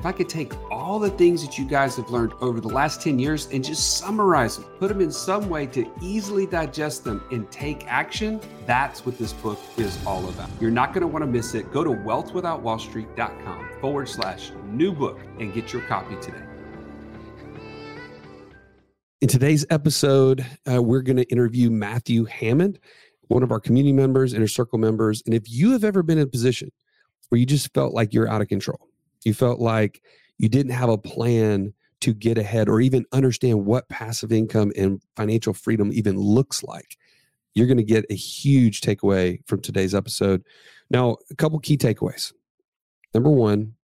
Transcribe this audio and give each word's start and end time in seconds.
if 0.00 0.06
I 0.06 0.12
could 0.12 0.30
take 0.30 0.54
all 0.70 0.98
the 0.98 1.10
things 1.10 1.44
that 1.44 1.58
you 1.58 1.66
guys 1.66 1.96
have 1.96 2.08
learned 2.08 2.32
over 2.40 2.58
the 2.58 2.68
last 2.68 3.02
10 3.02 3.18
years 3.18 3.48
and 3.52 3.62
just 3.62 3.98
summarize 3.98 4.56
them, 4.56 4.64
put 4.78 4.88
them 4.88 5.02
in 5.02 5.12
some 5.12 5.50
way 5.50 5.66
to 5.66 5.86
easily 6.00 6.46
digest 6.46 7.04
them 7.04 7.22
and 7.30 7.50
take 7.52 7.86
action, 7.86 8.40
that's 8.64 9.04
what 9.04 9.18
this 9.18 9.34
book 9.34 9.58
is 9.76 9.98
all 10.06 10.26
about. 10.30 10.48
You're 10.58 10.70
not 10.70 10.94
going 10.94 11.02
to 11.02 11.06
want 11.06 11.22
to 11.22 11.30
miss 11.30 11.54
it. 11.54 11.70
Go 11.70 11.84
to 11.84 11.90
wealthwithoutwallstreet.com 11.90 13.68
forward 13.78 14.08
slash 14.08 14.52
new 14.68 14.90
book 14.90 15.20
and 15.38 15.52
get 15.52 15.70
your 15.70 15.82
copy 15.82 16.16
today. 16.22 16.44
In 19.20 19.28
today's 19.28 19.66
episode, 19.68 20.46
uh, 20.66 20.82
we're 20.82 21.02
going 21.02 21.18
to 21.18 21.30
interview 21.30 21.68
Matthew 21.68 22.24
Hammond, 22.24 22.78
one 23.28 23.42
of 23.42 23.52
our 23.52 23.60
community 23.60 23.92
members, 23.92 24.32
inner 24.32 24.48
circle 24.48 24.78
members. 24.78 25.22
And 25.26 25.34
if 25.34 25.42
you 25.50 25.72
have 25.72 25.84
ever 25.84 26.02
been 26.02 26.16
in 26.16 26.24
a 26.24 26.30
position 26.30 26.70
where 27.28 27.38
you 27.38 27.44
just 27.44 27.74
felt 27.74 27.92
like 27.92 28.14
you're 28.14 28.30
out 28.30 28.40
of 28.40 28.48
control, 28.48 28.89
you 29.24 29.34
felt 29.34 29.60
like 29.60 30.02
you 30.38 30.48
didn't 30.48 30.72
have 30.72 30.88
a 30.88 30.98
plan 30.98 31.74
to 32.00 32.14
get 32.14 32.38
ahead 32.38 32.68
or 32.68 32.80
even 32.80 33.04
understand 33.12 33.66
what 33.66 33.88
passive 33.88 34.32
income 34.32 34.72
and 34.76 35.02
financial 35.16 35.52
freedom 35.52 35.90
even 35.92 36.16
looks 36.16 36.62
like. 36.62 36.96
You're 37.54 37.66
going 37.66 37.76
to 37.76 37.82
get 37.82 38.06
a 38.10 38.14
huge 38.14 38.80
takeaway 38.80 39.40
from 39.46 39.60
today's 39.60 39.94
episode. 39.94 40.42
Now, 40.90 41.16
a 41.30 41.34
couple 41.34 41.58
key 41.58 41.76
takeaways. 41.76 42.32
Number 43.12 43.30
one, 43.30 43.74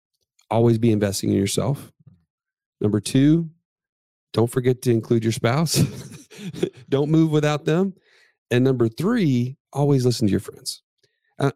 always 0.50 0.78
be 0.78 0.92
investing 0.92 1.30
in 1.30 1.36
yourself. 1.36 1.92
Number 2.80 3.00
two, 3.00 3.50
don't 4.32 4.50
forget 4.50 4.82
to 4.82 4.90
include 4.90 5.24
your 5.24 5.32
spouse. 5.32 5.76
don't 6.88 7.10
move 7.10 7.30
without 7.30 7.64
them. 7.64 7.94
And 8.50 8.64
number 8.64 8.88
three, 8.88 9.56
always 9.72 10.06
listen 10.06 10.26
to 10.26 10.30
your 10.30 10.40
friends. 10.40 10.82
Uh, 11.38 11.50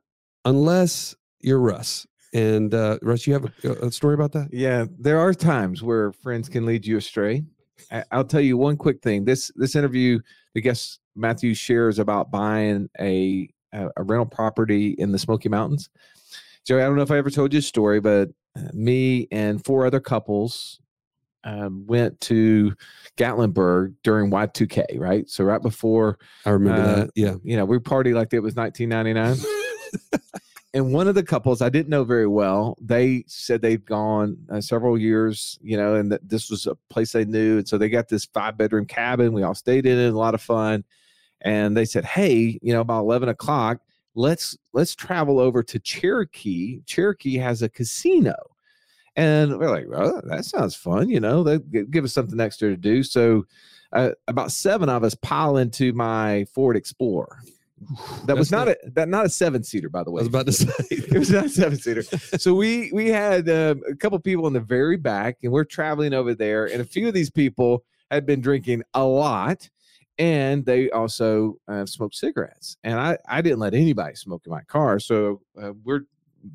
unless 0.44 1.14
you're 1.40 1.60
Russ 1.60 2.06
and 2.32 2.74
uh, 2.74 2.98
Russ, 3.02 3.26
you 3.26 3.32
have 3.32 3.50
a, 3.64 3.86
a, 3.86 3.92
story 3.92 4.14
about 4.14 4.32
that? 4.32 4.48
Yeah, 4.52 4.84
there 4.98 5.18
are 5.18 5.34
times 5.34 5.82
where 5.82 6.12
friends 6.12 6.48
can 6.48 6.64
lead 6.64 6.86
you 6.86 6.96
astray. 6.96 7.44
I, 7.90 8.04
will 8.12 8.24
tell 8.24 8.40
you 8.40 8.56
one 8.56 8.76
quick 8.76 9.02
thing. 9.02 9.24
This 9.24 9.50
this 9.56 9.74
interview, 9.74 10.20
the 10.54 10.60
guest 10.60 11.00
Matthew 11.16 11.54
shares 11.54 11.98
about 11.98 12.30
buying 12.30 12.88
a, 13.00 13.48
a, 13.72 13.88
a 13.96 14.02
rental 14.02 14.26
property 14.26 14.94
in 14.98 15.12
the 15.12 15.18
Smoky 15.18 15.48
Mountains. 15.48 15.90
Joey, 16.66 16.82
I 16.82 16.86
don't 16.86 16.96
know 16.96 17.02
if 17.02 17.10
I 17.10 17.18
ever 17.18 17.30
told 17.30 17.52
you 17.52 17.58
a 17.58 17.62
story, 17.62 18.00
but 18.00 18.28
uh, 18.56 18.68
me 18.72 19.26
and 19.32 19.64
four 19.64 19.86
other 19.86 20.00
couples 20.00 20.80
um, 21.42 21.86
went 21.86 22.20
to 22.22 22.74
Gatlinburg 23.16 23.94
during 24.02 24.30
Y2K, 24.30 24.98
right? 24.98 25.28
So 25.28 25.44
right 25.44 25.62
before 25.62 26.18
I 26.44 26.50
remember 26.50 26.82
uh, 26.82 26.94
that. 26.96 27.10
Yeah, 27.16 27.34
you 27.42 27.56
know, 27.56 27.64
we 27.64 27.78
party 27.78 28.12
like 28.12 28.32
it 28.32 28.40
was 28.40 28.54
1999. 28.54 30.30
and 30.72 30.92
one 30.92 31.08
of 31.08 31.16
the 31.16 31.22
couples 31.22 31.62
I 31.62 31.68
didn't 31.68 31.88
know 31.88 32.04
very 32.04 32.28
well, 32.28 32.76
they 32.80 33.24
said 33.26 33.60
they've 33.60 33.84
gone 33.84 34.36
uh, 34.50 34.60
several 34.60 34.96
years, 34.96 35.58
you 35.62 35.76
know, 35.76 35.96
and 35.96 36.12
that 36.12 36.28
this 36.28 36.48
was 36.48 36.66
a 36.66 36.76
place 36.88 37.12
they 37.12 37.24
knew. 37.24 37.58
And 37.58 37.68
so 37.68 37.76
they 37.76 37.88
got 37.88 38.08
this 38.08 38.24
five 38.26 38.56
bedroom 38.56 38.86
cabin. 38.86 39.32
We 39.32 39.42
all 39.42 39.54
stayed 39.54 39.84
in 39.84 39.98
it, 39.98 40.12
a 40.12 40.18
lot 40.18 40.34
of 40.34 40.40
fun. 40.40 40.84
And 41.40 41.76
they 41.76 41.84
said, 41.84 42.04
Hey, 42.04 42.58
you 42.62 42.72
know, 42.72 42.82
about 42.82 43.00
11 43.00 43.28
o'clock, 43.30 43.80
let's, 44.14 44.56
let's 44.72 44.94
travel 44.94 45.40
over 45.40 45.62
to 45.64 45.78
Cherokee. 45.80 46.82
Cherokee 46.86 47.36
has 47.38 47.62
a 47.62 47.68
casino. 47.68 48.36
And 49.16 49.58
we're 49.58 49.70
like, 49.70 49.86
well, 49.88 50.22
that 50.26 50.44
sounds 50.44 50.76
fun. 50.76 51.08
You 51.08 51.18
know, 51.18 51.42
they 51.42 51.58
give 51.58 52.04
us 52.04 52.12
something 52.12 52.38
extra 52.38 52.68
to 52.68 52.76
do. 52.76 53.02
So 53.02 53.44
uh, 53.92 54.10
about 54.28 54.52
seven 54.52 54.88
of 54.88 55.02
us 55.02 55.16
pile 55.16 55.56
into 55.56 55.92
my 55.92 56.44
Ford 56.54 56.76
Explorer 56.76 57.40
that 58.26 58.36
was 58.36 58.50
not, 58.50 58.66
not, 58.66 58.76
a 58.84 58.90
that 58.90 59.08
not 59.08 59.26
a 59.26 59.28
seven 59.28 59.64
seater, 59.64 59.88
by 59.88 60.04
the 60.04 60.10
way. 60.10 60.20
I 60.20 60.22
was 60.22 60.28
about 60.28 60.46
to 60.46 60.52
say 60.52 60.72
it 60.90 61.18
was 61.18 61.30
not 61.30 61.46
a 61.46 61.48
seven 61.48 61.78
seater. 61.78 62.02
so 62.02 62.54
we 62.54 62.90
we 62.92 63.08
had 63.08 63.48
um, 63.48 63.82
a 63.88 63.94
couple 63.94 64.18
people 64.18 64.46
in 64.46 64.52
the 64.52 64.60
very 64.60 64.96
back, 64.96 65.38
and 65.42 65.52
we're 65.52 65.64
traveling 65.64 66.12
over 66.12 66.34
there, 66.34 66.66
and 66.66 66.80
a 66.80 66.84
few 66.84 67.08
of 67.08 67.14
these 67.14 67.30
people 67.30 67.84
had 68.10 68.26
been 68.26 68.40
drinking 68.40 68.82
a 68.94 69.04
lot, 69.04 69.68
and 70.18 70.64
they 70.66 70.90
also 70.90 71.56
uh, 71.68 71.86
smoked 71.86 72.14
cigarettes. 72.14 72.76
And 72.84 73.00
I 73.00 73.16
I 73.26 73.40
didn't 73.40 73.60
let 73.60 73.74
anybody 73.74 74.14
smoke 74.14 74.42
in 74.46 74.50
my 74.50 74.62
car, 74.62 74.98
so 75.00 75.40
uh, 75.60 75.72
we're 75.82 76.02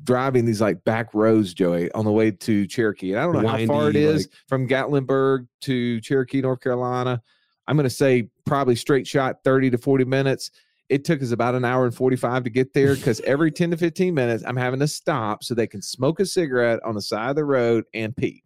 driving 0.04 0.44
these 0.44 0.60
like 0.60 0.82
back 0.84 1.12
roads, 1.14 1.54
Joey, 1.54 1.90
on 1.92 2.04
the 2.04 2.12
way 2.12 2.30
to 2.30 2.66
Cherokee. 2.66 3.12
And 3.12 3.20
I 3.20 3.24
don't 3.24 3.34
know 3.34 3.52
Windy, 3.52 3.66
how 3.66 3.72
far 3.72 3.88
it 3.88 3.96
is 3.96 4.24
like... 4.24 4.32
from 4.48 4.68
Gatlinburg 4.68 5.46
to 5.62 6.00
Cherokee, 6.00 6.40
North 6.40 6.60
Carolina. 6.60 7.22
I'm 7.68 7.76
going 7.76 7.84
to 7.84 7.90
say 7.90 8.28
probably 8.44 8.76
straight 8.76 9.06
shot 9.06 9.38
30 9.44 9.70
to 9.70 9.78
40 9.78 10.04
minutes 10.04 10.50
it 10.88 11.04
took 11.04 11.22
us 11.22 11.32
about 11.32 11.54
an 11.54 11.64
hour 11.64 11.84
and 11.84 11.94
45 11.94 12.44
to 12.44 12.50
get 12.50 12.72
there 12.72 12.94
because 12.94 13.20
every 13.24 13.50
10 13.50 13.72
to 13.72 13.76
15 13.76 14.14
minutes 14.14 14.44
i'm 14.46 14.56
having 14.56 14.80
to 14.80 14.88
stop 14.88 15.42
so 15.42 15.54
they 15.54 15.66
can 15.66 15.82
smoke 15.82 16.20
a 16.20 16.26
cigarette 16.26 16.80
on 16.84 16.94
the 16.94 17.02
side 17.02 17.30
of 17.30 17.36
the 17.36 17.44
road 17.44 17.84
and 17.94 18.16
pee. 18.16 18.42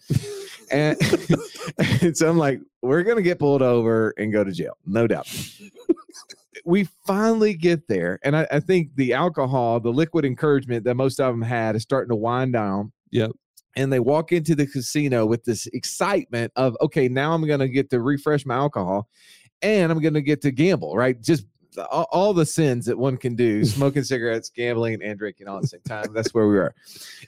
And, 0.70 0.98
and 2.02 2.16
so 2.16 2.28
i'm 2.28 2.38
like 2.38 2.60
we're 2.82 3.02
gonna 3.02 3.22
get 3.22 3.38
pulled 3.38 3.62
over 3.62 4.14
and 4.18 4.32
go 4.32 4.44
to 4.44 4.52
jail 4.52 4.76
no 4.86 5.06
doubt. 5.06 5.28
We 6.66 6.88
finally 7.06 7.54
get 7.54 7.88
there 7.88 8.18
and 8.22 8.36
I, 8.36 8.46
I 8.50 8.60
think 8.60 8.94
the 8.94 9.14
alcohol 9.14 9.80
the 9.80 9.92
liquid 9.92 10.24
encouragement 10.24 10.84
that 10.84 10.94
most 10.94 11.18
of 11.18 11.32
them 11.32 11.42
had 11.42 11.74
is 11.74 11.82
starting 11.82 12.10
to 12.10 12.16
wind 12.16 12.52
down. 12.52 12.92
Yep. 13.12 13.32
And 13.76 13.92
they 13.92 14.00
walk 14.00 14.32
into 14.32 14.54
the 14.54 14.66
casino 14.66 15.24
with 15.24 15.44
this 15.44 15.66
excitement 15.68 16.52
of 16.56 16.76
okay 16.80 17.08
now 17.08 17.32
i'm 17.32 17.46
going 17.46 17.60
to 17.60 17.68
get 17.68 17.88
to 17.90 18.00
refresh 18.00 18.44
my 18.44 18.56
alcohol 18.56 19.08
and 19.62 19.90
i'm 19.90 20.00
going 20.00 20.14
to 20.14 20.22
get 20.22 20.42
to 20.42 20.50
gamble 20.50 20.96
right? 20.96 21.20
Just 21.22 21.46
all, 21.78 22.06
all, 22.10 22.34
the 22.34 22.46
sins 22.46 22.86
that 22.86 22.98
one 22.98 23.16
can 23.16 23.34
do 23.34 23.64
smoking 23.76 24.04
cigarettes 24.04 24.50
gambling 24.50 25.02
and 25.02 25.18
drinking 25.18 25.48
all 25.48 25.56
at 25.56 25.62
the 25.62 25.68
same 25.68 25.80
time 25.82 26.12
that's 26.12 26.34
where 26.34 26.48
we 26.48 26.58
are. 26.58 26.74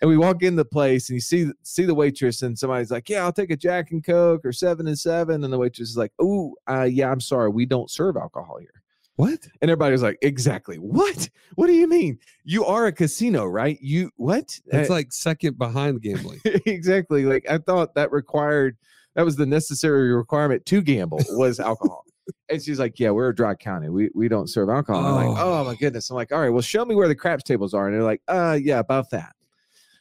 And 0.00 0.08
we 0.08 0.16
walk 0.16 0.42
in 0.42 0.56
the 0.56 0.64
place 0.64 1.08
and 1.08 1.14
you 1.14 1.20
see 1.20 1.50
see 1.62 1.84
the 1.84 1.94
waitress 1.94 2.42
and 2.42 2.58
somebody's 2.58 2.90
like 2.90 3.08
yeah 3.08 3.22
i'll 3.22 3.32
take 3.32 3.50
a 3.50 3.56
jack 3.56 3.90
and 3.90 4.04
coke 4.04 4.44
or 4.44 4.52
seven 4.52 4.86
and 4.86 4.98
seven 4.98 5.44
and 5.44 5.52
the 5.52 5.58
waitress 5.58 5.90
is 5.90 5.96
like 5.96 6.12
oh 6.18 6.54
uh, 6.68 6.82
yeah 6.82 7.10
i'm 7.10 7.20
sorry 7.20 7.50
we 7.50 7.66
don't 7.66 7.90
serve 7.90 8.16
alcohol 8.16 8.58
here. 8.58 8.82
What? 9.16 9.46
And 9.60 9.70
everybody's 9.70 10.02
like 10.02 10.18
exactly 10.22 10.76
what? 10.76 11.28
What 11.54 11.66
do 11.66 11.74
you 11.74 11.86
mean? 11.86 12.18
You 12.44 12.64
are 12.64 12.86
a 12.86 12.92
casino 12.92 13.44
right? 13.44 13.78
You 13.80 14.10
what? 14.16 14.58
It's 14.66 14.90
uh, 14.90 14.92
like 14.92 15.12
second 15.12 15.58
behind 15.58 16.00
gambling. 16.02 16.40
Exactly 16.66 17.24
like 17.24 17.44
i 17.48 17.58
thought 17.58 17.94
that 17.94 18.10
required 18.12 18.76
that 19.14 19.24
was 19.24 19.36
the 19.36 19.46
necessary 19.46 20.14
requirement 20.14 20.64
to 20.66 20.80
gamble 20.80 21.20
was 21.30 21.60
alcohol 21.60 22.04
and 22.48 22.62
she's 22.62 22.78
like, 22.78 22.98
"Yeah, 22.98 23.10
we're 23.10 23.28
a 23.28 23.34
dry 23.34 23.54
county. 23.54 23.88
We 23.88 24.10
we 24.14 24.28
don't 24.28 24.48
serve 24.48 24.68
alcohol." 24.68 25.04
Oh. 25.04 25.18
I'm 25.18 25.28
like, 25.28 25.42
"Oh 25.42 25.64
my 25.64 25.74
goodness!" 25.74 26.10
I'm 26.10 26.16
like, 26.16 26.32
"All 26.32 26.40
right, 26.40 26.50
well, 26.50 26.62
show 26.62 26.84
me 26.84 26.94
where 26.94 27.08
the 27.08 27.14
craps 27.14 27.44
tables 27.44 27.74
are." 27.74 27.86
And 27.86 27.94
they're 27.94 28.02
like, 28.02 28.22
"Uh, 28.28 28.58
yeah, 28.60 28.78
about 28.78 29.10
that." 29.10 29.34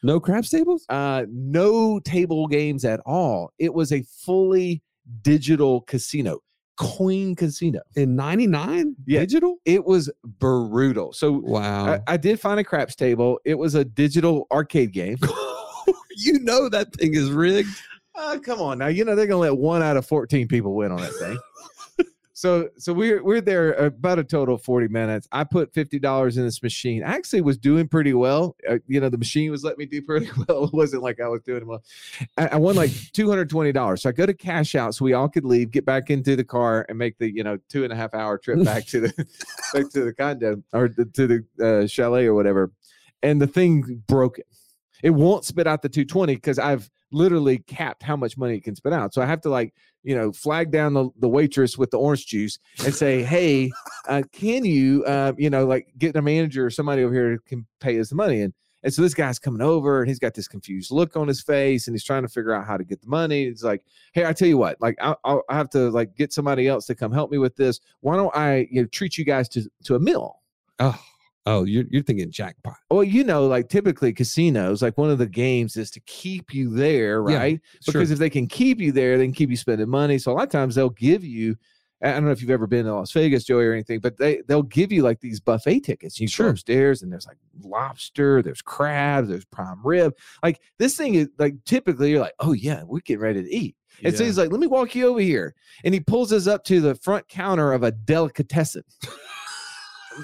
No 0.02 0.18
craps 0.18 0.50
tables? 0.50 0.84
Uh, 0.88 1.26
no 1.30 2.00
table 2.00 2.48
games 2.48 2.84
at 2.84 3.00
all. 3.06 3.52
It 3.58 3.72
was 3.72 3.92
a 3.92 4.02
fully 4.02 4.82
digital 5.22 5.82
casino, 5.82 6.40
coin 6.76 7.36
casino 7.36 7.80
in 7.94 8.16
'99. 8.16 8.96
Yeah, 9.06 9.20
digital. 9.20 9.58
It 9.64 9.84
was 9.84 10.10
brutal. 10.24 11.12
So 11.12 11.40
wow, 11.44 11.86
I, 11.86 12.14
I 12.14 12.16
did 12.16 12.40
find 12.40 12.58
a 12.58 12.64
craps 12.64 12.96
table. 12.96 13.38
It 13.44 13.54
was 13.54 13.74
a 13.74 13.84
digital 13.84 14.46
arcade 14.50 14.92
game. 14.92 15.18
you 16.16 16.40
know 16.40 16.68
that 16.68 16.92
thing 16.94 17.14
is 17.14 17.30
rigged. 17.30 17.70
Uh, 18.14 18.38
come 18.38 18.60
on 18.60 18.78
now. 18.78 18.88
You 18.88 19.04
know 19.04 19.14
they're 19.14 19.26
gonna 19.26 19.40
let 19.40 19.56
one 19.56 19.82
out 19.82 19.96
of 19.96 20.06
14 20.06 20.48
people 20.48 20.74
win 20.74 20.92
on 20.92 21.00
that 21.00 21.14
thing 21.14 21.38
so 22.42 22.68
so 22.76 22.92
we're 22.92 23.22
we're 23.22 23.40
there 23.40 23.74
about 23.74 24.18
a 24.18 24.24
total 24.24 24.56
of 24.56 24.62
40 24.64 24.88
minutes. 24.88 25.28
I 25.30 25.44
put 25.44 25.72
$50 25.72 26.36
in 26.36 26.42
this 26.42 26.60
machine. 26.60 27.04
I 27.04 27.14
actually 27.14 27.40
was 27.40 27.56
doing 27.56 27.86
pretty 27.86 28.14
well. 28.14 28.56
Uh, 28.68 28.78
you 28.88 28.98
know 28.98 29.08
the 29.08 29.16
machine 29.16 29.48
was 29.52 29.62
letting 29.62 29.78
me 29.78 29.86
do 29.86 30.02
pretty 30.02 30.28
well. 30.48 30.64
It 30.64 30.72
wasn't 30.72 31.04
like 31.04 31.20
i 31.20 31.28
was 31.28 31.40
doing 31.42 31.64
well. 31.68 31.84
I, 32.36 32.48
I, 32.48 32.56
won 32.56 32.74
like 32.74 32.90
$220 32.90 34.00
so 34.00 34.08
i 34.08 34.12
go 34.12 34.26
to 34.26 34.34
cash 34.34 34.74
out 34.74 34.96
so 34.96 35.04
we 35.04 35.12
all 35.12 35.28
could 35.28 35.44
leave 35.44 35.70
get 35.70 35.86
back 35.86 36.10
into 36.10 36.34
the 36.34 36.42
car 36.42 36.84
and 36.88 36.98
make 36.98 37.16
the 37.18 37.32
you 37.32 37.44
know 37.44 37.58
two 37.68 37.84
and 37.84 37.92
a 37.92 37.96
half 37.96 38.12
hour 38.12 38.38
trip 38.38 38.64
back 38.64 38.86
to 38.86 39.02
the 39.02 39.10
back 39.72 39.88
to 39.92 40.04
the 40.04 40.12
condo 40.12 40.60
or 40.72 40.88
the, 40.88 41.04
to 41.04 41.28
the 41.28 41.44
uh, 41.64 41.86
chalet 41.86 42.26
or 42.26 42.34
whatever. 42.34 42.72
And 43.22 43.40
the 43.40 43.46
thing 43.46 44.02
broke 44.08 44.40
it. 44.40 44.48
It 45.04 45.10
won't 45.10 45.44
spit 45.44 45.68
out 45.68 45.80
the 45.80 45.88
220 45.88 46.34
because 46.34 46.58
i've 46.58 46.90
literally 47.12 47.58
capped 47.58 48.02
how 48.02 48.16
much 48.16 48.36
money 48.36 48.56
it 48.56 48.64
can 48.64 48.74
spit 48.74 48.92
out. 48.92 49.14
So 49.14 49.22
i 49.22 49.26
have 49.26 49.42
to 49.42 49.48
like 49.48 49.74
you 50.02 50.16
know, 50.16 50.32
flag 50.32 50.70
down 50.70 50.94
the, 50.94 51.08
the 51.18 51.28
waitress 51.28 51.78
with 51.78 51.90
the 51.90 51.98
orange 51.98 52.26
juice 52.26 52.58
and 52.84 52.94
say, 52.94 53.22
hey, 53.22 53.70
uh, 54.08 54.22
can 54.32 54.64
you, 54.64 55.04
uh, 55.04 55.32
you 55.36 55.50
know, 55.50 55.64
like 55.66 55.88
get 55.98 56.16
a 56.16 56.22
manager 56.22 56.66
or 56.66 56.70
somebody 56.70 57.04
over 57.04 57.14
here 57.14 57.38
can 57.46 57.66
pay 57.80 57.98
us 58.00 58.08
the 58.08 58.14
money? 58.16 58.40
And 58.40 58.52
And 58.82 58.92
so 58.92 59.00
this 59.02 59.14
guy's 59.14 59.38
coming 59.38 59.62
over 59.62 60.00
and 60.00 60.08
he's 60.08 60.18
got 60.18 60.34
this 60.34 60.48
confused 60.48 60.90
look 60.90 61.16
on 61.16 61.28
his 61.28 61.40
face 61.40 61.86
and 61.86 61.94
he's 61.94 62.04
trying 62.04 62.22
to 62.22 62.28
figure 62.28 62.52
out 62.52 62.66
how 62.66 62.76
to 62.76 62.84
get 62.84 63.00
the 63.00 63.08
money. 63.08 63.44
He's 63.44 63.62
like, 63.62 63.84
Hey, 64.12 64.24
I 64.26 64.32
tell 64.32 64.48
you 64.48 64.58
what, 64.58 64.80
like 64.80 64.96
I, 65.00 65.14
I'll 65.24 65.42
I 65.48 65.56
have 65.56 65.70
to 65.70 65.90
like 65.90 66.16
get 66.16 66.32
somebody 66.32 66.66
else 66.66 66.86
to 66.86 66.94
come 66.96 67.12
help 67.12 67.30
me 67.30 67.38
with 67.38 67.54
this. 67.54 67.78
Why 68.00 68.16
don't 68.16 68.34
I 68.36 68.66
you 68.70 68.82
know, 68.82 68.88
treat 68.88 69.16
you 69.16 69.24
guys 69.24 69.48
to, 69.50 69.70
to 69.84 69.94
a 69.94 70.00
meal? 70.00 70.40
Oh, 70.80 71.00
oh, 71.46 71.64
you're 71.64 71.84
you're 71.90 72.02
thinking 72.02 72.30
jackpot. 72.30 72.76
Well, 72.90 73.04
you 73.04 73.24
know, 73.24 73.46
like 73.46 73.68
typically 73.68 74.12
casinos, 74.12 74.82
like 74.82 74.96
one 74.98 75.10
of 75.10 75.18
the 75.18 75.26
games 75.26 75.76
is 75.76 75.90
to 75.92 76.00
keep 76.00 76.54
you 76.54 76.70
there, 76.70 77.24
Yeah, 77.28 77.36
right? 77.38 77.60
Sure. 77.82 77.92
Because 77.92 78.10
if 78.10 78.18
they 78.18 78.30
can 78.30 78.46
keep 78.46 78.80
you 78.80 78.92
there, 78.92 79.18
they 79.18 79.24
can 79.24 79.34
keep 79.34 79.50
you 79.50 79.56
spending 79.56 79.88
money. 79.88 80.18
So 80.18 80.32
a 80.32 80.34
lot 80.34 80.44
of 80.44 80.48
times 80.50 80.74
they'll 80.74 80.90
give 80.90 81.24
you. 81.24 81.56
I 82.04 82.10
don't 82.14 82.24
know 82.24 82.32
if 82.32 82.40
you've 82.40 82.50
ever 82.50 82.66
been 82.66 82.86
to 82.86 82.94
Las 82.94 83.12
Vegas, 83.12 83.44
Joey, 83.44 83.64
or 83.64 83.72
anything, 83.72 84.00
but 84.00 84.16
they 84.16 84.42
they'll 84.48 84.64
give 84.64 84.90
you 84.90 85.02
like 85.04 85.20
these 85.20 85.38
buffet 85.38 85.80
tickets. 85.80 86.18
You 86.18 86.26
Sure. 86.26 86.46
go 86.46 86.50
upstairs 86.50 87.02
and 87.02 87.12
there's 87.12 87.28
like 87.28 87.36
lobster, 87.62 88.42
there's 88.42 88.60
crabs, 88.60 89.28
there's 89.28 89.44
prime 89.44 89.78
rib. 89.84 90.12
Like 90.42 90.60
this 90.78 90.96
thing 90.96 91.14
is 91.14 91.28
like 91.38 91.54
typically 91.64 92.10
you're 92.10 92.20
like, 92.20 92.34
oh 92.40 92.54
yeah, 92.54 92.82
we're 92.82 92.98
getting 93.00 93.22
ready 93.22 93.42
to 93.44 93.54
eat. 93.54 93.76
And 94.02 94.16
so 94.16 94.24
he's 94.24 94.36
like, 94.36 94.50
let 94.50 94.58
me 94.58 94.66
walk 94.66 94.96
you 94.96 95.06
over 95.06 95.20
here. 95.20 95.54
And 95.84 95.94
he 95.94 96.00
pulls 96.00 96.32
us 96.32 96.48
up 96.48 96.64
to 96.64 96.80
the 96.80 96.96
front 96.96 97.28
counter 97.28 97.72
of 97.72 97.84
a 97.84 97.92
delicatessen. 97.92 98.82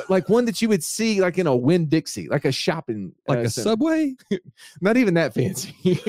like 0.09 0.29
one 0.29 0.45
that 0.45 0.61
you 0.61 0.69
would 0.69 0.83
see 0.83 1.21
like 1.21 1.39
in 1.39 1.47
a 1.47 1.55
Winn-Dixie, 1.55 2.29
like 2.29 2.45
a 2.45 2.53
shopping 2.53 3.13
like 3.27 3.39
uh, 3.39 3.43
a 3.43 3.51
center. 3.51 3.71
subway. 3.71 4.15
not 4.81 4.97
even 4.97 5.15
that 5.15 5.35
fancy. 5.35 5.75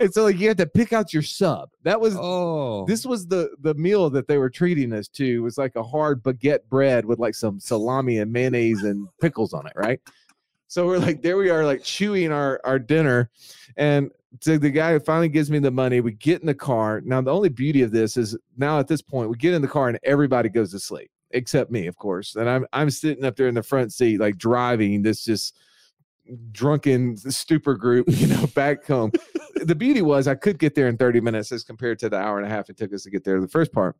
and 0.00 0.12
so 0.12 0.24
like 0.24 0.38
you 0.38 0.48
had 0.48 0.58
to 0.58 0.66
pick 0.66 0.92
out 0.92 1.12
your 1.12 1.22
sub. 1.22 1.70
That 1.82 2.00
was 2.00 2.16
Oh, 2.18 2.84
this 2.86 3.06
was 3.06 3.26
the 3.26 3.50
the 3.60 3.74
meal 3.74 4.10
that 4.10 4.28
they 4.28 4.38
were 4.38 4.50
treating 4.50 4.92
us 4.92 5.08
to 5.08 5.24
It 5.24 5.38
was 5.38 5.58
like 5.58 5.76
a 5.76 5.82
hard 5.82 6.22
baguette 6.22 6.66
bread 6.68 7.04
with 7.04 7.18
like 7.18 7.34
some 7.34 7.60
salami 7.60 8.18
and 8.18 8.32
mayonnaise 8.32 8.82
and 8.82 9.08
pickles 9.20 9.52
on 9.52 9.66
it, 9.66 9.72
right? 9.76 10.00
So 10.68 10.86
we're 10.86 10.98
like, 10.98 11.22
there 11.22 11.36
we 11.36 11.50
are, 11.50 11.64
like 11.64 11.82
chewing 11.82 12.32
our 12.32 12.60
our 12.64 12.78
dinner, 12.78 13.30
and 13.76 14.10
so 14.40 14.58
the 14.58 14.70
guy 14.70 14.98
finally 14.98 15.28
gives 15.28 15.50
me 15.50 15.60
the 15.60 15.70
money. 15.70 16.00
We 16.00 16.12
get 16.12 16.40
in 16.40 16.46
the 16.46 16.54
car. 16.54 17.00
Now 17.04 17.20
the 17.20 17.32
only 17.32 17.48
beauty 17.48 17.82
of 17.82 17.92
this 17.92 18.16
is 18.16 18.36
now 18.56 18.80
at 18.80 18.88
this 18.88 19.00
point 19.00 19.30
we 19.30 19.36
get 19.36 19.54
in 19.54 19.62
the 19.62 19.68
car 19.68 19.88
and 19.88 19.98
everybody 20.02 20.48
goes 20.48 20.72
to 20.72 20.80
sleep 20.80 21.10
except 21.34 21.70
me, 21.70 21.86
of 21.86 21.96
course, 21.96 22.36
and 22.36 22.48
I'm 22.48 22.66
I'm 22.72 22.90
sitting 22.90 23.24
up 23.24 23.36
there 23.36 23.48
in 23.48 23.54
the 23.54 23.62
front 23.62 23.92
seat 23.92 24.20
like 24.20 24.38
driving 24.38 25.02
this 25.02 25.24
just 25.24 25.58
drunken 26.52 27.16
stupor 27.16 27.74
group, 27.74 28.06
you 28.10 28.26
know, 28.26 28.46
back 28.54 28.86
home. 28.86 29.12
the 29.56 29.74
beauty 29.74 30.02
was 30.02 30.26
I 30.26 30.34
could 30.34 30.58
get 30.58 30.74
there 30.74 30.88
in 30.88 30.96
30 30.96 31.20
minutes 31.20 31.52
as 31.52 31.64
compared 31.64 31.98
to 31.98 32.08
the 32.08 32.16
hour 32.16 32.38
and 32.38 32.46
a 32.46 32.50
half 32.50 32.70
it 32.70 32.76
took 32.76 32.94
us 32.94 33.02
to 33.02 33.10
get 33.10 33.24
there 33.24 33.40
the 33.40 33.48
first 33.48 33.72
part. 33.72 33.96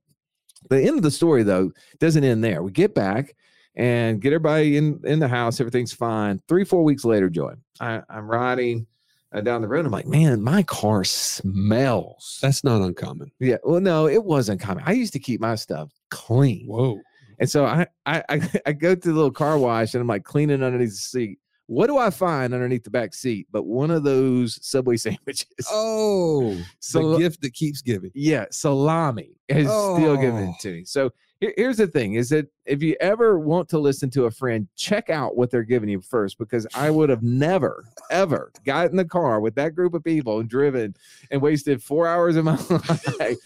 The 0.70 0.80
end 0.80 0.96
of 0.96 1.02
the 1.02 1.10
story 1.10 1.42
though 1.42 1.72
doesn't 1.98 2.24
end 2.24 2.42
there. 2.42 2.62
We 2.62 2.70
get 2.70 2.94
back 2.94 3.34
and 3.76 4.20
get 4.20 4.32
everybody 4.32 4.76
in 4.76 5.00
in 5.04 5.18
the 5.18 5.28
house. 5.28 5.60
Everything's 5.60 5.92
fine. 5.92 6.40
Three 6.48 6.64
four 6.64 6.84
weeks 6.84 7.04
later, 7.04 7.28
Joey, 7.28 7.54
I, 7.80 8.00
I'm 8.08 8.30
riding 8.30 8.86
uh, 9.34 9.40
down 9.40 9.62
the 9.62 9.68
road. 9.68 9.84
I'm 9.84 9.92
like, 9.92 10.06
man, 10.06 10.40
my 10.42 10.62
car 10.62 11.04
smells. 11.04 12.38
that's 12.40 12.64
not 12.64 12.80
uncommon. 12.82 13.32
yeah. 13.40 13.56
Well, 13.64 13.80
no, 13.80 14.06
it 14.06 14.24
wasn't 14.24 14.60
common. 14.60 14.84
I 14.86 14.92
used 14.92 15.12
to 15.14 15.18
keep 15.18 15.40
my 15.40 15.56
stuff 15.56 15.90
clean. 16.10 16.66
Whoa. 16.66 17.00
And 17.40 17.48
so 17.50 17.64
I, 17.64 17.86
I 18.06 18.22
I 18.66 18.72
go 18.72 18.94
to 18.94 19.08
the 19.08 19.14
little 19.14 19.30
car 19.30 19.58
wash 19.58 19.94
and 19.94 20.00
I'm 20.00 20.06
like 20.08 20.24
cleaning 20.24 20.62
underneath 20.62 20.90
the 20.90 20.96
seat. 20.96 21.38
What 21.66 21.86
do 21.86 21.96
I 21.96 22.10
find 22.10 22.52
underneath 22.52 22.84
the 22.84 22.90
back 22.90 23.14
seat? 23.14 23.46
But 23.50 23.64
one 23.64 23.90
of 23.90 24.04
those 24.04 24.58
Subway 24.66 24.96
sandwiches. 24.98 25.46
Oh, 25.70 26.56
So- 26.80 27.12
the 27.12 27.18
gift 27.18 27.40
that 27.40 27.54
keeps 27.54 27.80
giving. 27.80 28.10
yeah, 28.14 28.44
salami 28.50 29.30
is 29.48 29.66
still 29.66 30.16
given 30.16 30.48
Oh. 30.48 30.54
to 30.60 30.72
me. 30.72 30.84
So 30.84 31.10
here's 31.40 31.78
the 31.78 31.86
thing: 31.86 32.14
is 32.14 32.28
that 32.30 32.48
if 32.66 32.82
you 32.82 32.96
ever 33.00 33.38
want 33.38 33.68
to 33.70 33.78
listen 33.78 34.10
to 34.10 34.24
a 34.24 34.30
friend, 34.30 34.68
check 34.76 35.08
out 35.10 35.36
what 35.38 35.50
they're 35.50 35.62
giving 35.62 35.88
you 35.88 36.00
first, 36.02 36.38
because 36.38 36.66
I 36.74 36.90
would 36.90 37.08
have 37.08 37.22
never, 37.22 37.84
ever 38.10 38.52
got 38.66 38.90
in 38.90 38.96
the 38.96 39.04
car 39.04 39.40
with 39.40 39.54
that 39.56 39.74
group 39.74 39.94
of 39.94 40.04
people 40.04 40.40
and 40.40 40.48
driven 40.48 40.94
and 41.30 41.40
wasted 41.42 41.82
four 41.82 42.06
hours 42.06 42.36
of 42.36 42.44
my 42.44 42.56
life 43.18 43.38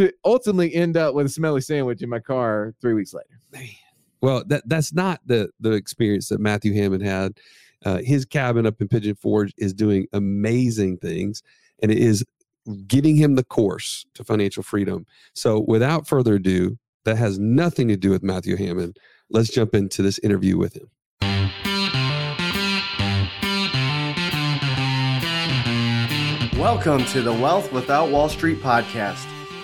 to 0.00 0.10
ultimately 0.24 0.74
end 0.74 0.96
up 0.96 1.14
with 1.14 1.26
a 1.26 1.28
smelly 1.28 1.60
sandwich 1.60 2.00
in 2.00 2.08
my 2.08 2.18
car 2.18 2.72
three 2.80 2.94
weeks 2.94 3.12
later. 3.12 3.38
Man. 3.52 3.68
Well, 4.22 4.42
that 4.46 4.62
that's 4.66 4.94
not 4.94 5.20
the 5.26 5.50
the 5.60 5.72
experience 5.72 6.30
that 6.30 6.40
Matthew 6.40 6.72
Hammond 6.72 7.02
had. 7.02 7.38
Uh, 7.84 7.98
his 7.98 8.24
cabin 8.24 8.64
up 8.66 8.80
in 8.80 8.88
Pigeon 8.88 9.14
Forge 9.14 9.52
is 9.58 9.74
doing 9.74 10.06
amazing 10.14 10.96
things, 10.98 11.42
and 11.82 11.90
it 11.90 11.98
is 11.98 12.24
getting 12.86 13.16
him 13.16 13.34
the 13.34 13.44
course 13.44 14.06
to 14.14 14.24
financial 14.24 14.62
freedom. 14.62 15.06
So, 15.34 15.64
without 15.68 16.08
further 16.08 16.36
ado, 16.36 16.78
that 17.04 17.16
has 17.16 17.38
nothing 17.38 17.88
to 17.88 17.96
do 17.96 18.08
with 18.10 18.22
Matthew 18.22 18.56
Hammond. 18.56 18.96
Let's 19.28 19.50
jump 19.50 19.74
into 19.74 20.00
this 20.00 20.18
interview 20.20 20.56
with 20.56 20.76
him. 20.76 20.90
Welcome 26.58 27.04
to 27.06 27.22
the 27.22 27.32
Wealth 27.32 27.72
Without 27.72 28.10
Wall 28.10 28.28
Street 28.28 28.60
podcast, 28.60 29.26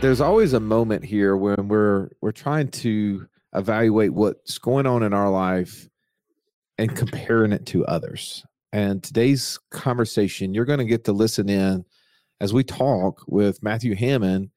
There's 0.00 0.20
always 0.20 0.52
a 0.52 0.60
moment 0.60 1.04
here 1.04 1.36
when 1.36 1.66
we're 1.66 2.10
we're 2.20 2.30
trying 2.30 2.68
to 2.68 3.26
evaluate 3.54 4.12
what's 4.12 4.58
going 4.58 4.86
on 4.86 5.02
in 5.02 5.12
our 5.12 5.28
life 5.28 5.88
and 6.78 6.94
comparing 6.96 7.52
it 7.52 7.66
to 7.66 7.84
others. 7.86 8.44
And 8.72 9.02
today's 9.02 9.58
conversation, 9.70 10.54
you're 10.54 10.66
going 10.66 10.78
to 10.78 10.84
get 10.84 11.04
to 11.04 11.12
listen 11.12 11.48
in 11.48 11.84
as 12.40 12.52
we 12.52 12.62
talk 12.62 13.24
with 13.26 13.60
Matthew 13.62 13.96
Hammond, 13.96 14.50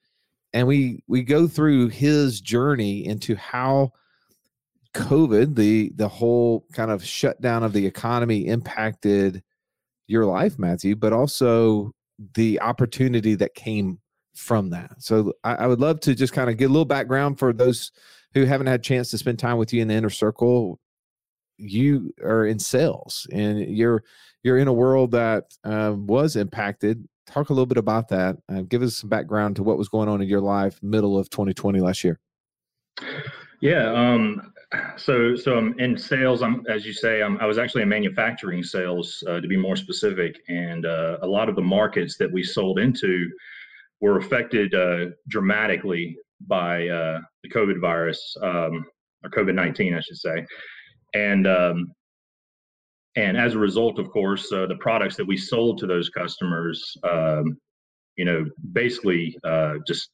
and 0.54 0.68
we 0.68 1.04
we 1.08 1.24
go 1.24 1.48
through 1.48 1.88
his 1.88 2.40
journey 2.40 3.06
into 3.06 3.36
how 3.36 3.94
COVID, 4.94 5.56
the 5.56 5.92
the 5.96 6.08
whole 6.08 6.68
kind 6.74 6.92
of 6.92 7.04
shutdown 7.04 7.64
of 7.64 7.74
the 7.74 7.88
economy, 7.88 8.46
impacted 8.46 9.42
your 10.06 10.26
life, 10.26 10.60
Matthew, 10.60 10.96
but 10.96 11.14
also 11.14 11.94
the 12.36 12.62
opportunity 12.62 13.34
that 13.36 13.56
came 13.56 14.00
from 14.36 14.70
that. 14.70 14.96
So 15.00 15.34
I, 15.44 15.56
I 15.56 15.68
would 15.68 15.80
love 15.80 16.00
to 16.02 16.16
just 16.16 16.34
kind 16.34 16.50
of 16.50 16.58
get 16.58 16.66
a 16.66 16.74
little 16.74 16.86
background 16.86 17.40
for 17.40 17.54
those 17.54 17.92
who 18.34 18.46
haven't 18.46 18.68
had 18.68 18.80
a 18.80 18.84
chance 18.84 19.10
to 19.12 19.18
spend 19.18 19.40
time 19.40 19.58
with 19.58 19.74
you 19.74 19.82
in 19.82 19.88
the 19.88 19.94
inner 19.94 20.10
circle. 20.10 20.80
You 21.58 22.14
are 22.24 22.46
in 22.46 22.60
sales 22.60 23.28
and 23.32 23.60
you're 23.60 24.04
you're 24.44 24.58
in 24.58 24.68
a 24.68 24.74
world 24.74 25.12
that 25.12 25.54
um, 25.64 26.08
was 26.08 26.36
impacted. 26.36 27.08
Talk 27.28 27.50
a 27.50 27.54
little 27.54 27.68
bit 27.68 27.78
about 27.78 28.10
that. 28.10 28.38
Uh, 28.50 28.62
give 28.62 28.82
us 28.82 28.98
some 28.98 29.10
background 29.10 29.56
to 29.58 29.64
what 29.64 29.78
was 29.78 29.88
going 29.88 30.10
on 30.10 30.22
in 30.22 30.28
your 30.28 30.42
life 30.42 30.80
middle 30.82 31.18
of 31.18 31.30
2020 31.30 31.80
last 31.80 32.04
year. 32.04 32.20
Yeah. 33.62 33.94
Um, 33.94 34.52
so, 34.98 35.36
so 35.36 35.58
I'm 35.58 35.78
in 35.80 35.98
sales. 35.98 36.42
I'm, 36.42 36.66
as 36.68 36.86
you 36.86 36.94
say, 36.94 37.22
I'm, 37.22 37.38
I 37.38 37.46
was 37.46 37.60
actually 37.60 37.84
in 37.84 37.90
manufacturing 37.90 38.64
sales, 38.64 39.24
uh, 39.28 39.40
to 39.40 39.48
be 39.48 39.58
more 39.58 39.76
specific. 39.76 40.42
And 40.50 40.86
uh, 40.86 41.20
a 41.22 41.28
lot 41.28 41.48
of 41.48 41.56
the 41.56 41.62
markets 41.62 42.18
that 42.18 42.32
we 42.32 42.42
sold 42.42 42.80
into 42.80 43.30
were 44.02 44.18
affected 44.18 44.74
uh, 44.74 45.12
dramatically 45.30 46.18
by 46.48 46.88
uh, 46.88 47.20
the 47.44 47.50
COVID 47.50 47.80
virus, 47.80 48.36
um, 48.42 48.86
or 49.24 49.30
COVID 49.30 49.54
19, 49.54 49.94
I 49.94 50.02
should 50.02 50.18
say. 50.18 50.46
And, 51.14 51.48
um, 51.48 51.94
and 53.16 53.38
as 53.38 53.54
a 53.54 53.60
result, 53.60 54.00
of 54.00 54.10
course, 54.10 54.52
uh, 54.52 54.66
the 54.66 54.78
products 54.78 55.16
that 55.18 55.28
we 55.28 55.38
sold 55.38 55.78
to 55.80 55.88
those 55.88 56.10
customers, 56.10 56.98
um, 57.04 57.58
you 58.18 58.26
know, 58.26 58.46
basically 58.74 59.38
uh, 59.44 59.76
just 59.88 60.10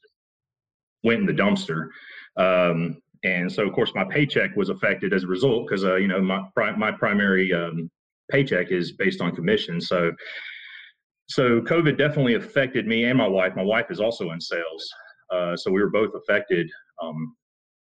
went 1.04 1.22
in 1.22 1.26
the 1.26 1.34
dumpster. 1.34 1.88
Um, 2.38 2.98
and 3.24 3.52
so, 3.52 3.66
of 3.66 3.74
course, 3.74 3.92
my 3.96 4.04
paycheck 4.04 4.56
was 4.56 4.70
affected 4.70 5.14
as 5.14 5.24
a 5.24 5.28
result 5.28 5.68
because, 5.68 5.84
uh, 5.84 5.96
you 5.96 6.08
know, 6.08 6.22
my 6.22 6.44
pri- 6.56 6.76
my 6.76 6.92
primary 6.92 7.54
um, 7.54 7.90
paycheck 8.32 8.72
is 8.72 8.92
based 8.92 9.22
on 9.22 9.36
commission. 9.36 9.82
So, 9.82 10.12
so 11.28 11.62
COVID 11.62 11.98
definitely 11.98 12.36
affected 12.36 12.88
me 12.88 13.06
and 13.06 13.18
my 13.18 13.28
wife. 13.28 13.54
My 13.56 13.64
wife 13.64 13.88
is 13.90 14.00
also 14.00 14.32
in 14.32 14.40
sales, 14.42 14.90
uh, 15.34 15.56
so 15.58 15.72
we 15.72 15.82
were 15.82 15.90
both 15.90 16.12
affected 16.16 16.70
um, 17.04 17.36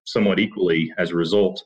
somewhat 0.05 0.39
equally 0.39 0.91
as 0.97 1.11
a 1.11 1.15
result. 1.15 1.63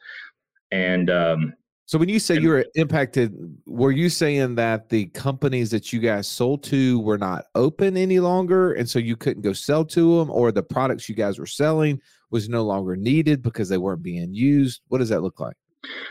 And 0.72 1.10
um, 1.10 1.54
So 1.86 1.98
when 1.98 2.10
you 2.10 2.20
say 2.20 2.36
And- 2.36 2.44
you 2.44 2.50
were 2.50 2.66
impacted, 2.76 3.34
were 3.66 3.92
you 3.92 4.10
saying 4.10 4.56
that 4.56 4.90
the 4.90 5.08
companies 5.08 5.72
that 5.72 5.92
you 5.92 6.00
guys 6.00 6.28
sold 6.28 6.64
to 6.66 7.00
were 7.00 7.18
not 7.18 7.46
open 7.56 7.98
any 7.98 8.20
longer, 8.20 8.74
and 8.74 8.88
so 8.88 9.00
you 9.00 9.16
couldn't 9.16 9.42
go 9.42 9.54
sell 9.54 9.84
to 9.86 10.18
them, 10.20 10.30
or 10.30 10.52
the 10.52 10.62
products 10.64 11.10
you 11.10 11.16
guys 11.16 11.40
were 11.40 11.48
selling 11.48 12.00
was 12.30 12.48
no 12.48 12.64
longer 12.64 12.96
needed 12.96 13.42
because 13.42 13.70
they 13.70 13.78
weren't 13.80 14.04
being 14.04 14.34
used? 14.34 14.82
What 14.90 15.00
does 15.00 15.10
that 15.10 15.24
look 15.24 15.40
like? 15.40 15.56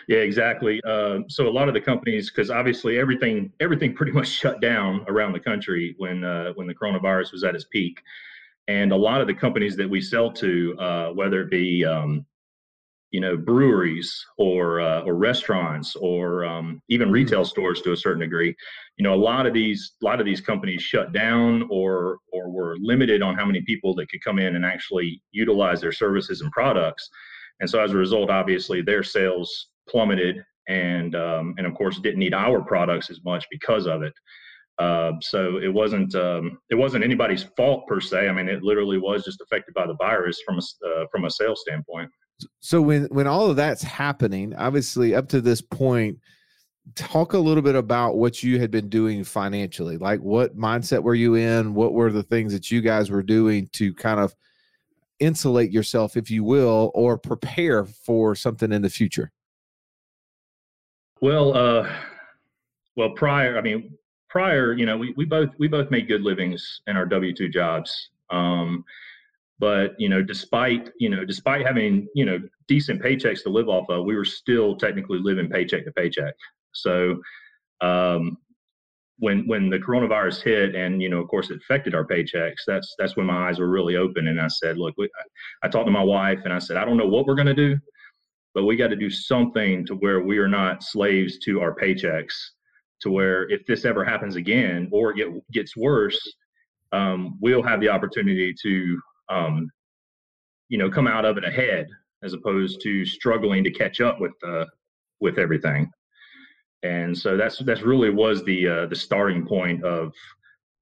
Yeah, 0.09 0.19
exactly. 0.19 0.81
Uh, 0.87 1.21
so 1.29 1.47
a 1.47 1.51
lot 1.51 1.69
of 1.69 1.75
the 1.75 1.81
companies, 1.81 2.31
because 2.31 2.51
obviously 2.51 2.99
everything 2.99 3.53
everything 3.61 3.95
pretty 3.95 4.13
much 4.19 4.29
shut 4.29 4.61
down 4.61 5.05
around 5.09 5.33
the 5.33 5.41
country 5.41 5.95
when 5.99 6.25
uh, 6.25 6.53
when 6.55 6.67
the 6.67 6.75
coronavirus 6.75 7.33
was 7.33 7.45
at 7.45 7.55
its 7.55 7.65
peak, 7.65 8.01
and 8.69 8.93
a 8.93 8.97
lot 8.97 9.21
of 9.21 9.27
the 9.27 9.35
companies 9.35 9.77
that 9.77 9.89
we 9.89 10.01
sell 10.01 10.31
to, 10.33 10.77
uh, 10.79 11.09
whether 11.11 11.43
it 11.43 11.51
be 11.51 11.85
um, 11.85 12.25
you 13.11 13.21
know 13.21 13.37
breweries 13.37 14.25
or 14.39 14.81
uh, 14.81 15.03
or 15.03 15.15
restaurants 15.15 15.97
or 15.97 16.47
um, 16.47 16.81
even 16.89 17.09
mm-hmm. 17.09 17.15
retail 17.15 17.45
stores 17.45 17.83
to 17.83 17.93
a 17.93 17.97
certain 17.97 18.21
degree, 18.21 18.55
you 18.97 19.03
know 19.03 19.15
a 19.15 19.17
lot 19.17 19.47
of 19.47 19.53
these 19.53 19.93
a 20.03 20.05
lot 20.05 20.19
of 20.19 20.25
these 20.25 20.41
companies 20.41 20.81
shut 20.81 21.13
down 21.13 21.69
or 21.71 22.19
or 22.33 22.51
were 22.51 22.77
limited 22.81 23.21
on 23.21 23.35
how 23.35 23.45
many 23.45 23.61
people 23.63 23.95
that 23.95 24.11
could 24.11 24.25
come 24.25 24.39
in 24.39 24.57
and 24.57 24.65
actually 24.65 25.21
utilize 25.31 25.83
their 25.83 25.93
services 25.93 26.41
and 26.41 26.51
products 26.53 27.11
and 27.61 27.69
so 27.69 27.81
as 27.81 27.93
a 27.93 27.97
result, 27.97 28.31
obviously 28.31 28.83
their 28.83 29.03
sales 29.03 29.69
plummeted 29.89 30.45
and 30.69 31.15
um, 31.17 31.55
and 31.59 31.67
of 31.67 31.75
course 31.75 31.99
didn't 31.99 32.19
need 32.19 32.35
our 32.35 32.63
products 32.63 33.11
as 33.11 33.21
much 33.25 33.47
because 33.51 33.87
of 33.87 34.03
it. 34.03 34.13
Uh, 34.79 35.13
so 35.21 35.57
it 35.57 35.73
wasn't 35.73 36.15
um, 36.15 36.59
it 36.71 36.77
wasn't 36.77 37.03
anybody's 37.03 37.45
fault 37.57 37.87
per 37.89 38.01
se. 38.01 38.29
I 38.29 38.33
mean, 38.33 38.49
it 38.49 38.63
literally 38.63 38.99
was 38.99 39.25
just 39.25 39.41
affected 39.41 39.75
by 39.75 39.87
the 39.87 39.97
virus 39.97 40.41
from 40.47 40.59
a 40.59 40.89
uh, 40.89 41.05
from 41.11 41.25
a 41.25 41.31
sales 41.31 41.63
standpoint. 41.63 42.11
So 42.61 42.81
when 42.81 43.05
when 43.07 43.27
all 43.27 43.51
of 43.51 43.57
that's 43.57 43.83
happening, 43.83 44.55
obviously 44.55 45.15
up 45.15 45.29
to 45.31 45.41
this 45.41 45.61
point, 45.61 46.19
talk 46.95 47.33
a 47.33 47.39
little 47.39 47.63
bit 47.63 47.75
about 47.75 48.17
what 48.17 48.43
you 48.43 48.61
had 48.61 48.71
been 48.71 48.89
doing 48.89 49.25
financially. 49.25 49.97
Like 49.97 50.21
what 50.21 50.57
mindset 50.57 51.03
were 51.03 51.15
you 51.15 51.35
in? 51.35 51.75
What 51.75 51.93
were 51.93 52.13
the 52.13 52.23
things 52.23 52.53
that 52.53 52.71
you 52.71 52.81
guys 52.81 53.11
were 53.11 53.23
doing 53.23 53.69
to 53.73 53.93
kind 53.95 54.21
of 54.21 54.33
insulate 55.21 55.71
yourself, 55.71 56.17
if 56.17 56.31
you 56.31 56.45
will, 56.45 56.91
or 56.95 57.19
prepare 57.19 57.85
for 57.85 58.35
something 58.35 58.73
in 58.73 58.83
the 58.83 58.91
future? 58.91 59.33
Well, 61.21 61.57
uh, 61.57 61.91
well, 62.97 63.11
prior, 63.11 63.59
I 63.59 63.61
mean, 63.61 63.93
prior, 64.29 64.73
you 64.73 64.87
know, 64.87 64.97
we, 64.97 65.13
we 65.17 65.25
both 65.25 65.51
we 65.59 65.69
both 65.69 65.91
made 65.91 66.09
good 66.09 66.23
livings 66.23 66.83
in 66.87 66.97
our 66.97 67.07
W 67.07 67.35
two 67.35 67.49
jobs. 67.49 68.11
Um, 68.31 68.85
but 69.59 69.95
you 69.99 70.09
know, 70.09 70.23
despite 70.23 70.91
you 70.99 71.09
know, 71.09 71.25
despite 71.25 71.67
having 71.67 72.09
you 72.15 72.25
know 72.25 72.39
decent 72.69 73.03
paychecks 73.03 73.43
to 73.43 73.49
live 73.49 73.69
off 73.69 73.89
of, 73.89 74.05
we 74.05 74.15
were 74.15 74.25
still 74.25 74.77
technically 74.77 75.19
living 75.19 75.49
paycheck 75.49 75.85
to 75.85 75.93
paycheck. 75.93 76.35
So, 76.73 77.21
um, 77.81 78.39
when 79.19 79.47
when 79.47 79.69
the 79.69 79.79
coronavirus 79.79 80.43
hit 80.43 80.75
and 80.75 81.03
you 81.03 81.09
know 81.09 81.19
of 81.19 81.29
course 81.29 81.51
it 81.51 81.57
affected 81.57 81.95
our 81.95 82.05
paychecks 82.05 82.63
that's 82.67 82.95
that's 82.99 83.17
when 83.17 83.27
my 83.27 83.49
eyes 83.49 83.59
were 83.59 83.69
really 83.69 83.97
open. 83.97 84.29
And 84.29 84.41
i 84.41 84.49
said 84.49 84.79
look 84.79 84.95
we, 84.97 85.09
I, 85.63 85.69
talked 85.69 85.87
to 85.87 85.93
my 85.93 86.03
wife 86.03 86.41
and 86.45 86.53
i 86.53 86.59
said 86.59 86.77
i 86.77 86.85
don't 86.85 86.97
know 86.97 87.07
what 87.09 87.27
we're 87.27 87.35
going 87.35 87.47
to 87.47 87.55
do 87.55 87.77
but 88.55 88.65
we 88.65 88.77
got 88.77 88.89
to 88.89 88.97
do 88.97 89.11
something 89.11 89.85
to 89.87 89.95
where 89.97 90.21
we 90.21 90.39
are 90.39 90.49
not 90.49 90.83
slaves 90.83 91.39
to 91.41 91.61
our 91.61 91.75
paychecks 91.75 92.35
to 93.01 93.11
where 93.11 93.49
if 93.51 93.65
this 93.67 93.85
ever 93.85 94.05
happens 94.05 94.37
again 94.37 94.89
or 94.93 95.19
it 95.19 95.29
gets 95.53 95.77
worse 95.77 96.21
um, 96.93 97.37
we'll 97.41 97.63
have 97.63 97.81
the 97.81 97.89
opportunity 97.89 98.55
to 98.63 99.01
um, 99.29 99.71
you 100.69 100.79
know 100.79 100.91
come 100.91 101.07
out 101.07 101.25
of 101.25 101.39
it 101.39 101.45
ahead 101.45 101.87
as 102.23 102.33
opposed 102.33 102.81
to 102.83 103.05
struggling 103.05 103.63
to 103.65 103.71
catch 103.71 104.01
up 104.01 104.21
with 104.21 104.33
uh, 104.47 104.65
with 105.21 105.39
everything 105.39 105.91
and 106.83 107.17
so 107.17 107.37
that's 107.37 107.59
that's 107.59 107.83
really 107.83 108.11
was 108.11 108.45
the 108.45 108.69
uh, 108.69 108.87
the 108.87 108.97
starting 108.97 109.47
point 109.47 109.85
of 109.85 110.13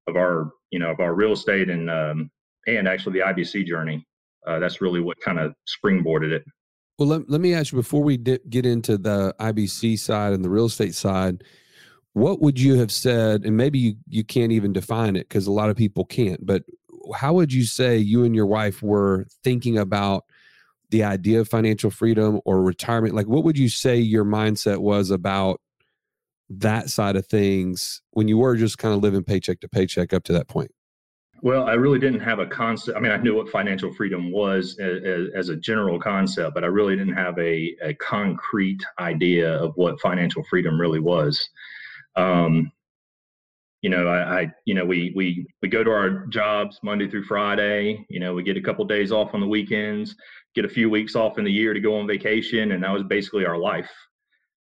of 0.07 0.15
our 0.15 0.51
you 0.71 0.79
know 0.79 0.91
of 0.91 0.99
our 0.99 1.13
real 1.13 1.33
estate 1.33 1.69
and 1.69 1.89
um, 1.89 2.29
and 2.67 2.87
actually 2.87 3.13
the 3.13 3.25
IBC 3.25 3.65
journey. 3.65 4.05
Uh, 4.45 4.59
that's 4.59 4.79
really 4.79 5.01
what 5.01 5.19
kind 5.19 5.39
of 5.39 5.53
springboarded 5.67 6.31
it. 6.31 6.43
Well, 6.97 7.09
let, 7.09 7.29
let 7.29 7.41
me 7.41 7.53
ask 7.53 7.73
you 7.73 7.77
before 7.77 8.01
we 8.01 8.17
di- 8.17 8.39
get 8.49 8.65
into 8.65 8.97
the 8.97 9.35
IBC 9.39 9.99
side 9.99 10.33
and 10.33 10.43
the 10.43 10.49
real 10.49 10.65
estate 10.65 10.95
side, 10.95 11.43
what 12.13 12.41
would 12.41 12.59
you 12.59 12.75
have 12.75 12.91
said? 12.91 13.43
And 13.43 13.57
maybe 13.57 13.77
you, 13.77 13.95
you 14.07 14.23
can't 14.23 14.51
even 14.51 14.73
define 14.73 15.15
it 15.15 15.27
because 15.27 15.47
a 15.47 15.51
lot 15.51 15.69
of 15.69 15.75
people 15.75 16.05
can't, 16.05 16.43
but 16.45 16.63
how 17.13 17.33
would 17.33 17.53
you 17.53 17.65
say 17.65 17.97
you 17.97 18.23
and 18.23 18.33
your 18.33 18.45
wife 18.45 18.81
were 18.81 19.27
thinking 19.43 19.77
about 19.77 20.23
the 20.89 21.03
idea 21.03 21.41
of 21.41 21.49
financial 21.49 21.91
freedom 21.91 22.39
or 22.45 22.63
retirement? 22.63 23.13
Like, 23.13 23.27
what 23.27 23.43
would 23.43 23.57
you 23.57 23.69
say 23.69 23.97
your 23.97 24.25
mindset 24.25 24.77
was 24.77 25.11
about 25.11 25.61
that 26.49 26.89
side 26.89 27.15
of 27.15 27.27
things 27.27 28.01
when 28.11 28.27
you 28.27 28.37
were 28.37 28.55
just 28.55 28.77
kind 28.77 28.93
of 28.93 29.01
living 29.01 29.23
paycheck 29.23 29.59
to 29.61 29.69
paycheck 29.69 30.13
up 30.13 30.23
to 30.23 30.33
that 30.33 30.47
point? 30.47 30.71
Well, 31.43 31.67
I 31.67 31.73
really 31.73 31.99
didn't 31.99 32.21
have 32.21 32.39
a 32.39 32.47
concept. 32.47 32.97
I 32.97 32.99
mean, 32.99 33.11
I 33.11 33.17
knew 33.17 33.35
what 33.35 33.49
financial 33.49 33.93
freedom 33.93 34.31
was 34.31 34.79
as, 34.79 35.29
as, 35.35 35.49
a 35.49 35.55
general 35.55 35.99
concept, 35.99 36.55
but 36.55 36.63
I 36.63 36.67
really 36.67 36.95
didn't 36.95 37.13
have 37.13 37.37
a, 37.37 37.75
a 37.83 37.93
concrete 37.95 38.83
idea 38.99 39.53
of 39.53 39.73
what 39.75 40.01
financial 40.01 40.43
freedom 40.49 40.81
really 40.81 40.99
was. 40.99 41.47
Um, 42.15 42.71
you 43.83 43.91
know, 43.91 44.07
I, 44.07 44.41
I, 44.41 44.51
you 44.65 44.73
know, 44.73 44.83
we 44.83 45.13
we 45.15 45.45
we 45.61 45.69
go 45.69 45.83
to 45.83 45.91
our 45.91 46.25
jobs 46.27 46.79
Monday 46.81 47.07
through 47.07 47.25
Friday. 47.25 48.03
You 48.09 48.19
know, 48.19 48.33
we 48.33 48.41
get 48.41 48.57
a 48.57 48.61
couple 48.61 48.81
of 48.81 48.89
days 48.89 49.11
off 49.11 49.35
on 49.35 49.39
the 49.39 49.47
weekends, 49.47 50.15
get 50.55 50.65
a 50.65 50.69
few 50.69 50.89
weeks 50.89 51.15
off 51.15 51.37
in 51.37 51.45
the 51.45 51.51
year 51.51 51.75
to 51.75 51.79
go 51.79 51.99
on 51.99 52.07
vacation, 52.07 52.71
and 52.71 52.83
that 52.83 52.91
was 52.91 53.03
basically 53.03 53.45
our 53.45 53.57
life. 53.57 53.91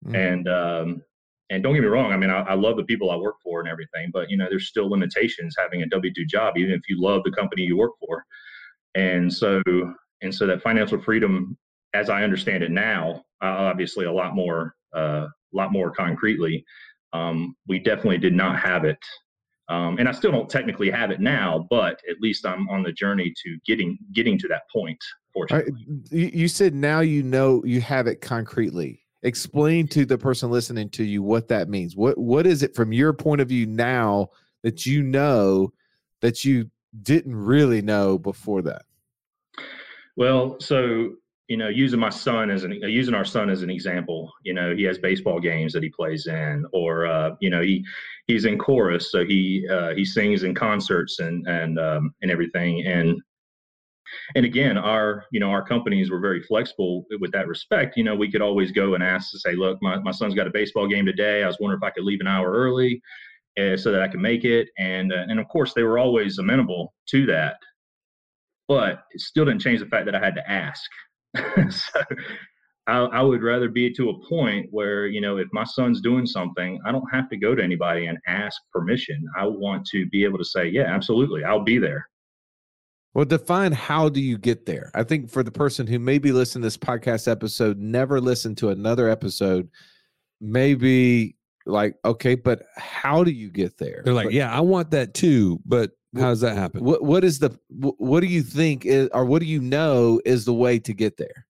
Mm-hmm. 0.06 0.15
And 0.15 0.48
um, 0.50 1.01
and 1.50 1.62
don't 1.62 1.74
get 1.74 1.82
me 1.82 1.88
wrong 1.88 2.12
i 2.12 2.18
mean 2.18 2.30
I, 2.30 2.42
I, 2.42 2.54
love 2.56 2.78
the 2.78 2.84
people 2.84 3.12
i 3.12 3.16
work 3.16 3.36
for 3.44 3.60
and 3.60 3.70
everything 3.70 4.10
but 4.12 4.30
you 4.30 4.38
know 4.38 4.48
there's 4.50 4.68
still 4.68 4.90
limitations 4.90 5.56
having 5.58 5.84
a 5.84 5.86
w2 5.88 6.28
job 6.28 6.58
even 6.58 6.74
if 6.74 6.82
you 6.90 7.00
love 7.00 7.24
the 7.24 7.32
company 7.32 7.64
you 7.64 7.78
work 7.78 7.92
for. 8.00 8.24
And 8.96 9.32
so 9.32 9.62
and 10.22 10.34
so 10.34 10.48
that 10.48 10.62
financial 10.62 11.00
freedom 11.00 11.58
as 11.94 12.10
i 12.10 12.24
understand 12.24 12.64
it 12.64 12.72
now 12.72 13.24
uh, 13.44 13.48
obviously 13.48 14.06
a 14.06 14.12
lot 14.12 14.34
more 14.36 14.75
a 14.94 14.98
uh, 14.98 15.28
lot 15.54 15.72
more 15.72 15.92
concretely 15.92 16.64
um, 17.14 17.56
we 17.68 17.80
definitely 17.80 18.18
did 18.18 18.34
not 18.34 18.60
have 18.60 18.84
it. 18.84 18.98
Um, 19.70 19.98
and 20.00 20.08
i 20.08 20.12
still 20.12 20.32
don't 20.32 20.50
technically 20.50 20.92
have 20.92 21.12
it 21.12 21.20
now 21.20 21.68
but 21.70 22.00
at 22.10 22.22
least 22.22 22.46
i'm 22.46 22.70
on 22.70 22.84
the 22.84 22.92
journey 22.92 23.34
to 23.44 23.58
getting 23.66 23.98
getting 24.14 24.38
to 24.40 24.48
that 24.48 24.62
point 24.72 25.04
fortunately. 25.34 25.72
right. 25.72 26.12
you 26.12 26.48
said 26.48 26.75
now 26.75 27.00
you 27.00 27.24
know 27.24 27.64
you 27.66 27.82
have 27.82 28.08
it 28.08 28.22
concretely 28.22 29.04
explain 29.25 29.88
to 29.88 30.05
the 30.05 30.17
person 30.17 30.51
listening 30.51 30.89
to 30.91 31.03
you 31.03 31.24
what 31.24 31.48
that 31.50 31.67
means. 31.67 31.96
What 31.96 32.17
what 32.17 32.48
is 32.48 32.63
it 32.63 32.75
from 32.75 32.94
your 32.94 33.12
point 33.12 33.41
of 33.41 33.50
view 33.50 33.65
now 33.65 34.29
that 34.63 34.86
you 34.86 35.03
know 35.03 35.74
that 36.22 36.46
you 36.46 36.70
didn't 37.01 37.36
really 37.36 37.82
know 37.82 38.17
before 38.17 38.62
that? 38.62 38.84
Well, 40.15 40.58
so 40.60 41.15
you 41.48 41.58
know, 41.58 41.67
using 41.67 42.00
my 42.00 42.10
son 42.10 42.50
as 42.50 42.63
an 42.63 42.72
using 42.72 43.13
our 43.13 43.25
son 43.25 43.50
as 43.50 43.62
an 43.62 43.70
example, 43.70 44.32
you 44.44 44.53
know, 44.53 44.75
he 44.75 44.84
has 44.84 44.98
baseball 44.98 45.39
games 45.39 45.74
that 45.74 45.84
he 45.84 45.89
plays 45.89 46.27
in, 46.27 46.65
or 46.72 47.05
uh, 47.05 47.32
you 47.39 47.50
know, 47.50 47.62
he 47.62 47.84
he's 48.27 48.46
in 48.46 48.58
chorus, 48.58 49.12
so 49.12 49.25
he 49.25 49.67
uh, 49.72 49.94
he 49.96 50.05
sings 50.05 50.44
in 50.44 50.55
concerts 50.55 51.20
and 51.20 51.46
and 51.48 51.79
um, 51.79 52.13
and 52.22 52.32
everything, 52.32 52.86
and 52.86 53.22
and 54.35 54.45
again 54.45 54.77
our 54.77 55.25
you 55.31 55.39
know 55.39 55.50
our 55.50 55.65
companies 55.65 56.09
were 56.09 56.19
very 56.19 56.41
flexible 56.41 57.05
with 57.19 57.31
that 57.31 57.47
respect. 57.47 57.97
You 57.97 58.03
know 58.03 58.15
we 58.15 58.31
could 58.31 58.41
always 58.41 58.71
go 58.71 58.95
and 58.95 59.03
ask 59.03 59.31
to 59.31 59.39
say 59.39 59.53
look 59.53 59.77
my, 59.81 59.97
my 60.00 60.12
son's 60.12 60.35
got 60.35 60.47
a 60.47 60.51
baseball 60.51 60.88
game 60.88 61.05
today. 61.05 61.43
I 61.43 61.47
was 61.47 61.57
wondering 61.59 61.79
if 61.81 61.88
i 61.88 61.91
could 61.91 62.03
leave 62.05 62.21
an 62.21 62.27
hour 62.27 62.51
early 62.51 63.01
uh, 63.59 63.77
so 63.77 63.91
that 63.91 64.01
i 64.01 64.07
can 64.07 64.21
make 64.21 64.45
it. 64.45 64.69
And 64.77 65.12
uh, 65.12 65.25
and 65.27 65.39
of 65.39 65.47
course 65.47 65.74
they 65.74 65.83
were 65.83 66.00
always 66.00 66.38
amenable 66.38 66.93
to 67.09 67.25
that. 67.27 67.57
But 68.67 69.03
it 69.12 69.21
still 69.21 69.45
didn't 69.45 69.62
change 69.62 69.79
the 69.79 69.85
fact 69.88 70.05
that 70.05 70.15
i 70.15 70.19
had 70.19 70.35
to 70.35 70.50
ask. 70.50 70.89
So 71.69 72.01
I, 72.88 72.97
I 73.00 73.21
would 73.21 73.41
rather 73.41 73.67
be 73.67 73.91
to 73.93 74.09
a 74.09 74.27
point 74.27 74.67
where 74.71 75.07
you 75.07 75.21
know 75.21 75.38
if 75.38 75.47
my 75.51 75.63
son's 75.63 76.01
doing 76.01 76.25
something 76.25 76.79
i 76.85 76.91
don't 76.91 77.12
have 77.12 77.29
to 77.29 77.38
go 77.38 77.55
to 77.55 77.63
anybody 77.63 78.05
and 78.05 78.17
ask 78.27 78.62
permission. 78.71 79.25
I 79.38 79.45
want 79.47 79.85
to 79.88 80.05
be 80.07 80.24
able 80.24 80.38
to 80.38 80.45
say 80.45 80.67
yeah 80.67 80.83
absolutely 80.83 81.43
i'll 81.43 81.63
be 81.63 81.77
there 81.77 82.07
well, 83.15 83.24
define 83.24 83.72
how 83.72 84.10
do 84.10 84.19
you 84.19 84.38
get 84.38 84.65
there? 84.65 84.91
I 84.93 85.03
think 85.03 85.31
for 85.31 85.41
the 85.41 85.51
person 85.51 85.88
who 85.88 86.00
maybe 86.00 86.34
listened 86.34 86.63
to 86.63 86.65
this 86.65 86.77
podcast 86.77 87.31
episode, 87.31 87.79
never 87.79 88.19
listened 88.19 88.57
to 88.57 88.69
another 88.69 89.10
episode, 89.10 89.69
maybe 90.41 91.38
like, 91.65 91.95
okay, 92.03 92.36
but 92.36 92.63
how 92.75 93.24
do 93.24 93.31
you 93.31 93.50
get 93.50 93.77
there? 93.77 94.01
They're 94.03 94.13
like, 94.13 94.25
but, 94.25 94.34
yeah, 94.34 94.53
I 94.53 94.60
want 94.60 94.91
that 94.91 95.13
too, 95.13 95.62
but 95.65 95.91
how 96.17 96.27
does 96.27 96.41
that 96.41 96.57
happen? 96.57 96.84
What 96.84 97.03
what 97.03 97.24
is 97.24 97.39
the 97.39 97.57
what 97.69 98.19
do 98.19 98.27
you 98.27 98.43
think 98.43 98.86
is 98.86 99.10
or 99.13 99.24
what 99.24 99.39
do 99.39 99.45
you 99.45 99.62
know 99.62 100.22
is 100.25 100.43
the 100.43 100.53
way 100.53 100.77
to 100.79 100.93
get 100.93 101.15
there? 101.15 101.48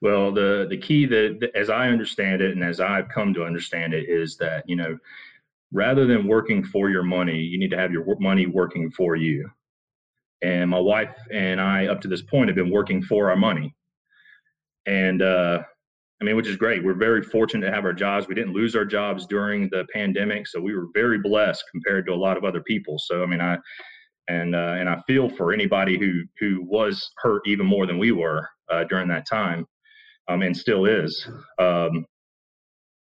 Well, 0.00 0.32
the 0.32 0.66
the 0.68 0.78
key 0.78 1.04
that 1.06 1.50
as 1.54 1.68
I 1.68 1.88
understand 1.88 2.40
it 2.40 2.52
and 2.52 2.64
as 2.64 2.80
I've 2.80 3.10
come 3.10 3.34
to 3.34 3.44
understand 3.44 3.92
it 3.92 4.08
is 4.08 4.38
that, 4.38 4.64
you 4.66 4.76
know, 4.76 4.98
rather 5.70 6.06
than 6.06 6.26
working 6.26 6.64
for 6.64 6.88
your 6.88 7.02
money, 7.02 7.36
you 7.36 7.58
need 7.58 7.70
to 7.70 7.78
have 7.78 7.92
your 7.92 8.04
money 8.20 8.46
working 8.46 8.90
for 8.90 9.16
you. 9.16 9.50
And 10.42 10.70
my 10.70 10.78
wife 10.78 11.14
and 11.32 11.60
I, 11.60 11.86
up 11.86 12.00
to 12.02 12.08
this 12.08 12.22
point, 12.22 12.48
have 12.48 12.56
been 12.56 12.70
working 12.70 13.02
for 13.02 13.30
our 13.30 13.36
money. 13.36 13.74
And 14.86 15.22
uh, 15.22 15.62
I 16.20 16.24
mean, 16.24 16.36
which 16.36 16.46
is 16.46 16.56
great. 16.56 16.84
We're 16.84 16.94
very 16.94 17.22
fortunate 17.22 17.66
to 17.66 17.72
have 17.72 17.84
our 17.84 17.92
jobs. 17.92 18.28
We 18.28 18.34
didn't 18.34 18.52
lose 18.52 18.76
our 18.76 18.84
jobs 18.84 19.26
during 19.26 19.68
the 19.70 19.86
pandemic, 19.92 20.46
so 20.46 20.60
we 20.60 20.74
were 20.74 20.88
very 20.94 21.18
blessed 21.18 21.64
compared 21.70 22.06
to 22.06 22.12
a 22.12 22.16
lot 22.16 22.36
of 22.36 22.44
other 22.44 22.62
people. 22.62 22.98
So 22.98 23.22
I 23.22 23.26
mean, 23.26 23.40
I 23.40 23.58
and 24.28 24.54
uh, 24.54 24.76
and 24.78 24.88
I 24.88 25.00
feel 25.06 25.28
for 25.28 25.52
anybody 25.52 25.98
who 25.98 26.22
who 26.38 26.62
was 26.62 27.10
hurt 27.18 27.42
even 27.46 27.66
more 27.66 27.86
than 27.86 27.98
we 27.98 28.12
were 28.12 28.48
uh, 28.70 28.84
during 28.84 29.08
that 29.08 29.26
time. 29.26 29.66
um, 30.28 30.42
and 30.42 30.56
still 30.56 30.86
is. 30.86 31.28
Um, 31.58 32.06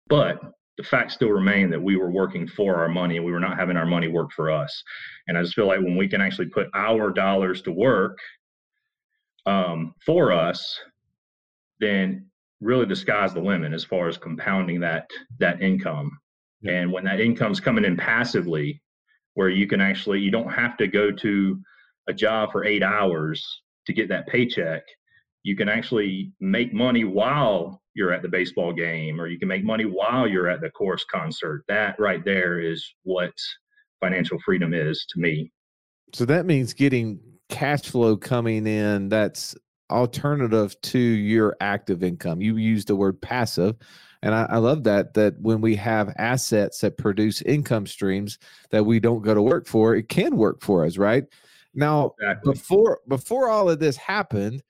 but 0.08 0.40
the 0.78 0.84
fact 0.84 1.10
still 1.10 1.30
remain 1.30 1.68
that 1.70 1.82
we 1.82 1.96
were 1.96 2.10
working 2.10 2.46
for 2.46 2.76
our 2.76 2.88
money 2.88 3.16
and 3.16 3.26
we 3.26 3.32
were 3.32 3.40
not 3.40 3.58
having 3.58 3.76
our 3.76 3.84
money 3.84 4.06
work 4.08 4.30
for 4.32 4.50
us. 4.50 4.82
And 5.26 5.36
I 5.36 5.42
just 5.42 5.54
feel 5.54 5.66
like 5.66 5.80
when 5.80 5.96
we 5.96 6.08
can 6.08 6.20
actually 6.20 6.46
put 6.46 6.68
our 6.72 7.10
dollars 7.10 7.60
to 7.62 7.72
work 7.72 8.16
um, 9.44 9.92
for 10.06 10.32
us, 10.32 10.78
then 11.80 12.26
really 12.60 12.84
the 12.84 12.96
sky's 12.96 13.34
the 13.34 13.40
limit 13.40 13.72
as 13.72 13.84
far 13.84 14.08
as 14.08 14.16
compounding 14.16 14.80
that 14.80 15.10
that 15.40 15.60
income. 15.60 16.16
Yeah. 16.62 16.72
And 16.72 16.92
when 16.92 17.04
that 17.04 17.20
income's 17.20 17.60
coming 17.60 17.84
in 17.84 17.96
passively, 17.96 18.80
where 19.34 19.50
you 19.50 19.66
can 19.66 19.80
actually 19.80 20.20
you 20.20 20.30
don't 20.30 20.52
have 20.52 20.76
to 20.76 20.86
go 20.86 21.10
to 21.10 21.60
a 22.08 22.12
job 22.14 22.52
for 22.52 22.64
eight 22.64 22.82
hours 22.82 23.44
to 23.86 23.92
get 23.92 24.08
that 24.08 24.28
paycheck 24.28 24.82
you 25.42 25.56
can 25.56 25.68
actually 25.68 26.32
make 26.40 26.74
money 26.74 27.04
while 27.04 27.80
you're 27.98 28.12
at 28.12 28.22
the 28.22 28.28
baseball 28.28 28.72
game 28.72 29.20
or 29.20 29.26
you 29.26 29.40
can 29.40 29.48
make 29.48 29.64
money 29.64 29.84
while 29.84 30.26
you're 30.26 30.48
at 30.48 30.60
the 30.60 30.70
chorus 30.70 31.04
concert 31.10 31.64
that 31.66 31.96
right 31.98 32.24
there 32.24 32.60
is 32.60 32.94
what 33.02 33.32
financial 34.00 34.38
freedom 34.44 34.72
is 34.72 35.04
to 35.10 35.20
me. 35.20 35.50
So 36.14 36.24
that 36.26 36.46
means 36.46 36.72
getting 36.72 37.18
cash 37.48 37.82
flow 37.82 38.16
coming 38.16 38.68
in 38.68 39.08
that's 39.08 39.56
alternative 39.90 40.80
to 40.82 40.98
your 40.98 41.56
active 41.60 42.04
income. 42.04 42.40
You 42.40 42.56
use 42.56 42.84
the 42.84 42.94
word 42.94 43.20
passive 43.20 43.74
and 44.22 44.34
I, 44.34 44.46
I, 44.50 44.56
love 44.58 44.84
that 44.84 45.14
that 45.14 45.34
when 45.40 45.60
we 45.60 45.76
have 45.76 46.12
assets 46.18 46.80
that 46.80 46.98
produce 46.98 47.40
income 47.42 47.86
streams 47.86 48.38
that 48.70 48.84
we 48.84 49.00
don't 49.00 49.22
go 49.22 49.32
to 49.32 49.42
work 49.42 49.66
for 49.66 49.94
it 49.94 50.08
can 50.08 50.36
work 50.36 50.62
for 50.62 50.84
us 50.84 50.98
right? 50.98 51.24
Now 51.74 52.14
exactly. 52.20 52.52
before 52.52 53.00
before 53.08 53.48
all 53.48 53.68
of 53.68 53.80
this 53.80 53.96
happened 53.96 54.62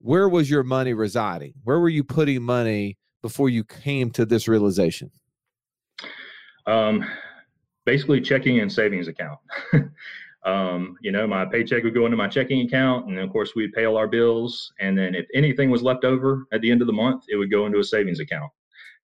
where 0.00 0.28
was 0.28 0.50
your 0.50 0.62
money 0.62 0.94
residing? 0.94 1.54
Where 1.64 1.80
were 1.80 1.88
you 1.88 2.04
putting 2.04 2.42
money 2.42 2.98
before 3.22 3.48
you 3.48 3.64
came 3.64 4.10
to 4.12 4.26
this 4.26 4.48
realization? 4.48 5.10
Um, 6.66 7.04
basically, 7.84 8.20
checking 8.20 8.60
and 8.60 8.72
savings 8.72 9.08
account. 9.08 9.38
um, 10.44 10.96
you 11.00 11.12
know, 11.12 11.26
my 11.26 11.44
paycheck 11.44 11.82
would 11.84 11.94
go 11.94 12.04
into 12.04 12.16
my 12.16 12.28
checking 12.28 12.66
account, 12.66 13.06
and 13.06 13.18
of 13.18 13.30
course, 13.30 13.54
we'd 13.54 13.72
pay 13.72 13.84
all 13.84 13.96
our 13.96 14.08
bills. 14.08 14.72
And 14.80 14.96
then, 14.96 15.14
if 15.14 15.26
anything 15.34 15.70
was 15.70 15.82
left 15.82 16.04
over 16.04 16.46
at 16.52 16.60
the 16.60 16.70
end 16.70 16.82
of 16.82 16.86
the 16.86 16.92
month, 16.92 17.24
it 17.28 17.36
would 17.36 17.50
go 17.50 17.66
into 17.66 17.78
a 17.78 17.84
savings 17.84 18.20
account, 18.20 18.50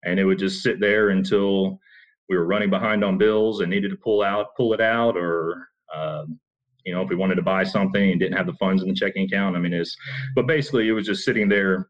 and 0.05 0.19
it 0.19 0.25
would 0.25 0.39
just 0.39 0.63
sit 0.63 0.81
there 0.81 1.11
until 1.11 1.79
we 2.29 2.37
were 2.37 2.47
running 2.47 2.71
behind 2.71 3.05
on 3.05 3.19
bills 3.19 3.61
and 3.61 3.71
needed 3.71 3.91
to 3.91 3.97
pull 3.97 4.23
out, 4.23 4.55
pull 4.57 4.73
it 4.73 4.81
out, 4.81 5.17
or 5.17 5.69
um, 5.95 6.39
you 6.85 6.93
know, 6.93 7.03
if 7.03 7.09
we 7.09 7.17
wanted 7.17 7.37
to 7.37 7.43
buy 7.43 7.65
something 7.65 8.11
and 8.11 8.21
didn't 8.21 8.37
have 8.37 8.47
the 8.47 8.55
funds 8.55 8.83
in 8.83 8.89
the 8.89 8.95
checking 8.95 9.25
account. 9.25 9.57
I 9.57 9.61
mean, 9.61 9.73
it's, 9.73 9.97
but 10.35 10.47
basically 10.47 10.89
it 10.89 10.93
was 10.93 11.07
just 11.07 11.25
sitting 11.25 11.49
there 11.49 11.89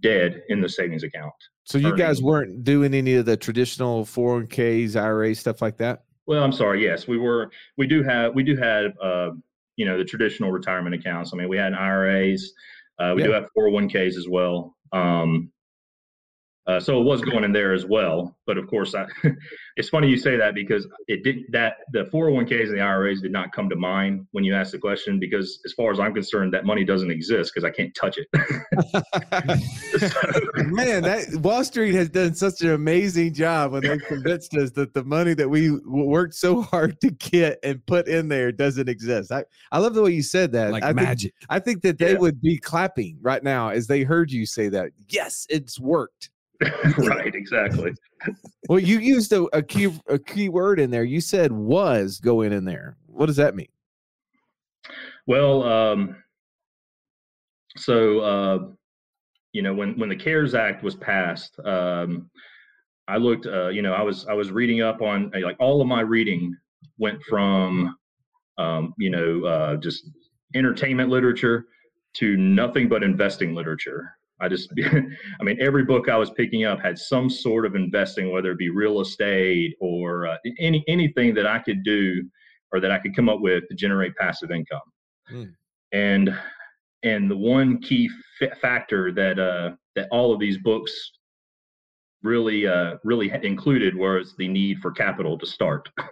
dead 0.00 0.42
in 0.48 0.60
the 0.60 0.68
savings 0.68 1.02
account. 1.02 1.32
So 1.64 1.78
you 1.78 1.96
guys 1.96 2.22
weren't 2.22 2.62
doing 2.62 2.92
any 2.92 3.14
of 3.14 3.24
the 3.24 3.36
traditional 3.36 4.04
401ks, 4.04 4.96
IRA 4.96 5.34
stuff 5.34 5.62
like 5.62 5.78
that? 5.78 6.04
Well, 6.26 6.42
I'm 6.42 6.52
sorry. 6.52 6.82
Yes, 6.82 7.08
we 7.08 7.18
were. 7.18 7.50
We 7.78 7.86
do 7.86 8.02
have. 8.02 8.34
We 8.34 8.42
do 8.42 8.56
have. 8.56 8.92
Uh, 9.02 9.30
you 9.76 9.84
know, 9.84 9.98
the 9.98 10.04
traditional 10.04 10.52
retirement 10.52 10.94
accounts. 10.94 11.32
I 11.32 11.36
mean, 11.36 11.48
we 11.48 11.56
had 11.56 11.74
IRAs. 11.74 12.52
Uh, 12.98 13.12
we 13.16 13.22
yeah. 13.22 13.28
do 13.28 13.32
have 13.32 13.48
401ks 13.56 14.16
as 14.16 14.28
well. 14.28 14.76
Um, 14.92 15.50
uh, 16.66 16.80
so 16.80 16.98
it 16.98 17.04
was 17.04 17.20
going 17.20 17.44
in 17.44 17.52
there 17.52 17.74
as 17.74 17.84
well. 17.84 18.34
But 18.46 18.56
of 18.56 18.66
course, 18.68 18.94
I, 18.94 19.04
it's 19.76 19.90
funny 19.90 20.08
you 20.08 20.16
say 20.16 20.36
that 20.36 20.54
because 20.54 20.86
it 21.08 21.22
did 21.22 21.40
that 21.50 21.76
the 21.92 22.04
401ks 22.04 22.68
and 22.68 22.78
the 22.78 22.80
IRAs 22.80 23.20
did 23.20 23.32
not 23.32 23.52
come 23.52 23.68
to 23.68 23.76
mind 23.76 24.26
when 24.32 24.44
you 24.44 24.54
asked 24.54 24.72
the 24.72 24.78
question 24.78 25.18
because 25.18 25.60
as 25.66 25.74
far 25.74 25.92
as 25.92 26.00
I'm 26.00 26.14
concerned, 26.14 26.54
that 26.54 26.64
money 26.64 26.84
doesn't 26.84 27.10
exist 27.10 27.52
because 27.54 27.64
I 27.64 27.70
can't 27.70 27.94
touch 27.94 28.18
it. 28.18 28.28
Man, 30.72 31.02
that 31.02 31.38
Wall 31.42 31.62
Street 31.64 31.94
has 31.94 32.08
done 32.08 32.34
such 32.34 32.62
an 32.62 32.70
amazing 32.70 33.34
job 33.34 33.72
when 33.72 33.82
they 33.82 33.98
convinced 33.98 34.54
us 34.54 34.70
that 34.72 34.94
the 34.94 35.04
money 35.04 35.34
that 35.34 35.48
we 35.48 35.70
worked 35.70 36.34
so 36.34 36.62
hard 36.62 36.98
to 37.02 37.10
get 37.10 37.58
and 37.62 37.84
put 37.84 38.08
in 38.08 38.28
there 38.28 38.52
doesn't 38.52 38.88
exist. 38.88 39.30
I, 39.30 39.44
I 39.70 39.80
love 39.80 39.92
the 39.92 40.02
way 40.02 40.12
you 40.12 40.22
said 40.22 40.52
that. 40.52 40.72
Like 40.72 40.82
I 40.82 40.94
magic. 40.94 41.34
Think, 41.40 41.46
I 41.50 41.58
think 41.58 41.82
that 41.82 41.98
they 41.98 42.12
yeah. 42.12 42.18
would 42.18 42.40
be 42.40 42.56
clapping 42.56 43.18
right 43.20 43.42
now 43.42 43.68
as 43.68 43.86
they 43.86 44.02
heard 44.02 44.30
you 44.30 44.46
say 44.46 44.70
that. 44.70 44.92
Yes, 45.08 45.46
it's 45.50 45.78
worked. 45.78 46.30
right, 46.98 47.34
exactly. 47.34 47.92
well, 48.68 48.78
you 48.78 48.98
used 48.98 49.32
a, 49.32 49.42
a 49.52 49.62
key 49.62 49.92
a 50.08 50.18
key 50.18 50.48
word 50.48 50.78
in 50.78 50.90
there. 50.90 51.04
You 51.04 51.20
said 51.20 51.52
was 51.52 52.18
going 52.18 52.52
in 52.52 52.64
there. 52.64 52.96
What 53.06 53.26
does 53.26 53.36
that 53.36 53.56
mean? 53.56 53.68
Well, 55.26 55.62
um, 55.62 56.16
so 57.76 58.20
uh, 58.20 58.58
you 59.52 59.62
know 59.62 59.74
when 59.74 59.98
when 59.98 60.08
the 60.08 60.16
CARES 60.16 60.54
Act 60.54 60.82
was 60.82 60.94
passed, 60.94 61.58
um, 61.64 62.30
I 63.08 63.16
looked. 63.16 63.46
Uh, 63.46 63.68
you 63.68 63.82
know, 63.82 63.92
I 63.92 64.02
was 64.02 64.26
I 64.26 64.34
was 64.34 64.50
reading 64.50 64.80
up 64.80 65.02
on 65.02 65.30
like 65.42 65.56
all 65.58 65.80
of 65.80 65.88
my 65.88 66.00
reading 66.00 66.56
went 66.98 67.22
from 67.24 67.96
um, 68.58 68.94
you 68.98 69.10
know 69.10 69.44
uh, 69.44 69.76
just 69.76 70.08
entertainment 70.54 71.10
literature 71.10 71.66
to 72.14 72.36
nothing 72.36 72.88
but 72.88 73.02
investing 73.02 73.54
literature. 73.54 74.16
I 74.44 74.48
just, 74.48 74.72
I 75.40 75.42
mean, 75.42 75.56
every 75.60 75.84
book 75.84 76.08
I 76.08 76.16
was 76.16 76.30
picking 76.30 76.64
up 76.64 76.80
had 76.80 76.98
some 76.98 77.30
sort 77.30 77.66
of 77.66 77.74
investing, 77.74 78.30
whether 78.30 78.52
it 78.52 78.58
be 78.58 78.70
real 78.70 79.00
estate 79.00 79.74
or 79.80 80.26
uh, 80.26 80.36
any 80.58 80.84
anything 80.86 81.34
that 81.34 81.46
I 81.46 81.58
could 81.58 81.82
do 81.82 82.22
or 82.72 82.80
that 82.80 82.90
I 82.90 82.98
could 82.98 83.16
come 83.16 83.28
up 83.28 83.40
with 83.40 83.64
to 83.68 83.74
generate 83.74 84.14
passive 84.16 84.50
income. 84.50 84.80
Mm. 85.32 85.52
And 85.92 86.38
and 87.02 87.30
the 87.30 87.36
one 87.36 87.80
key 87.80 88.10
f- 88.42 88.58
factor 88.58 89.12
that 89.12 89.38
uh, 89.38 89.76
that 89.96 90.08
all 90.10 90.32
of 90.32 90.40
these 90.40 90.58
books 90.58 90.92
really 92.22 92.66
uh, 92.66 92.96
really 93.04 93.32
included 93.42 93.96
was 93.96 94.34
the 94.38 94.48
need 94.48 94.78
for 94.80 94.90
capital 94.90 95.38
to 95.38 95.46
start. 95.46 95.88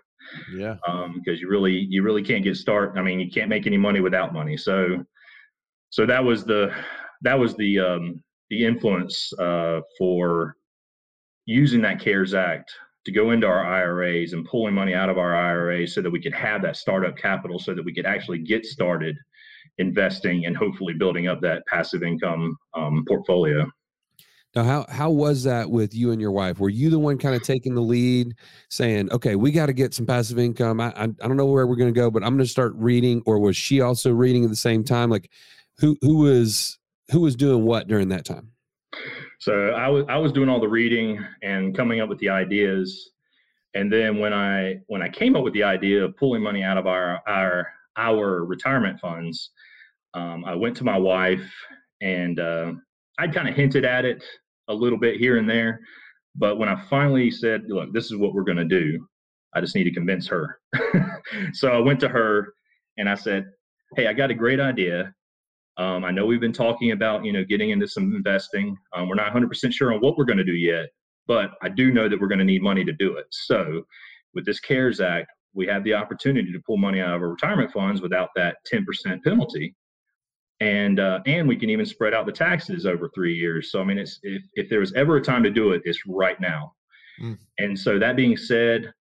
Yeah. 0.57 0.77
Um, 0.89 1.21
because 1.23 1.41
you 1.41 1.49
really 1.49 1.87
you 1.91 2.03
really 2.03 2.23
can't 2.23 2.45
get 2.45 2.57
started. 2.57 2.99
I 2.99 3.03
mean, 3.03 3.19
you 3.21 3.31
can't 3.31 3.51
make 3.51 3.67
any 3.67 3.77
money 3.77 4.01
without 4.01 4.33
money. 4.33 4.57
So 4.57 5.05
so 5.91 6.07
that 6.07 6.25
was 6.25 6.45
the 6.45 6.73
that 7.23 7.39
was 7.39 7.57
the 7.57 7.79
um, 7.79 8.23
the 8.51 8.65
influence 8.65 9.33
uh, 9.39 9.81
for 9.99 10.57
using 11.47 11.81
that 11.83 12.01
CARES 12.01 12.35
Act 12.35 12.71
to 13.05 13.13
go 13.13 13.33
into 13.33 13.47
our 13.47 13.65
IRAs 13.65 14.33
and 14.33 14.45
pulling 14.45 14.75
money 14.75 14.95
out 14.95 15.09
of 15.09 15.19
our 15.19 15.35
IRAs 15.35 15.95
so 15.95 16.03
that 16.03 16.11
we 16.11 16.21
could 16.21 16.35
have 16.35 16.63
that 16.63 16.77
startup 16.77 17.17
capital 17.17 17.59
so 17.59 17.75
that 17.75 17.85
we 17.85 17.93
could 17.93 18.07
actually 18.07 18.39
get 18.39 18.65
started 18.65 19.17
investing 19.79 20.47
and 20.47 20.57
hopefully 20.57 20.95
building 20.95 21.27
up 21.27 21.41
that 21.41 21.65
passive 21.67 22.03
income 22.03 22.57
um, 22.75 23.05
portfolio. 23.09 23.67
Now, 24.55 24.65
how 24.65 24.87
how 24.91 25.11
was 25.11 25.45
that 25.45 25.71
with 25.71 25.95
you 25.95 26.13
and 26.13 26.21
your 26.21 26.31
wife? 26.31 26.61
Were 26.61 26.69
you 26.69 26.91
the 26.91 26.99
one 26.99 27.17
kind 27.17 27.35
of 27.35 27.43
taking 27.43 27.75
the 27.75 27.81
lead, 27.81 28.35
saying, 28.69 29.11
"Okay, 29.11 29.35
we 29.35 29.51
got 29.51 29.67
to 29.67 29.73
get 29.73 29.95
some 29.95 30.05
passive 30.05 30.39
income"? 30.39 30.79
I, 30.79 30.89
I, 30.89 31.05
I 31.05 31.07
don't 31.07 31.39
know 31.39 31.47
where 31.47 31.67
we're 31.67 31.77
going 31.77 31.93
to 31.93 31.99
go, 31.99 32.11
but 32.11 32.23
I'm 32.23 32.37
going 32.37 32.45
to 32.45 32.51
start 32.51 32.75
reading. 32.77 33.23
Or 33.25 33.39
was 33.39 33.57
she 33.57 33.81
also 33.81 34.13
reading 34.13 34.45
at 34.45 34.51
the 34.51 34.57
same 34.57 34.85
time? 34.85 35.09
Like, 35.09 35.31
who 35.79 35.97
who 36.03 36.19
was 36.19 36.79
who 37.13 37.21
was 37.21 37.37
doing 37.37 37.65
what 37.65 37.87
during 37.89 38.09
that 38.09 38.25
time? 38.25 38.51
So 39.39 39.71
I 39.71 39.89
was 39.89 40.05
I 40.09 40.17
was 40.17 40.33
doing 40.33 40.49
all 40.49 40.61
the 40.61 40.69
reading 40.69 41.19
and 41.43 41.77
coming 41.77 42.01
up 42.01 42.09
with 42.09 42.19
the 42.19 42.29
ideas, 42.29 43.11
and 43.75 43.93
then 43.93 44.19
when 44.19 44.33
I 44.33 44.79
when 44.87 45.03
I 45.03 45.09
came 45.09 45.37
up 45.37 45.45
with 45.45 45.53
the 45.53 45.63
idea 45.63 46.05
of 46.05 46.17
pulling 46.17 46.43
money 46.43 46.63
out 46.63 46.79
of 46.79 46.87
our 46.87 47.21
our 47.27 47.69
our 47.97 48.45
retirement 48.45 49.01
funds, 49.01 49.51
um, 50.15 50.45
I 50.45 50.55
went 50.55 50.77
to 50.79 50.85
my 50.85 50.97
wife 50.97 51.43
and 52.01 52.41
uh, 52.41 52.73
I'd 53.19 53.35
kind 53.35 53.49
of 53.49 53.55
hinted 53.55 53.85
at 53.85 54.05
it 54.05 54.25
a 54.69 54.75
little 54.75 54.99
bit 54.99 55.19
here 55.19 55.39
and 55.39 55.49
there, 55.49 55.81
but 56.35 56.59
when 56.59 56.69
I 56.69 56.83
finally 56.89 57.31
said, 57.31 57.65
"Look, 57.69 57.93
this 57.93 58.07
is 58.07 58.17
what 58.17 58.35
we're 58.35 58.45
going 58.45 58.57
to 58.59 58.65
do," 58.65 59.07
I 59.55 59.61
just 59.61 59.75
need 59.75 59.85
to 59.85 59.93
convince 59.93 60.27
her. 60.29 60.61
so 61.53 61.69
I 61.69 61.79
went 61.79 62.01
to 62.01 62.09
her 62.09 62.55
and 62.97 63.09
I 63.09 63.17
said, 63.17 63.47
"Hey, 63.97 64.07
I 64.07 64.13
got 64.13 64.31
a 64.31 64.35
great 64.35 64.61
idea. 64.61 65.15
Um, 65.79 66.05
I 66.05 66.11
know 66.11 66.27
we've 66.27 66.41
been 66.41 66.53
talking 66.53 66.93
about, 66.93 67.25
you 67.25 67.33
know, 67.33 67.45
getting 67.45 67.71
into 67.71 67.89
some 67.89 68.15
investing. 68.15 68.77
Um, 68.95 69.09
we're 69.09 69.15
not 69.15 69.33
100% 69.33 69.73
sure 69.73 69.93
on 69.93 70.01
what 70.01 70.19
we're 70.19 70.25
going 70.25 70.39
to 70.39 70.45
do 70.45 70.55
yet, 70.55 70.89
but 71.27 71.53
I 71.63 71.69
do 71.69 71.93
know 71.93 72.09
that 72.09 72.21
we're 72.21 72.29
going 72.29 72.41
to 72.41 72.45
need 72.45 72.63
money 72.63 72.85
to 72.85 72.93
do 72.93 73.17
it. 73.17 73.27
So, 73.31 73.83
with 74.35 74.45
this 74.45 74.61
CARES 74.61 75.01
Act, 75.01 75.29
we 75.55 75.67
have 75.67 75.85
the 75.85 75.95
opportunity 75.95 76.53
to 76.53 76.61
pull 76.67 76.77
money 76.77 77.01
out 77.01 77.15
of 77.15 77.23
our 77.23 77.29
retirement 77.29 77.71
funds 77.71 78.01
without 78.01 78.31
that 78.37 78.57
10% 78.73 79.23
penalty, 79.23 79.75
and 80.61 81.01
uh, 81.01 81.21
and 81.27 81.49
we 81.49 81.57
can 81.57 81.71
even 81.71 81.87
spread 81.87 82.15
out 82.15 82.27
the 82.27 82.33
taxes 82.33 82.87
over 82.87 83.11
three 83.15 83.35
years. 83.35 83.71
So, 83.71 83.81
I 83.81 83.85
mean, 83.85 83.99
it's 83.99 84.19
if 84.23 84.43
if 84.55 84.69
there 84.69 84.81
was 84.81 84.93
ever 84.95 85.17
a 85.17 85.23
time 85.23 85.43
to 85.43 85.51
do 85.51 85.73
it, 85.73 85.83
it's 85.85 86.01
right 86.07 86.41
now. 86.41 86.73
Mm. 87.23 87.39
And 87.59 87.79
so, 87.79 87.99
that 87.99 88.17
being 88.17 88.37
said, 88.37 88.93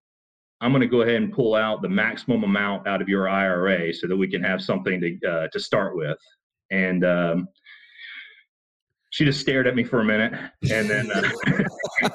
I'm 0.60 0.72
going 0.72 0.82
to 0.82 0.88
go 0.88 1.02
ahead 1.02 1.16
and 1.16 1.34
pull 1.34 1.56
out 1.56 1.82
the 1.82 1.90
maximum 1.90 2.44
amount 2.44 2.88
out 2.88 3.02
of 3.02 3.10
your 3.10 3.30
IRA 3.30 3.94
so 3.94 4.08
that 4.08 4.18
we 4.18 4.28
can 4.28 4.44
have 4.44 4.62
something 4.62 5.02
to 5.02 5.30
uh, 5.30 5.48
to 5.52 5.60
start 5.60 5.96
with 5.96 6.18
and 6.72 7.06
um, 7.06 7.48
she 9.12 9.26
just 9.26 9.40
stared 9.40 9.68
at 9.68 9.76
me 9.76 9.84
for 9.84 10.00
a 10.00 10.06
minute, 10.06 10.34
and 10.72 10.90
then 10.90 11.12
uh, 11.12 11.30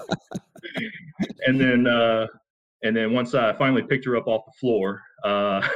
and 1.46 1.60
then 1.60 1.86
uh, 1.86 2.26
and 2.82 2.96
then 2.96 3.12
once 3.12 3.34
I 3.34 3.52
finally 3.52 3.82
picked 3.82 4.04
her 4.06 4.16
up 4.16 4.26
off 4.26 4.44
the 4.46 4.52
floor, 4.58 5.02
uh, 5.24 5.66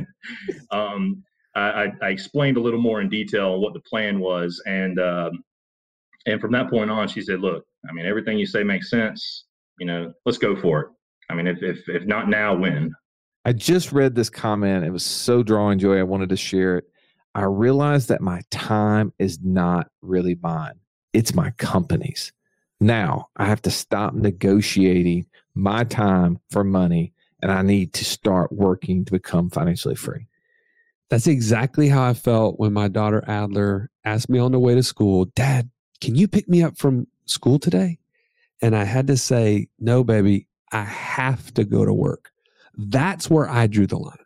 um, 0.70 1.22
I, 1.54 1.92
I, 2.02 2.08
explained 2.08 2.56
a 2.56 2.60
little 2.60 2.80
more 2.80 3.00
in 3.00 3.08
detail 3.08 3.60
what 3.60 3.72
the 3.72 3.80
plan 3.80 4.18
was, 4.18 4.60
and 4.66 4.98
um, 4.98 5.44
and 6.26 6.40
from 6.40 6.52
that 6.52 6.68
point 6.68 6.90
on, 6.90 7.06
she 7.06 7.20
said, 7.20 7.40
"Look, 7.40 7.64
I 7.88 7.92
mean, 7.92 8.06
everything 8.06 8.38
you 8.38 8.46
say 8.46 8.64
makes 8.64 8.90
sense. 8.90 9.44
You 9.78 9.86
know, 9.86 10.12
let's 10.26 10.38
go 10.38 10.56
for 10.56 10.80
it. 10.80 10.88
I 11.30 11.34
mean, 11.34 11.46
if 11.46 11.62
if 11.62 11.88
if 11.88 12.04
not 12.04 12.28
now, 12.28 12.54
when?" 12.54 12.92
I 13.44 13.52
just 13.52 13.92
read 13.92 14.14
this 14.14 14.30
comment. 14.30 14.84
It 14.84 14.90
was 14.90 15.04
so 15.04 15.42
drawing 15.42 15.78
joy. 15.78 15.98
I 15.98 16.02
wanted 16.02 16.30
to 16.30 16.36
share 16.36 16.78
it. 16.78 16.84
I 17.34 17.42
realized 17.44 18.08
that 18.08 18.20
my 18.20 18.42
time 18.50 19.12
is 19.18 19.38
not 19.42 19.88
really 20.02 20.36
mine. 20.40 20.74
It's 21.12 21.34
my 21.34 21.50
company's. 21.52 22.32
Now 22.80 23.28
I 23.36 23.46
have 23.46 23.62
to 23.62 23.70
stop 23.70 24.14
negotiating 24.14 25.26
my 25.54 25.84
time 25.84 26.38
for 26.50 26.64
money 26.64 27.12
and 27.42 27.50
I 27.52 27.62
need 27.62 27.92
to 27.94 28.04
start 28.04 28.52
working 28.52 29.04
to 29.04 29.12
become 29.12 29.50
financially 29.50 29.94
free. 29.94 30.26
That's 31.10 31.26
exactly 31.26 31.88
how 31.88 32.02
I 32.02 32.14
felt 32.14 32.58
when 32.58 32.72
my 32.72 32.88
daughter 32.88 33.22
Adler 33.26 33.90
asked 34.04 34.28
me 34.28 34.38
on 34.38 34.52
the 34.52 34.58
way 34.58 34.74
to 34.74 34.82
school, 34.82 35.26
Dad, 35.26 35.70
can 36.00 36.14
you 36.14 36.26
pick 36.26 36.48
me 36.48 36.62
up 36.62 36.78
from 36.78 37.06
school 37.26 37.58
today? 37.58 37.98
And 38.62 38.74
I 38.74 38.84
had 38.84 39.06
to 39.08 39.16
say, 39.16 39.68
No, 39.78 40.04
baby, 40.04 40.48
I 40.72 40.84
have 40.84 41.52
to 41.54 41.64
go 41.64 41.84
to 41.84 41.92
work. 41.92 42.30
That's 42.76 43.30
where 43.30 43.48
I 43.48 43.66
drew 43.66 43.86
the 43.86 43.98
line. 43.98 44.16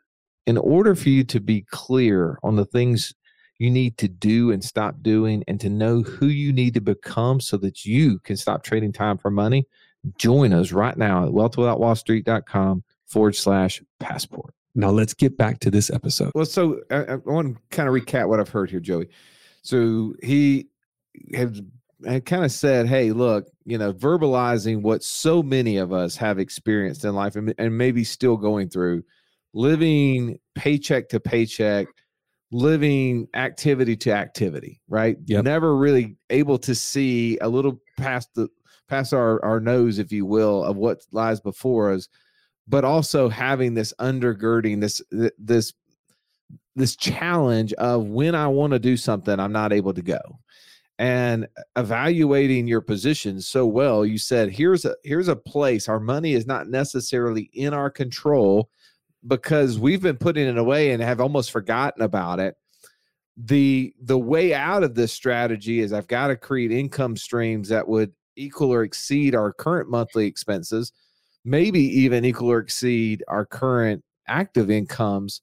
In 0.48 0.56
order 0.56 0.94
for 0.94 1.10
you 1.10 1.24
to 1.24 1.40
be 1.40 1.66
clear 1.70 2.38
on 2.42 2.56
the 2.56 2.64
things 2.64 3.12
you 3.58 3.68
need 3.68 3.98
to 3.98 4.08
do 4.08 4.50
and 4.50 4.64
stop 4.64 5.02
doing 5.02 5.44
and 5.46 5.60
to 5.60 5.68
know 5.68 6.00
who 6.00 6.28
you 6.28 6.54
need 6.54 6.72
to 6.72 6.80
become 6.80 7.38
so 7.38 7.58
that 7.58 7.84
you 7.84 8.18
can 8.20 8.34
stop 8.38 8.62
trading 8.62 8.90
time 8.90 9.18
for 9.18 9.30
money, 9.30 9.66
join 10.16 10.54
us 10.54 10.72
right 10.72 10.96
now 10.96 11.26
at 11.26 11.32
wealthwithoutwallstreet.com 11.32 12.82
forward 13.04 13.36
slash 13.36 13.82
passport. 14.00 14.54
Now 14.74 14.88
let's 14.88 15.12
get 15.12 15.36
back 15.36 15.60
to 15.60 15.70
this 15.70 15.90
episode. 15.90 16.32
Well, 16.34 16.46
so 16.46 16.80
uh, 16.90 16.94
uh, 16.94 17.04
I, 17.08 17.12
I 17.12 17.16
want 17.16 17.54
to 17.54 17.76
kind 17.76 17.86
of 17.86 17.94
recap 17.94 18.28
what 18.28 18.40
I've 18.40 18.48
heard 18.48 18.70
here, 18.70 18.80
Joey. 18.80 19.10
So 19.60 20.14
he 20.22 20.68
has 21.34 21.60
uh, 22.06 22.10
had 22.10 22.24
kind 22.24 22.44
of 22.44 22.52
said, 22.52 22.86
"Hey, 22.86 23.12
look, 23.12 23.48
you 23.66 23.76
know, 23.76 23.92
verbalizing 23.92 24.80
what 24.80 25.02
so 25.02 25.42
many 25.42 25.76
of 25.76 25.92
us 25.92 26.16
have 26.16 26.38
experienced 26.38 27.04
in 27.04 27.14
life, 27.14 27.36
and, 27.36 27.52
and 27.58 27.76
maybe 27.76 28.02
still 28.02 28.38
going 28.38 28.70
through, 28.70 29.02
living 29.54 30.38
paycheck 30.54 31.08
to 31.10 31.20
paycheck, 31.20 31.86
living 32.50 33.28
activity 33.34 33.96
to 33.96 34.12
activity, 34.12 34.80
right? 34.88 35.16
Yep. 35.26 35.44
Never 35.44 35.76
really 35.76 36.16
able 36.30 36.58
to 36.58 36.74
see 36.74 37.38
a 37.38 37.48
little 37.48 37.80
past 37.96 38.30
the 38.34 38.48
past 38.88 39.12
our 39.12 39.44
our 39.44 39.60
nose, 39.60 39.98
if 39.98 40.12
you 40.12 40.24
will, 40.26 40.64
of 40.64 40.76
what 40.76 41.02
lies 41.12 41.40
before 41.40 41.92
us." 41.92 42.08
but 42.68 42.84
also 42.84 43.28
having 43.28 43.74
this 43.74 43.94
undergirding 43.98 44.80
this 44.80 45.00
this 45.38 45.72
this 46.76 46.94
challenge 46.94 47.72
of 47.74 48.06
when 48.06 48.34
I 48.34 48.46
want 48.46 48.72
to 48.72 48.78
do 48.78 48.96
something, 48.96 49.40
I'm 49.40 49.52
not 49.52 49.72
able 49.72 49.92
to 49.94 50.02
go. 50.02 50.20
And 51.00 51.48
evaluating 51.76 52.68
your 52.68 52.80
position 52.80 53.40
so 53.40 53.66
well, 53.66 54.04
you 54.04 54.18
said 54.18 54.50
here's 54.50 54.84
a 54.84 54.94
here's 55.02 55.28
a 55.28 55.36
place. 55.36 55.88
Our 55.88 56.00
money 56.00 56.34
is 56.34 56.46
not 56.46 56.68
necessarily 56.68 57.50
in 57.52 57.72
our 57.72 57.90
control 57.90 58.70
because 59.26 59.78
we've 59.78 60.02
been 60.02 60.16
putting 60.16 60.46
it 60.46 60.58
away 60.58 60.92
and 60.92 61.02
have 61.02 61.20
almost 61.20 61.50
forgotten 61.50 62.02
about 62.02 62.40
it. 62.40 62.54
The 63.36 63.94
the 64.02 64.18
way 64.18 64.52
out 64.54 64.82
of 64.82 64.94
this 64.94 65.12
strategy 65.12 65.80
is 65.80 65.92
I've 65.92 66.08
got 66.08 66.28
to 66.28 66.36
create 66.36 66.72
income 66.72 67.16
streams 67.16 67.68
that 67.68 67.86
would 67.86 68.12
equal 68.36 68.72
or 68.72 68.82
exceed 68.82 69.34
our 69.34 69.52
current 69.52 69.88
monthly 69.88 70.26
expenses 70.26 70.92
maybe 71.48 71.80
even 71.80 72.24
equal 72.24 72.50
or 72.50 72.58
exceed 72.58 73.24
our 73.28 73.46
current 73.46 74.04
active 74.26 74.70
incomes. 74.70 75.40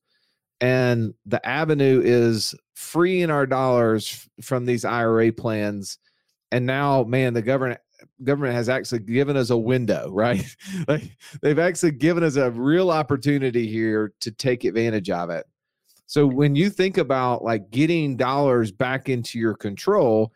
And 0.62 1.14
the 1.26 1.46
avenue 1.46 2.02
is 2.04 2.56
freeing 2.76 3.30
our 3.30 3.46
dollars 3.46 4.28
from 4.42 4.66
these 4.66 4.86
IRA 4.86 5.32
plans. 5.32 5.98
And 6.52 6.66
now, 6.66 7.04
man, 7.04 7.34
the 7.34 7.42
government 7.42 7.82
government 8.24 8.54
has 8.54 8.70
actually 8.70 9.00
given 9.00 9.38
us 9.38 9.50
a 9.50 9.58
window, 9.58 10.10
right? 10.12 10.46
like 10.88 11.18
they've 11.42 11.60
actually 11.60 11.92
given 11.92 12.24
us 12.24 12.36
a 12.36 12.52
real 12.52 12.92
opportunity 12.92 13.68
here 13.68 14.14
to 14.22 14.32
take 14.32 14.64
advantage 14.64 15.10
of 15.10 15.30
it. 15.30 15.46
So 16.08 16.28
when 16.28 16.56
you 16.56 16.70
think 16.70 16.98
about 16.98 17.44
like 17.44 17.72
getting 17.72 18.16
dollars 18.16 18.72
back 18.72 19.10
into 19.10 19.40
your 19.40 19.56
control, 19.56 20.32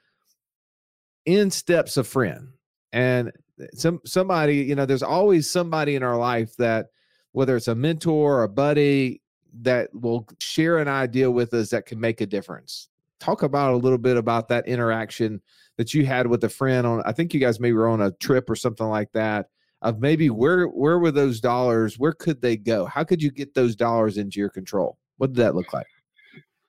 in 1.25 1.51
steps 1.51 1.97
a 1.97 2.03
friend. 2.03 2.49
And 2.91 3.31
eh, 3.61 3.67
some 3.73 3.99
somebody 4.05 4.57
you 4.57 4.75
know 4.75 4.85
there's 4.85 5.03
always 5.03 5.49
somebody 5.49 5.95
in 5.95 6.03
our 6.03 6.17
life 6.17 6.55
that 6.57 6.87
whether 7.33 7.55
it's 7.55 7.67
a 7.67 7.75
mentor 7.75 8.39
or 8.39 8.43
a 8.43 8.49
buddy 8.49 9.21
that 9.61 9.89
will 9.93 10.27
share 10.39 10.79
an 10.79 10.87
idea 10.87 11.29
with 11.29 11.53
us 11.53 11.69
that 11.69 11.85
can 11.85 11.99
make 11.99 12.21
a 12.21 12.25
difference 12.25 12.87
talk 13.19 13.43
about 13.43 13.73
a 13.73 13.77
little 13.77 13.97
bit 13.97 14.17
about 14.17 14.47
that 14.47 14.67
interaction 14.67 15.41
that 15.79 15.95
you 15.95 16.05
had 16.05 16.27
with 16.27 16.43
a 16.43 16.49
friend 16.49 16.85
on 16.85 17.01
i 17.05 17.11
think 17.11 17.33
you 17.33 17.39
guys 17.39 17.59
maybe 17.59 17.73
were 17.73 17.87
on 17.87 18.01
a 18.01 18.11
trip 18.11 18.47
or 18.49 18.55
something 18.55 18.87
like 18.87 19.11
that 19.13 19.47
of 19.81 19.99
maybe 19.99 20.29
where 20.29 20.65
where 20.65 20.99
were 20.99 21.11
those 21.11 21.39
dollars 21.39 21.97
where 21.97 22.13
could 22.13 22.41
they 22.41 22.55
go 22.55 22.85
how 22.85 23.03
could 23.03 23.23
you 23.23 23.31
get 23.31 23.55
those 23.55 23.75
dollars 23.75 24.17
into 24.17 24.39
your 24.39 24.49
control 24.49 24.97
what 25.17 25.33
did 25.33 25.37
that 25.37 25.55
look 25.55 25.73
like 25.73 25.87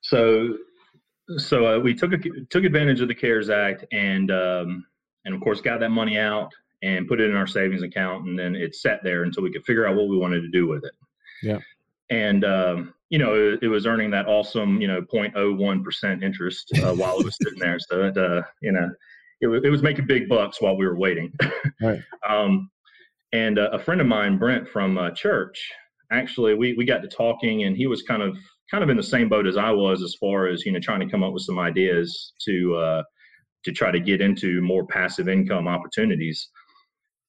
so 0.00 0.56
so 1.36 1.66
uh, 1.66 1.78
we 1.78 1.94
took 1.94 2.12
a, 2.12 2.18
took 2.48 2.64
advantage 2.64 3.00
of 3.00 3.08
the 3.08 3.14
cares 3.14 3.50
act 3.50 3.84
and 3.92 4.30
um, 4.30 4.84
and 5.24 5.34
of 5.34 5.40
course 5.40 5.60
got 5.60 5.80
that 5.80 5.90
money 5.90 6.18
out 6.18 6.52
and 6.82 7.08
put 7.08 7.20
it 7.20 7.30
in 7.30 7.36
our 7.36 7.46
savings 7.46 7.82
account, 7.82 8.26
and 8.26 8.38
then 8.38 8.54
it 8.54 8.74
sat 8.74 9.00
there 9.02 9.24
until 9.24 9.42
we 9.42 9.52
could 9.52 9.64
figure 9.64 9.86
out 9.86 9.96
what 9.96 10.08
we 10.08 10.16
wanted 10.16 10.40
to 10.40 10.48
do 10.48 10.66
with 10.66 10.84
it. 10.84 10.92
Yeah. 11.42 11.58
And 12.10 12.44
um, 12.44 12.94
you 13.08 13.18
know, 13.18 13.34
it, 13.34 13.60
it, 13.62 13.68
was 13.68 13.86
earning 13.86 14.10
that 14.10 14.26
awesome, 14.26 14.80
you 14.80 14.88
know, 14.88 15.02
0.01 15.02 15.84
percent 15.84 16.22
interest 16.22 16.70
uh, 16.82 16.94
while 16.94 17.18
it 17.18 17.24
was 17.24 17.36
sitting 17.42 17.58
there. 17.58 17.78
So 17.78 18.04
it, 18.04 18.16
uh, 18.16 18.42
you 18.62 18.72
know, 18.72 18.90
it, 19.40 19.46
was, 19.46 19.62
it 19.64 19.70
was 19.70 19.82
making 19.82 20.06
big 20.06 20.28
bucks 20.28 20.60
while 20.60 20.76
we 20.76 20.86
were 20.86 20.96
waiting. 20.96 21.32
right. 21.82 22.00
Um, 22.28 22.70
and 23.32 23.58
uh, 23.58 23.70
a 23.72 23.78
friend 23.78 24.00
of 24.00 24.06
mine, 24.06 24.38
Brent 24.38 24.68
from 24.68 24.98
uh, 24.98 25.10
church, 25.10 25.60
actually, 26.10 26.54
we 26.54 26.74
we 26.74 26.84
got 26.84 27.02
to 27.02 27.08
talking, 27.08 27.64
and 27.64 27.76
he 27.76 27.86
was 27.86 28.02
kind 28.02 28.22
of 28.22 28.36
kind 28.70 28.82
of 28.82 28.90
in 28.90 28.96
the 28.96 29.02
same 29.02 29.28
boat 29.28 29.46
as 29.46 29.56
I 29.56 29.70
was 29.70 30.02
as 30.02 30.14
far 30.20 30.46
as 30.46 30.64
you 30.64 30.72
know 30.72 30.80
trying 30.80 31.00
to 31.00 31.08
come 31.08 31.22
up 31.22 31.32
with 31.32 31.42
some 31.42 31.58
ideas 31.58 32.32
to 32.44 32.74
uh, 32.76 33.02
to 33.64 33.72
try 33.72 33.90
to 33.90 34.00
get 34.00 34.20
into 34.20 34.60
more 34.62 34.86
passive 34.86 35.28
income 35.28 35.68
opportunities 35.68 36.48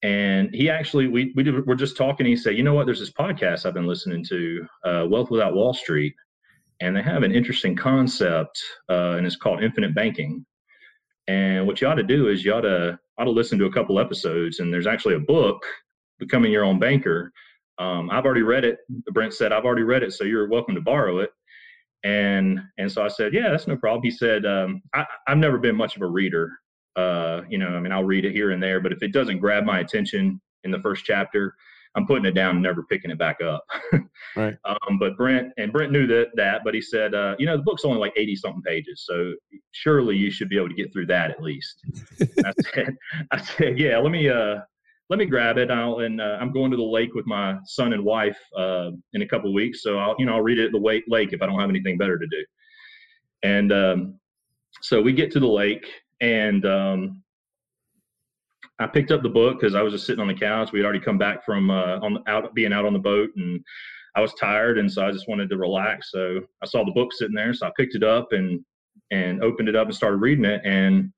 and 0.03 0.53
he 0.53 0.69
actually 0.69 1.07
we 1.07 1.31
we 1.35 1.43
did, 1.43 1.65
we're 1.65 1.75
just 1.75 1.97
talking 1.97 2.25
he 2.25 2.35
said 2.35 2.57
you 2.57 2.63
know 2.63 2.73
what? 2.73 2.85
There's 2.85 2.99
this 2.99 3.11
podcast 3.11 3.65
i've 3.65 3.73
been 3.73 3.87
listening 3.87 4.23
to 4.25 4.67
uh, 4.83 5.07
wealth 5.09 5.29
without 5.29 5.53
wall 5.53 5.73
street 5.73 6.15
and 6.81 6.95
they 6.95 7.03
have 7.03 7.23
an 7.23 7.31
interesting 7.31 7.75
concept 7.75 8.59
uh, 8.89 9.11
and 9.11 9.25
it's 9.25 9.35
called 9.35 9.63
infinite 9.63 9.93
banking. 9.93 10.43
And 11.27 11.67
what 11.67 11.79
you 11.79 11.87
ought 11.87 11.95
to 11.95 12.03
do 12.03 12.29
is 12.29 12.43
you 12.43 12.53
ought 12.53 12.61
to 12.61 12.99
ought 13.17 13.25
to 13.25 13.31
listen 13.31 13.59
to 13.59 13.65
a 13.65 13.71
couple 13.71 13.99
episodes 13.99 14.59
and 14.59 14.73
there's 14.73 14.87
actually 14.87 15.13
a 15.15 15.19
book 15.19 15.63
becoming 16.17 16.51
your 16.51 16.65
own 16.65 16.79
banker. 16.79 17.31
Um, 17.77 18.09
i've 18.09 18.25
already 18.25 18.41
read 18.41 18.65
it 18.65 18.79
brent 19.11 19.33
said 19.33 19.51
i've 19.51 19.65
already 19.65 19.83
read 19.83 20.03
it 20.03 20.13
so 20.13 20.23
you're 20.23 20.49
welcome 20.49 20.75
to 20.75 20.81
borrow 20.81 21.19
it. 21.19 21.29
And 22.03 22.59
and 22.79 22.91
so 22.91 23.03
i 23.03 23.07
said 23.07 23.33
yeah 23.33 23.51
that's 23.51 23.67
no 23.67 23.77
problem. 23.77 24.01
He 24.03 24.11
said 24.11 24.45
um, 24.47 24.81
I, 24.95 25.05
i've 25.27 25.37
never 25.37 25.59
been 25.59 25.75
much 25.75 25.95
of 25.95 26.01
a 26.01 26.07
reader 26.07 26.51
uh, 26.95 27.41
you 27.49 27.58
know, 27.58 27.69
I 27.69 27.80
mean, 27.80 27.91
I'll 27.91 28.04
read 28.04 28.25
it 28.25 28.34
here 28.34 28.51
and 28.51 28.62
there, 28.62 28.80
but 28.80 28.91
if 28.91 29.01
it 29.01 29.13
doesn't 29.13 29.39
grab 29.39 29.63
my 29.63 29.80
attention 29.80 30.41
in 30.63 30.71
the 30.71 30.80
first 30.80 31.06
chapter, 31.06 31.56
I'm 31.95 32.08
putting 32.08 32.25
it 32.25 32.32
down 32.32 32.56
and 32.56 32.63
never 32.63 32.84
picking 32.84 33.12
it 33.12 33.17
back 33.17 33.41
up. 33.41 33.65
right. 34.36 34.56
Um, 34.65 34.97
but 34.99 35.17
Brent 35.17 35.51
and 35.58 35.73
Brent 35.73 35.91
knew 35.91 36.08
that 36.08 36.30
that, 36.36 36.62
but 36.63 36.73
he 36.73 36.82
said, 36.82 37.13
uh, 37.13 37.36
you 37.38 37.45
know, 37.45 37.58
the 37.58 37.63
book's 37.63 37.84
only 37.84 37.99
like 37.99 38.13
80 38.15 38.36
something 38.38 38.62
pages, 38.62 39.04
so 39.06 39.34
surely 39.71 40.15
you 40.15 40.32
should 40.32 40.49
be 40.49 40.58
able 40.58 40.69
to 40.69 40.75
get 40.75 40.93
through 40.93 41.08
that 41.08 41.32
at 41.32 41.41
least. 41.41 41.82
I 42.45 42.54
said, 42.73 42.95
I 43.32 43.41
said, 43.41 43.77
yeah, 43.77 43.97
let 43.97 44.12
me 44.12 44.30
uh, 44.30 44.60
let 45.10 45.19
me 45.19 45.25
grab 45.25 45.58
it. 45.58 45.69
I'll 45.69 45.99
and 45.99 46.21
uh, 46.21 46.38
I'm 46.39 46.54
going 46.54 46.71
to 46.71 46.77
the 46.77 46.84
lake 46.84 47.13
with 47.13 47.25
my 47.27 47.58
son 47.65 47.91
and 47.91 48.06
wife 48.06 48.39
uh, 48.58 48.91
in 49.13 49.21
a 49.21 49.27
couple 49.27 49.54
weeks, 49.54 49.84
so 49.84 49.97
I'll 49.97 50.15
you 50.17 50.25
know 50.25 50.36
I'll 50.36 50.41
read 50.41 50.60
it 50.60 50.65
at 50.67 50.71
the 50.71 51.01
lake 51.08 51.34
if 51.34 51.41
I 51.41 51.45
don't 51.45 51.60
have 51.60 51.69
anything 51.69 51.97
better 51.97 52.17
to 52.17 52.27
do. 52.27 52.45
And 53.43 53.73
um, 53.73 54.19
so 54.82 55.01
we 55.01 55.12
get 55.12 55.32
to 55.32 55.39
the 55.39 55.47
lake 55.47 55.86
and 56.21 56.65
um, 56.65 57.23
I 58.79 58.88
picked 58.88 59.12
up 59.12 59.23
the 59.23 59.29
book 59.29 59.60
because 59.60 59.75
I 59.75 59.81
was 59.81 59.93
just 59.93 60.05
sitting 60.05 60.21
on 60.21 60.27
the 60.27 60.34
couch. 60.34 60.71
We 60.71 60.79
had 60.79 60.86
already 60.86 61.03
come 61.03 61.17
back 61.17 61.43
from 61.43 61.69
uh, 61.69 61.99
on 61.99 62.23
out 62.27 62.53
being 62.53 62.71
out 62.73 62.86
on 62.86 62.93
the 62.93 62.99
boat, 62.99 63.31
and 63.36 63.60
I 64.15 64.21
was 64.21 64.34
tired, 64.36 64.77
and 64.77 64.91
so 64.91 65.05
I 65.05 65.12
just 65.12 65.27
wanted 65.27 65.49
to 65.49 65.57
relax. 65.57 66.12
So 66.12 66.41
I 66.62 66.65
saw 66.65 66.86
the 66.86 66.91
book 66.91 67.12
sitting 67.13 67.36
there, 67.36 67.53
so 67.53 67.67
I 67.67 67.71
picked 67.77 67.95
it 67.95 68.03
up 68.03 68.31
and 68.31 68.63
and 69.10 69.43
opened 69.43 69.67
it 69.67 69.75
up 69.75 69.88
and 69.88 69.95
started 69.95 70.17
reading 70.17 70.45
it. 70.45 70.62
And 70.63 71.12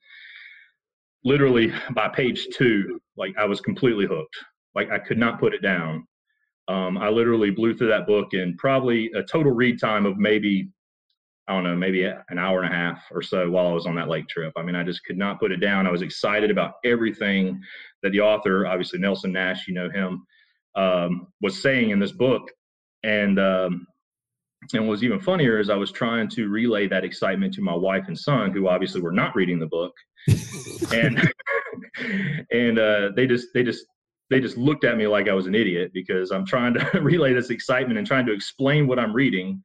literally 1.23 1.71
by 1.93 2.07
page 2.09 2.47
two, 2.53 2.99
like 3.17 3.33
I 3.37 3.45
was 3.45 3.61
completely 3.61 4.05
hooked. 4.05 4.35
Like 4.75 4.91
I 4.91 4.97
could 4.99 5.17
not 5.17 5.39
put 5.39 5.53
it 5.53 5.61
down. 5.61 6.07
Um, 6.67 6.97
I 6.97 7.09
literally 7.09 7.49
blew 7.51 7.73
through 7.75 7.89
that 7.89 8.07
book 8.07 8.33
in 8.33 8.55
probably 8.57 9.11
a 9.15 9.23
total 9.23 9.51
read 9.51 9.79
time 9.79 10.05
of 10.05 10.17
maybe 10.17 10.69
I 11.47 11.53
don't 11.53 11.63
know, 11.63 11.75
maybe 11.75 12.05
an 12.05 12.37
hour 12.37 12.61
and 12.61 12.73
a 12.73 12.75
half 12.75 13.03
or 13.11 13.21
so 13.21 13.49
while 13.49 13.67
I 13.67 13.73
was 13.73 13.85
on 13.85 13.95
that 13.95 14.07
lake 14.07 14.27
trip. 14.29 14.53
I 14.55 14.63
mean, 14.63 14.75
I 14.75 14.83
just 14.83 15.03
could 15.03 15.17
not 15.17 15.39
put 15.39 15.51
it 15.51 15.57
down. 15.57 15.85
I 15.85 15.91
was 15.91 16.01
excited 16.01 16.49
about 16.49 16.75
everything 16.85 17.61
that 18.01 18.11
the 18.11 18.21
author, 18.21 18.65
obviously 18.65 18.99
Nelson 18.99 19.33
Nash, 19.33 19.67
you 19.67 19.73
know 19.73 19.89
him, 19.89 20.25
um, 20.75 21.27
was 21.41 21.61
saying 21.61 21.89
in 21.89 21.99
this 21.99 22.13
book. 22.13 22.49
And 23.03 23.39
um, 23.39 23.85
and 24.73 24.83
what 24.83 24.91
was 24.91 25.03
even 25.03 25.19
funnier 25.19 25.59
is 25.59 25.69
I 25.69 25.75
was 25.75 25.91
trying 25.91 26.29
to 26.29 26.47
relay 26.47 26.87
that 26.87 27.03
excitement 27.03 27.53
to 27.55 27.61
my 27.61 27.75
wife 27.75 28.05
and 28.07 28.17
son, 28.17 28.51
who 28.51 28.69
obviously 28.69 29.01
were 29.01 29.11
not 29.11 29.35
reading 29.35 29.59
the 29.59 29.67
book, 29.67 29.93
and 30.93 31.33
and 32.51 32.79
uh, 32.79 33.09
they 33.15 33.27
just 33.27 33.47
they 33.53 33.63
just 33.63 33.85
they 34.29 34.39
just 34.39 34.57
looked 34.57 34.85
at 34.85 34.97
me 34.97 35.07
like 35.07 35.27
I 35.27 35.33
was 35.33 35.47
an 35.47 35.55
idiot 35.55 35.91
because 35.93 36.31
I'm 36.31 36.45
trying 36.45 36.73
to 36.75 36.89
relay 37.01 37.33
this 37.33 37.49
excitement 37.49 37.97
and 37.97 38.07
trying 38.07 38.25
to 38.27 38.33
explain 38.33 38.87
what 38.87 38.99
I'm 38.99 39.13
reading, 39.13 39.61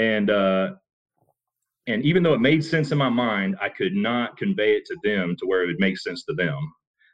and 0.00 0.30
uh, 0.30 0.70
and 1.86 2.04
even 2.04 2.22
though 2.22 2.34
it 2.34 2.40
made 2.40 2.64
sense 2.64 2.90
in 2.90 2.98
my 2.98 3.08
mind, 3.08 3.56
I 3.60 3.68
could 3.68 3.94
not 3.94 4.36
convey 4.36 4.72
it 4.76 4.86
to 4.86 4.96
them 5.04 5.36
to 5.38 5.46
where 5.46 5.62
it 5.62 5.66
would 5.66 5.80
make 5.80 5.98
sense 5.98 6.24
to 6.24 6.34
them. 6.34 6.58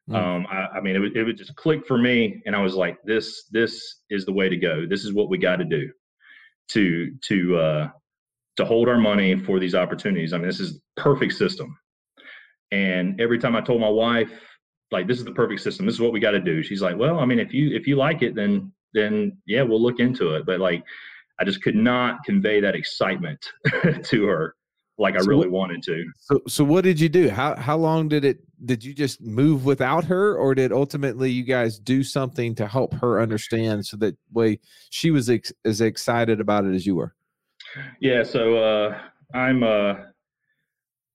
Mm. 0.09 0.15
Um, 0.15 0.47
I, 0.49 0.79
I, 0.79 0.81
mean, 0.81 0.95
it 0.95 1.01
would, 1.01 1.17
it 1.17 1.25
would 1.25 1.37
just 1.37 1.57
click 1.57 1.85
for 1.87 1.99
me, 1.99 2.41
and 2.47 2.55
I 2.55 2.61
was 2.61 2.75
like, 2.75 2.99
"This, 3.05 3.49
this 3.51 4.03
is 4.09 4.25
the 4.25 4.33
way 4.33 4.49
to 4.49 4.57
go. 4.57 4.87
This 4.87 5.05
is 5.05 5.13
what 5.13 5.29
we 5.29 5.39
got 5.39 5.57
to 5.57 5.65
do 5.65 5.91
to 6.69 7.13
to 7.23 7.57
uh, 7.57 7.89
to 8.57 8.65
hold 8.65 8.89
our 8.89 8.99
money 8.99 9.37
for 9.37 9.59
these 9.59 9.75
opportunities. 9.75 10.33
I 10.33 10.39
mean, 10.39 10.47
this 10.47 10.61
is 10.61 10.81
perfect 10.97 11.33
system." 11.33 11.77
And 12.71 13.21
every 13.21 13.39
time 13.39 13.57
I 13.57 13.61
told 13.61 13.81
my 13.81 13.89
wife, 13.89 14.31
like, 14.93 15.09
"This 15.09 15.19
is 15.19 15.25
the 15.25 15.33
perfect 15.33 15.61
system. 15.61 15.87
This 15.87 15.97
is 15.97 16.01
what 16.01 16.13
we 16.13 16.21
got 16.21 16.33
to 16.33 16.41
do," 16.41 16.63
she's 16.63 16.83
like, 16.83 16.97
"Well, 16.97 17.19
I 17.19 17.25
mean, 17.25 17.41
if 17.41 17.53
you 17.53 17.75
if 17.75 17.89
you 17.89 17.97
like 17.97 18.23
it, 18.23 18.37
then 18.37 18.73
then 18.95 19.39
yeah, 19.45 19.63
we'll 19.63 19.83
look 19.83 19.99
into 19.99 20.37
it." 20.37 20.47
But 20.47 20.61
like, 20.61 20.85
I 21.39 21.45
just 21.45 21.63
could 21.63 21.77
not 21.77 22.25
convey 22.25 22.61
that 22.61 22.75
excitement 22.75 23.53
to 24.05 24.25
her 24.27 24.55
like 24.99 25.15
I 25.15 25.21
so 25.21 25.27
really 25.27 25.49
what, 25.49 25.71
wanted 25.71 25.83
to. 25.85 26.05
So 26.21 26.41
so 26.49 26.65
what 26.65 26.85
did 26.85 26.99
you 26.99 27.09
do? 27.09 27.29
How 27.29 27.55
how 27.57 27.77
long 27.77 28.09
did 28.09 28.25
it 28.25 28.39
did 28.65 28.83
you 28.83 28.95
just 28.95 29.21
move 29.21 29.65
without 29.65 30.05
her 30.05 30.37
or 30.37 30.55
did 30.55 30.73
ultimately 30.73 31.31
you 31.31 31.45
guys 31.45 31.79
do 31.79 32.03
something 32.03 32.55
to 32.55 32.67
help 32.67 32.95
her 32.95 33.21
understand 33.21 33.85
so 33.85 33.97
that 33.99 34.17
way 34.33 34.59
she 34.91 35.11
was 35.11 35.29
ex- 35.29 35.53
as 35.65 35.81
excited 35.81 36.41
about 36.41 36.65
it 36.65 36.75
as 36.75 36.87
you 36.87 36.95
were? 36.97 37.15
Yeah, 38.01 38.23
so 38.23 38.57
uh 38.57 38.99
I'm 39.35 39.63
uh 39.63 39.95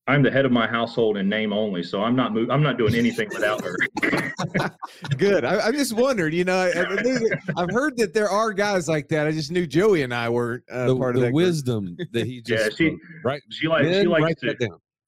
I'm 0.07 0.23
the 0.23 0.31
head 0.31 0.45
of 0.45 0.51
my 0.51 0.67
household 0.67 1.17
in 1.17 1.29
name 1.29 1.53
only, 1.53 1.83
so 1.83 2.01
I'm 2.01 2.15
not 2.15 2.31
I'm 2.49 2.63
not 2.63 2.77
doing 2.77 2.95
anything 2.95 3.29
without 3.29 3.63
her. 3.63 3.75
Good. 5.17 5.45
I, 5.45 5.67
I, 5.67 5.71
just 5.71 5.93
wondered. 5.93 6.33
You 6.33 6.43
know, 6.43 6.57
I, 6.57 7.59
have 7.59 7.69
heard 7.71 7.97
that 7.97 8.11
there 8.13 8.29
are 8.29 8.51
guys 8.51 8.87
like 8.87 9.09
that. 9.09 9.27
I 9.27 9.31
just 9.31 9.51
knew 9.51 9.67
Joey 9.67 10.01
and 10.01 10.13
I 10.13 10.27
were 10.29 10.63
uh, 10.71 10.87
the, 10.87 10.97
part 10.97 11.15
of 11.15 11.21
the 11.21 11.27
that 11.27 11.33
wisdom 11.33 11.95
group. 11.95 12.11
that 12.13 12.25
he 12.25 12.41
just 12.45 12.79
yeah 12.79 12.87
she 12.89 12.97
right 13.23 13.41
she 13.49 13.67
likes 13.67 13.87
she 13.87 14.07
likes 14.07 14.41
to 14.41 14.55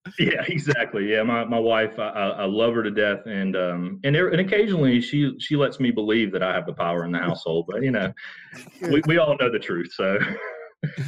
yeah 0.19 0.43
exactly 0.47 1.09
yeah 1.09 1.23
my, 1.23 1.45
my 1.45 1.59
wife 1.59 1.97
I, 1.97 2.09
I 2.09 2.45
love 2.45 2.73
her 2.73 2.83
to 2.83 2.91
death 2.91 3.25
and 3.25 3.55
um 3.55 4.01
and 4.03 4.15
and 4.17 4.41
occasionally 4.41 4.99
she 4.99 5.33
she 5.39 5.55
lets 5.55 5.79
me 5.79 5.91
believe 5.91 6.33
that 6.33 6.43
I 6.43 6.53
have 6.53 6.65
the 6.65 6.73
power 6.73 7.05
in 7.05 7.13
the 7.13 7.19
household 7.19 7.67
but 7.69 7.83
you 7.83 7.91
know 7.91 8.13
we, 8.81 9.01
we 9.07 9.17
all 9.17 9.37
know 9.39 9.49
the 9.49 9.59
truth 9.59 9.93
so 9.93 10.19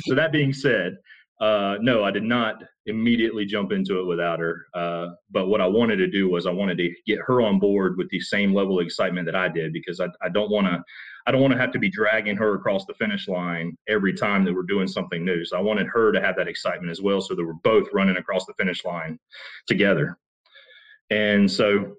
so 0.06 0.16
that 0.16 0.32
being 0.32 0.54
said 0.54 0.96
uh, 1.42 1.76
no, 1.82 2.04
I 2.04 2.12
did 2.12 2.24
not 2.24 2.64
immediately 2.86 3.46
jump 3.46 3.72
into 3.72 4.00
it 4.00 4.06
without 4.06 4.40
her. 4.40 4.66
Uh, 4.74 5.08
but 5.32 5.48
what 5.48 5.60
I 5.60 5.68
wanted 5.68 5.98
to 5.98 6.08
do 6.08 6.30
was 6.30 6.46
I 6.46 6.52
wanted 6.52 6.78
to 6.78 6.94
get 7.06 7.20
her 7.26 7.42
on 7.42 7.60
board 7.60 7.98
with 7.98 8.10
the 8.10 8.20
same 8.22 8.54
level 8.54 8.80
of 8.80 8.86
excitement 8.86 9.26
that 9.26 9.36
I 9.36 9.50
did 9.50 9.74
because 9.74 10.00
I, 10.00 10.08
I 10.22 10.30
don't 10.30 10.50
want 10.50 10.68
to 10.68 10.84
I 11.28 11.32
don't 11.32 11.42
want 11.42 11.54
to 11.54 11.60
have 11.60 11.72
to 11.72 11.80
be 11.80 11.90
dragging 11.90 12.38
her 12.38 12.54
across 12.54 12.86
the 12.86 12.94
finish 12.94 13.28
line 13.28 13.76
every 13.90 14.14
time 14.14 14.46
that 14.46 14.54
we're 14.54 14.62
doing 14.62 14.88
something 14.88 15.26
new. 15.26 15.44
So 15.44 15.58
I 15.58 15.62
wanted 15.62 15.88
her 15.88 16.12
to 16.12 16.22
have 16.22 16.36
that 16.36 16.48
excitement 16.48 16.92
as 16.92 17.02
well, 17.02 17.20
so 17.20 17.34
that 17.34 17.44
we're 17.44 17.54
both 17.64 17.88
running 17.94 18.18
across 18.18 18.46
the 18.46 18.54
finish 18.60 18.86
line 18.86 19.18
together. 19.66 20.20
And 21.10 21.50
so, 21.50 21.96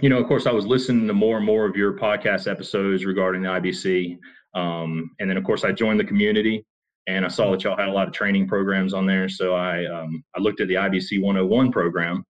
you 0.00 0.08
know, 0.08 0.18
of 0.18 0.26
course, 0.26 0.46
I 0.46 0.52
was 0.52 0.64
listening 0.66 1.06
to 1.06 1.12
more 1.12 1.36
and 1.36 1.44
more 1.44 1.66
of 1.66 1.76
your 1.76 1.98
podcast 1.98 2.50
episodes 2.50 3.04
regarding 3.04 3.42
the 3.42 3.48
IBC. 3.48 4.18
Um, 4.54 5.10
and 5.20 5.28
then, 5.28 5.36
of 5.36 5.44
course, 5.44 5.64
I 5.64 5.72
joined 5.72 6.00
the 6.00 6.04
community 6.04 6.64
and 7.06 7.24
I 7.24 7.28
saw 7.28 7.50
that 7.50 7.64
y'all 7.64 7.76
had 7.76 7.88
a 7.88 7.92
lot 7.92 8.06
of 8.06 8.14
training 8.14 8.46
programs 8.46 8.94
on 8.94 9.06
there. 9.06 9.28
So 9.28 9.54
I 9.54 9.86
um, 9.86 10.22
I 10.36 10.40
looked 10.40 10.60
at 10.60 10.68
the 10.68 10.74
IBC 10.74 11.20
101 11.20 11.72
program, 11.72 12.24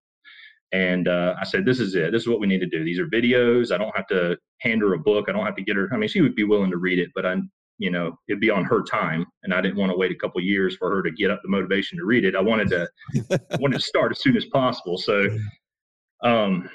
and 0.72 1.08
uh, 1.08 1.34
I 1.40 1.44
said, 1.44 1.64
"This 1.64 1.80
is 1.80 1.94
it. 1.94 2.12
This 2.12 2.22
is 2.22 2.28
what 2.28 2.40
we 2.40 2.46
need 2.46 2.60
to 2.60 2.66
do. 2.66 2.84
These 2.84 2.98
are 2.98 3.06
videos. 3.06 3.72
I 3.72 3.78
don't 3.78 3.94
have 3.96 4.06
to 4.08 4.36
hand 4.60 4.80
her 4.82 4.94
a 4.94 4.98
book. 4.98 5.26
I 5.28 5.32
don't 5.32 5.44
have 5.44 5.56
to 5.56 5.62
get 5.62 5.76
her. 5.76 5.88
I 5.92 5.96
mean, 5.96 6.08
she 6.08 6.20
would 6.20 6.34
be 6.34 6.44
willing 6.44 6.70
to 6.70 6.78
read 6.78 6.98
it, 6.98 7.10
but 7.14 7.26
I, 7.26 7.36
you 7.78 7.90
know, 7.90 8.16
it'd 8.28 8.40
be 8.40 8.50
on 8.50 8.64
her 8.64 8.82
time, 8.82 9.26
and 9.42 9.52
I 9.52 9.60
didn't 9.60 9.76
want 9.76 9.92
to 9.92 9.96
wait 9.96 10.12
a 10.12 10.16
couple 10.16 10.40
years 10.40 10.76
for 10.76 10.90
her 10.90 11.02
to 11.02 11.10
get 11.10 11.30
up 11.30 11.40
the 11.42 11.50
motivation 11.50 11.98
to 11.98 12.04
read 12.04 12.24
it. 12.24 12.34
I 12.34 12.40
wanted 12.40 12.68
to 12.70 12.88
I 13.30 13.56
wanted 13.58 13.78
to 13.78 13.84
start 13.84 14.12
as 14.12 14.22
soon 14.22 14.36
as 14.36 14.46
possible. 14.46 14.96
So, 14.96 15.26
um, 16.24 16.70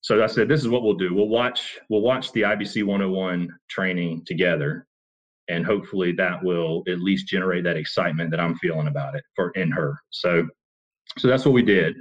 so 0.00 0.22
I 0.22 0.26
said, 0.26 0.48
this 0.48 0.60
is 0.60 0.68
what 0.68 0.82
we'll 0.82 0.94
do. 0.94 1.14
We'll 1.14 1.28
watch 1.28 1.78
we'll 1.90 2.00
watch 2.00 2.32
the 2.32 2.42
IBC 2.42 2.84
101 2.84 3.50
training 3.68 4.24
together 4.24 4.86
and 5.48 5.64
hopefully 5.64 6.12
that 6.12 6.42
will 6.42 6.82
at 6.88 7.00
least 7.00 7.28
generate 7.28 7.64
that 7.64 7.76
excitement 7.76 8.30
that 8.30 8.40
I'm 8.40 8.56
feeling 8.56 8.88
about 8.88 9.14
it 9.14 9.24
for 9.34 9.50
in 9.50 9.70
her. 9.70 9.98
So, 10.10 10.46
so 11.18 11.28
that's 11.28 11.44
what 11.44 11.52
we 11.52 11.62
did. 11.62 11.96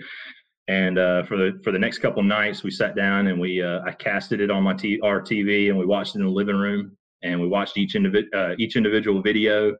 And 0.67 0.97
uh, 0.97 1.23
for 1.23 1.37
the 1.37 1.59
for 1.63 1.71
the 1.71 1.79
next 1.79 1.99
couple 1.99 2.23
nights, 2.23 2.63
we 2.63 2.71
sat 2.71 2.95
down 2.95 3.27
and 3.27 3.39
we 3.39 3.61
uh, 3.61 3.81
I 3.85 3.91
casted 3.91 4.41
it 4.41 4.49
on 4.49 4.63
my 4.63 4.73
t- 4.73 4.99
our 5.01 5.21
TV 5.21 5.69
and 5.69 5.77
we 5.77 5.85
watched 5.85 6.15
it 6.15 6.19
in 6.19 6.25
the 6.25 6.31
living 6.31 6.55
room 6.55 6.97
and 7.21 7.39
we 7.39 7.47
watched 7.47 7.77
each 7.77 7.95
individual 7.95 8.29
uh, 8.35 8.55
each 8.57 8.75
individual 8.75 9.21
video 9.21 9.75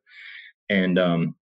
and 0.70 1.00
um, 1.00 1.36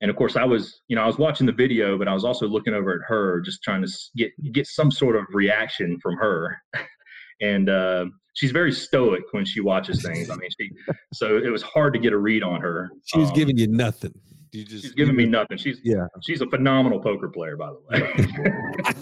and 0.00 0.10
of 0.10 0.16
course 0.16 0.36
I 0.36 0.44
was 0.44 0.82
you 0.88 0.96
know 0.96 1.02
I 1.02 1.06
was 1.06 1.18
watching 1.18 1.46
the 1.46 1.52
video, 1.52 1.98
but 1.98 2.08
I 2.08 2.14
was 2.14 2.24
also 2.24 2.46
looking 2.46 2.74
over 2.74 2.92
at 2.92 3.00
her, 3.08 3.40
just 3.40 3.62
trying 3.62 3.84
to 3.84 3.92
get 4.16 4.30
get 4.52 4.66
some 4.66 4.90
sort 4.90 5.16
of 5.16 5.24
reaction 5.30 5.98
from 6.00 6.16
her. 6.16 6.56
and 7.40 7.68
uh, 7.68 8.06
she's 8.34 8.52
very 8.52 8.72
stoic 8.72 9.22
when 9.32 9.44
she 9.44 9.60
watches 9.60 10.02
things. 10.02 10.30
I 10.30 10.36
mean, 10.36 10.50
she 10.58 10.70
so 11.12 11.36
it 11.36 11.50
was 11.50 11.62
hard 11.62 11.92
to 11.94 11.98
get 11.98 12.12
a 12.12 12.18
read 12.18 12.42
on 12.42 12.60
her. 12.60 12.90
She 13.04 13.18
was 13.18 13.28
um, 13.30 13.34
giving 13.34 13.58
you 13.58 13.66
nothing. 13.66 14.12
You 14.52 14.64
just 14.64 14.84
she's 14.84 14.94
giving 14.94 15.16
me 15.16 15.26
nothing. 15.26 15.58
She's 15.58 15.80
yeah. 15.84 16.06
She's 16.22 16.40
a 16.40 16.46
phenomenal 16.46 17.00
poker 17.00 17.28
player, 17.28 17.56
by 17.56 17.70
the 17.70 17.80
way. 17.90 18.94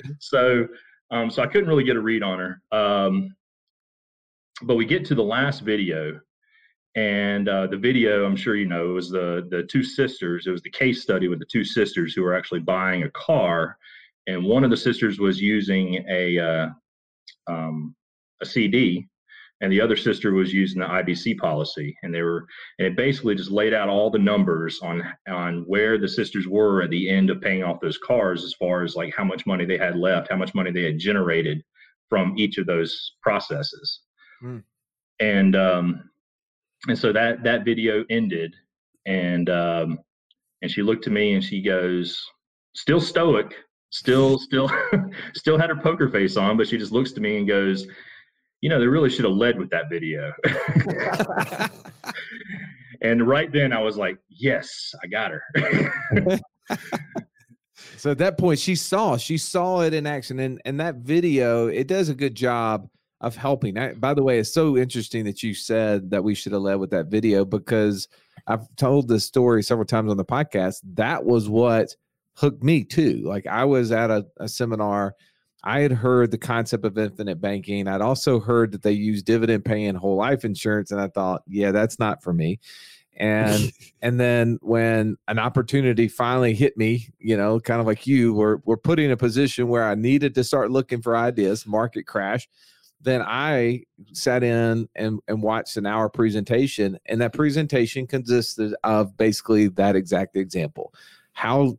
so 0.20 0.66
um, 1.10 1.30
so 1.30 1.42
I 1.42 1.46
couldn't 1.46 1.68
really 1.68 1.84
get 1.84 1.96
a 1.96 2.00
read 2.00 2.22
on 2.22 2.38
her. 2.38 2.62
Um, 2.76 3.34
but 4.62 4.76
we 4.76 4.86
get 4.86 5.04
to 5.06 5.14
the 5.14 5.22
last 5.22 5.60
video, 5.60 6.18
and 6.96 7.48
uh, 7.48 7.66
the 7.66 7.76
video 7.76 8.24
I'm 8.24 8.36
sure 8.36 8.56
you 8.56 8.66
know 8.66 8.90
it 8.90 8.94
was 8.94 9.10
the 9.10 9.46
the 9.50 9.64
two 9.64 9.82
sisters. 9.82 10.46
It 10.46 10.50
was 10.50 10.62
the 10.62 10.70
case 10.70 11.02
study 11.02 11.28
with 11.28 11.38
the 11.38 11.46
two 11.50 11.64
sisters 11.64 12.14
who 12.14 12.22
were 12.22 12.34
actually 12.34 12.60
buying 12.60 13.02
a 13.02 13.10
car, 13.10 13.76
and 14.26 14.44
one 14.44 14.64
of 14.64 14.70
the 14.70 14.76
sisters 14.76 15.18
was 15.18 15.40
using 15.40 16.04
a 16.08 16.38
uh, 16.38 16.68
um, 17.48 17.94
a 18.42 18.46
CD, 18.46 19.06
and 19.60 19.72
the 19.72 19.80
other 19.80 19.96
sister 19.96 20.32
was 20.32 20.52
using 20.52 20.80
the 20.80 20.86
IBC 20.86 21.38
policy, 21.38 21.96
and 22.02 22.14
they 22.14 22.22
were 22.22 22.46
and 22.78 22.86
it 22.86 22.96
basically 22.96 23.34
just 23.34 23.50
laid 23.50 23.72
out 23.72 23.88
all 23.88 24.10
the 24.10 24.18
numbers 24.18 24.80
on 24.82 25.02
on 25.28 25.64
where 25.66 25.98
the 25.98 26.08
sisters 26.08 26.46
were 26.46 26.82
at 26.82 26.90
the 26.90 27.08
end 27.08 27.30
of 27.30 27.40
paying 27.40 27.62
off 27.62 27.80
those 27.80 27.98
cars, 27.98 28.44
as 28.44 28.54
far 28.54 28.82
as 28.82 28.96
like 28.96 29.14
how 29.16 29.24
much 29.24 29.46
money 29.46 29.64
they 29.64 29.78
had 29.78 29.96
left, 29.96 30.30
how 30.30 30.36
much 30.36 30.54
money 30.54 30.70
they 30.70 30.84
had 30.84 30.98
generated 30.98 31.62
from 32.08 32.34
each 32.36 32.58
of 32.58 32.66
those 32.66 33.14
processes, 33.22 34.00
hmm. 34.40 34.58
and 35.20 35.56
um, 35.56 36.10
and 36.88 36.98
so 36.98 37.12
that 37.12 37.42
that 37.42 37.64
video 37.64 38.04
ended, 38.10 38.54
and 39.06 39.48
um, 39.48 39.98
and 40.62 40.70
she 40.70 40.82
looked 40.82 41.04
to 41.04 41.10
me 41.10 41.34
and 41.34 41.44
she 41.44 41.62
goes, 41.62 42.20
still 42.74 43.00
stoic, 43.00 43.54
still 43.90 44.38
still 44.38 44.70
still 45.34 45.58
had 45.58 45.70
her 45.70 45.76
poker 45.76 46.08
face 46.08 46.36
on 46.36 46.56
but 46.56 46.68
she 46.68 46.76
just 46.76 46.92
looks 46.92 47.12
to 47.12 47.20
me 47.20 47.38
and 47.38 47.48
goes 47.48 47.86
you 48.60 48.68
know 48.68 48.80
they 48.80 48.86
really 48.86 49.10
should 49.10 49.24
have 49.24 49.34
led 49.34 49.58
with 49.58 49.70
that 49.70 49.88
video. 49.90 50.32
And 53.02 53.28
right 53.28 53.52
then 53.52 53.72
i 53.72 53.80
was 53.80 53.96
like 53.96 54.16
yes 54.28 54.94
i 55.04 55.06
got 55.06 55.30
her. 55.30 56.40
So 57.98 58.10
at 58.10 58.18
that 58.18 58.38
point 58.38 58.58
she 58.58 58.74
saw 58.74 59.16
she 59.16 59.36
saw 59.36 59.82
it 59.82 59.92
in 59.92 60.06
action 60.06 60.38
and 60.40 60.60
and 60.64 60.80
that 60.80 60.96
video 60.96 61.66
it 61.66 61.86
does 61.86 62.08
a 62.08 62.14
good 62.14 62.34
job 62.34 62.88
of 63.20 63.36
helping. 63.36 63.76
I, 63.78 63.92
by 63.94 64.14
the 64.14 64.22
way 64.22 64.38
it's 64.38 64.52
so 64.52 64.76
interesting 64.76 65.24
that 65.24 65.42
you 65.42 65.54
said 65.54 66.10
that 66.10 66.24
we 66.24 66.34
should 66.34 66.52
have 66.52 66.62
led 66.62 66.76
with 66.76 66.90
that 66.90 67.06
video 67.06 67.44
because 67.44 68.08
i've 68.46 68.66
told 68.76 69.08
this 69.08 69.24
story 69.24 69.62
several 69.62 69.86
times 69.86 70.10
on 70.10 70.16
the 70.16 70.24
podcast. 70.24 70.80
That 70.94 71.24
was 71.24 71.48
what 71.48 71.94
hooked 72.36 72.62
me 72.62 72.84
too. 72.84 73.22
Like 73.24 73.46
I 73.46 73.64
was 73.64 73.90
at 73.90 74.10
a, 74.10 74.26
a 74.38 74.48
seminar. 74.48 75.14
I 75.64 75.80
had 75.80 75.92
heard 75.92 76.30
the 76.30 76.38
concept 76.38 76.84
of 76.84 76.96
infinite 76.96 77.40
banking. 77.40 77.88
I'd 77.88 78.00
also 78.00 78.38
heard 78.38 78.70
that 78.72 78.82
they 78.82 78.92
use 78.92 79.22
dividend 79.22 79.64
paying 79.64 79.96
whole 79.96 80.16
life 80.16 80.44
insurance, 80.44 80.92
and 80.92 81.00
I 81.00 81.08
thought, 81.08 81.42
yeah, 81.48 81.72
that's 81.72 81.98
not 81.98 82.22
for 82.22 82.32
me. 82.32 82.60
And 83.16 83.72
and 84.02 84.20
then 84.20 84.58
when 84.62 85.16
an 85.26 85.38
opportunity 85.38 86.08
finally 86.08 86.54
hit 86.54 86.76
me, 86.76 87.08
you 87.18 87.36
know, 87.36 87.58
kind 87.58 87.80
of 87.80 87.86
like 87.86 88.06
you, 88.06 88.34
were 88.34 88.60
were 88.64 88.76
put 88.76 89.00
in 89.00 89.10
a 89.10 89.16
position 89.16 89.68
where 89.68 89.84
I 89.84 89.94
needed 89.94 90.34
to 90.36 90.44
start 90.44 90.70
looking 90.70 91.02
for 91.02 91.16
ideas. 91.16 91.66
Market 91.66 92.06
crash. 92.06 92.48
Then 93.00 93.22
I 93.22 93.82
sat 94.12 94.42
in 94.42 94.88
and, 94.96 95.20
and 95.28 95.42
watched 95.42 95.76
an 95.76 95.86
hour 95.86 96.08
presentation, 96.08 96.98
and 97.06 97.20
that 97.20 97.32
presentation 97.32 98.06
consisted 98.06 98.74
of 98.84 99.16
basically 99.16 99.68
that 99.68 99.96
exact 99.96 100.36
example. 100.36 100.92
How 101.32 101.76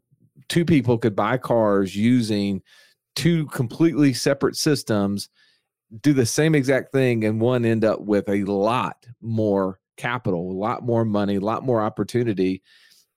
two 0.49 0.65
people 0.65 0.97
could 0.97 1.15
buy 1.15 1.37
cars 1.37 1.95
using 1.95 2.61
two 3.15 3.45
completely 3.47 4.13
separate 4.13 4.55
systems 4.55 5.29
do 6.01 6.13
the 6.13 6.25
same 6.25 6.55
exact 6.55 6.91
thing 6.91 7.23
and 7.23 7.39
one 7.39 7.65
end 7.65 7.85
up 7.85 8.01
with 8.01 8.27
a 8.29 8.43
lot 8.43 9.05
more 9.21 9.79
capital, 9.95 10.51
a 10.51 10.53
lot 10.53 10.83
more 10.83 11.05
money, 11.05 11.35
a 11.35 11.41
lot 11.41 11.63
more 11.63 11.81
opportunity. 11.81 12.61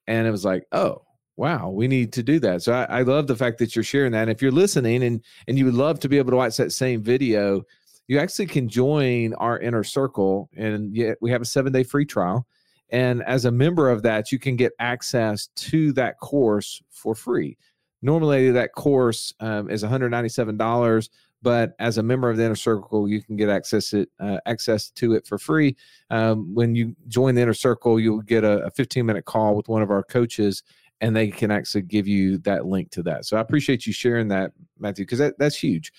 And 0.06 0.26
it 0.26 0.30
was 0.30 0.44
like, 0.44 0.64
oh, 0.72 1.02
wow, 1.36 1.70
we 1.70 1.88
need 1.88 2.12
to 2.14 2.22
do 2.22 2.38
that. 2.40 2.62
So 2.62 2.72
I, 2.72 2.84
I 2.84 3.02
love 3.02 3.26
the 3.26 3.36
fact 3.36 3.58
that 3.58 3.74
you're 3.74 3.82
sharing 3.82 4.12
that. 4.12 4.22
And 4.22 4.30
if 4.30 4.42
you're 4.42 4.52
listening 4.52 5.02
and 5.02 5.22
and 5.48 5.58
you 5.58 5.64
would 5.64 5.74
love 5.74 6.00
to 6.00 6.08
be 6.08 6.18
able 6.18 6.30
to 6.30 6.36
watch 6.36 6.56
that 6.56 6.72
same 6.72 7.02
video, 7.02 7.62
you 8.08 8.18
actually 8.18 8.46
can 8.46 8.68
join 8.68 9.34
our 9.34 9.58
inner 9.58 9.84
circle 9.84 10.48
and 10.56 10.94
yet 10.94 11.16
we 11.20 11.30
have 11.30 11.42
a 11.42 11.46
seven 11.46 11.72
day 11.72 11.82
free 11.82 12.04
trial. 12.04 12.46
And 12.92 13.22
as 13.24 13.44
a 13.44 13.50
member 13.50 13.90
of 13.90 14.02
that, 14.02 14.32
you 14.32 14.38
can 14.38 14.56
get 14.56 14.72
access 14.78 15.48
to 15.56 15.92
that 15.92 16.18
course 16.18 16.82
for 16.90 17.14
free. 17.14 17.56
Normally, 18.02 18.50
that 18.50 18.72
course 18.72 19.34
um, 19.40 19.70
is 19.70 19.84
$197, 19.84 21.08
but 21.42 21.74
as 21.78 21.98
a 21.98 22.02
member 22.02 22.30
of 22.30 22.36
the 22.36 22.44
inner 22.44 22.54
circle, 22.54 23.08
you 23.08 23.22
can 23.22 23.36
get 23.36 23.48
access 23.48 23.92
it 23.92 24.08
uh, 24.18 24.38
access 24.46 24.90
to 24.90 25.14
it 25.14 25.26
for 25.26 25.38
free. 25.38 25.76
Um, 26.10 26.54
when 26.54 26.74
you 26.74 26.96
join 27.08 27.34
the 27.34 27.42
inner 27.42 27.54
circle, 27.54 28.00
you'll 28.00 28.22
get 28.22 28.44
a, 28.44 28.64
a 28.64 28.70
15 28.70 29.04
minute 29.04 29.24
call 29.24 29.54
with 29.54 29.68
one 29.68 29.82
of 29.82 29.90
our 29.90 30.02
coaches 30.02 30.62
and 31.00 31.16
they 31.16 31.28
can 31.28 31.50
actually 31.50 31.82
give 31.82 32.06
you 32.06 32.38
that 32.38 32.66
link 32.66 32.90
to 32.90 33.02
that. 33.02 33.24
So 33.24 33.36
I 33.36 33.40
appreciate 33.40 33.86
you 33.86 33.92
sharing 33.92 34.28
that, 34.28 34.52
Matthew, 34.78 35.04
because 35.04 35.18
that, 35.18 35.38
that's 35.38 35.56
huge. 35.56 35.92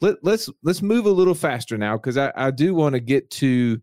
Let, 0.00 0.16
let's 0.22 0.50
let's 0.62 0.82
move 0.82 1.06
a 1.06 1.10
little 1.10 1.34
faster 1.34 1.78
now 1.78 1.96
because 1.96 2.16
I, 2.16 2.32
I 2.36 2.50
do 2.50 2.74
want 2.74 2.94
to 2.94 3.00
get 3.00 3.30
to 3.30 3.80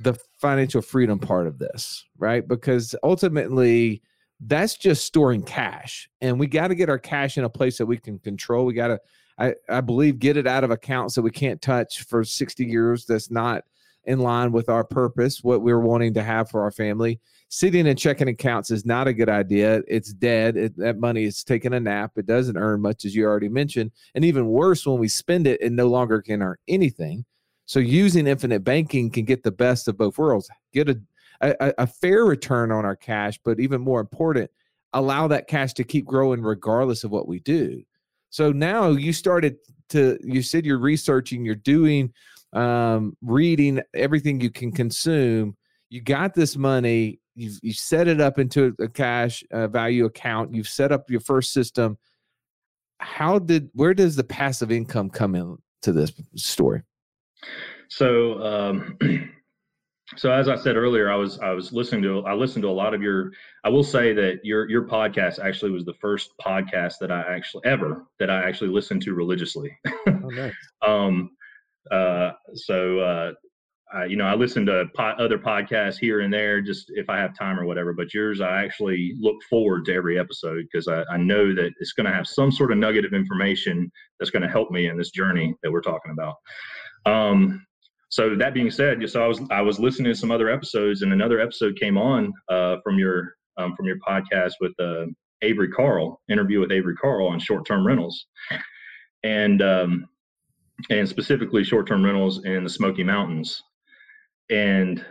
the 0.00 0.14
financial 0.38 0.82
freedom 0.82 1.18
part 1.18 1.46
of 1.46 1.58
this, 1.58 2.04
right? 2.18 2.46
Because 2.46 2.94
ultimately, 3.02 4.02
that's 4.40 4.76
just 4.76 5.04
storing 5.04 5.42
cash, 5.42 6.08
and 6.20 6.38
we 6.38 6.46
got 6.46 6.68
to 6.68 6.74
get 6.74 6.88
our 6.88 6.98
cash 6.98 7.38
in 7.38 7.44
a 7.44 7.50
place 7.50 7.76
that 7.78 7.86
we 7.86 7.98
can 7.98 8.18
control. 8.20 8.64
We 8.64 8.72
got 8.72 8.88
to, 8.88 9.00
I, 9.38 9.54
I 9.68 9.80
believe, 9.80 10.20
get 10.20 10.36
it 10.36 10.46
out 10.46 10.62
of 10.62 10.70
accounts 10.70 11.16
that 11.16 11.22
we 11.22 11.32
can't 11.32 11.60
touch 11.60 12.04
for 12.04 12.22
sixty 12.22 12.64
years. 12.64 13.04
That's 13.04 13.30
not 13.30 13.64
in 14.04 14.20
line 14.20 14.52
with 14.52 14.68
our 14.68 14.84
purpose, 14.84 15.42
what 15.42 15.60
we're 15.60 15.80
wanting 15.80 16.14
to 16.14 16.22
have 16.22 16.48
for 16.48 16.62
our 16.62 16.70
family. 16.70 17.20
Sitting 17.50 17.86
in 17.86 17.96
checking 17.96 18.28
accounts 18.28 18.70
is 18.70 18.86
not 18.86 19.08
a 19.08 19.12
good 19.12 19.28
idea. 19.28 19.82
It's 19.88 20.12
dead. 20.12 20.56
It, 20.56 20.76
that 20.78 20.98
money 20.98 21.24
is 21.24 21.42
taking 21.42 21.74
a 21.74 21.80
nap. 21.80 22.12
It 22.16 22.26
doesn't 22.26 22.56
earn 22.56 22.80
much, 22.80 23.04
as 23.04 23.14
you 23.14 23.24
already 23.24 23.48
mentioned. 23.48 23.90
And 24.14 24.24
even 24.24 24.46
worse, 24.46 24.86
when 24.86 24.98
we 24.98 25.08
spend 25.08 25.46
it, 25.46 25.60
it 25.60 25.72
no 25.72 25.88
longer 25.88 26.22
can 26.22 26.42
earn 26.42 26.56
anything. 26.68 27.24
So 27.68 27.80
using 27.80 28.26
infinite 28.26 28.64
banking 28.64 29.10
can 29.10 29.26
get 29.26 29.42
the 29.42 29.52
best 29.52 29.88
of 29.88 29.98
both 29.98 30.16
worlds. 30.16 30.48
Get 30.72 30.88
a, 30.88 30.98
a, 31.42 31.74
a 31.76 31.86
fair 31.86 32.24
return 32.24 32.72
on 32.72 32.86
our 32.86 32.96
cash, 32.96 33.38
but 33.44 33.60
even 33.60 33.82
more 33.82 34.00
important, 34.00 34.50
allow 34.94 35.28
that 35.28 35.48
cash 35.48 35.74
to 35.74 35.84
keep 35.84 36.06
growing 36.06 36.40
regardless 36.40 37.04
of 37.04 37.10
what 37.10 37.28
we 37.28 37.40
do. 37.40 37.82
So 38.30 38.52
now 38.52 38.88
you 38.92 39.12
started 39.12 39.58
to, 39.90 40.18
you 40.22 40.40
said 40.40 40.64
you're 40.64 40.78
researching, 40.78 41.44
you're 41.44 41.56
doing 41.56 42.14
um, 42.54 43.14
reading 43.20 43.82
everything 43.92 44.40
you 44.40 44.50
can 44.50 44.72
consume. 44.72 45.54
You 45.90 46.00
got 46.00 46.32
this 46.32 46.56
money. 46.56 47.20
You've 47.34 47.58
you 47.62 47.74
set 47.74 48.08
it 48.08 48.18
up 48.18 48.38
into 48.38 48.74
a 48.80 48.88
cash 48.88 49.44
uh, 49.52 49.68
value 49.68 50.06
account. 50.06 50.54
You've 50.54 50.68
set 50.68 50.90
up 50.90 51.10
your 51.10 51.20
first 51.20 51.52
system. 51.52 51.98
How 52.98 53.38
did 53.38 53.68
where 53.74 53.92
does 53.92 54.16
the 54.16 54.24
passive 54.24 54.72
income 54.72 55.10
come 55.10 55.34
into 55.34 55.92
this 55.92 56.12
story? 56.34 56.82
So, 57.88 58.42
um, 58.42 58.98
so 60.16 60.32
as 60.32 60.48
I 60.48 60.56
said 60.56 60.76
earlier, 60.76 61.10
I 61.10 61.16
was 61.16 61.38
I 61.38 61.50
was 61.50 61.72
listening 61.72 62.02
to 62.02 62.20
I 62.26 62.34
listened 62.34 62.62
to 62.62 62.68
a 62.68 62.70
lot 62.70 62.94
of 62.94 63.02
your. 63.02 63.32
I 63.64 63.68
will 63.68 63.84
say 63.84 64.12
that 64.14 64.40
your 64.44 64.68
your 64.68 64.84
podcast 64.84 65.38
actually 65.38 65.70
was 65.70 65.84
the 65.84 65.94
first 65.94 66.32
podcast 66.44 66.94
that 67.00 67.10
I 67.10 67.22
actually 67.22 67.62
ever 67.64 68.06
that 68.18 68.30
I 68.30 68.46
actually 68.48 68.70
listened 68.70 69.02
to 69.02 69.14
religiously. 69.14 69.76
Oh, 70.06 70.12
nice. 70.30 70.54
um, 70.86 71.30
uh, 71.90 72.32
so, 72.54 72.98
uh, 72.98 73.32
I, 73.92 74.04
you 74.04 74.16
know, 74.16 74.26
I 74.26 74.34
listen 74.34 74.66
to 74.66 74.86
po- 74.94 75.14
other 75.18 75.38
podcasts 75.38 75.98
here 75.98 76.20
and 76.20 76.32
there, 76.32 76.60
just 76.60 76.90
if 76.94 77.08
I 77.08 77.16
have 77.16 77.34
time 77.34 77.58
or 77.58 77.64
whatever. 77.64 77.94
But 77.94 78.12
yours, 78.12 78.40
I 78.40 78.62
actually 78.62 79.14
look 79.18 79.36
forward 79.48 79.86
to 79.86 79.94
every 79.94 80.18
episode 80.18 80.66
because 80.70 80.88
I, 80.88 81.04
I, 81.10 81.16
know 81.16 81.54
that 81.54 81.72
it's 81.80 81.92
going 81.92 82.04
to 82.04 82.12
have 82.12 82.26
some 82.26 82.52
sort 82.52 82.70
of 82.70 82.76
nugget 82.76 83.06
of 83.06 83.14
information 83.14 83.90
that's 84.18 84.30
going 84.30 84.42
to 84.42 84.48
help 84.48 84.70
me 84.70 84.88
in 84.88 84.98
this 84.98 85.10
journey 85.10 85.54
that 85.62 85.72
we're 85.72 85.80
talking 85.80 86.12
about. 86.12 86.34
Um, 87.06 87.64
so 88.10 88.34
that 88.36 88.54
being 88.54 88.70
said, 88.70 89.08
so 89.08 89.22
I 89.22 89.26
was 89.26 89.40
I 89.50 89.60
was 89.60 89.78
listening 89.78 90.12
to 90.12 90.18
some 90.18 90.30
other 90.30 90.50
episodes, 90.50 91.02
and 91.02 91.12
another 91.12 91.40
episode 91.40 91.76
came 91.78 91.98
on 91.98 92.32
uh, 92.48 92.76
from 92.82 92.98
your 92.98 93.34
um, 93.58 93.74
from 93.76 93.86
your 93.86 93.98
podcast 94.06 94.52
with 94.60 94.72
uh, 94.80 95.06
Avery 95.42 95.68
Carl, 95.68 96.20
interview 96.30 96.60
with 96.60 96.72
Avery 96.72 96.94
Carl 96.96 97.28
on 97.28 97.38
short 97.38 97.66
term 97.66 97.86
rentals, 97.86 98.26
and 99.24 99.60
um, 99.60 100.08
and 100.90 101.08
specifically 101.08 101.64
short-term 101.64 102.04
rentals 102.04 102.44
in 102.44 102.64
the 102.64 102.70
Smoky 102.70 103.02
Mountains. 103.02 103.62
And 104.50 105.04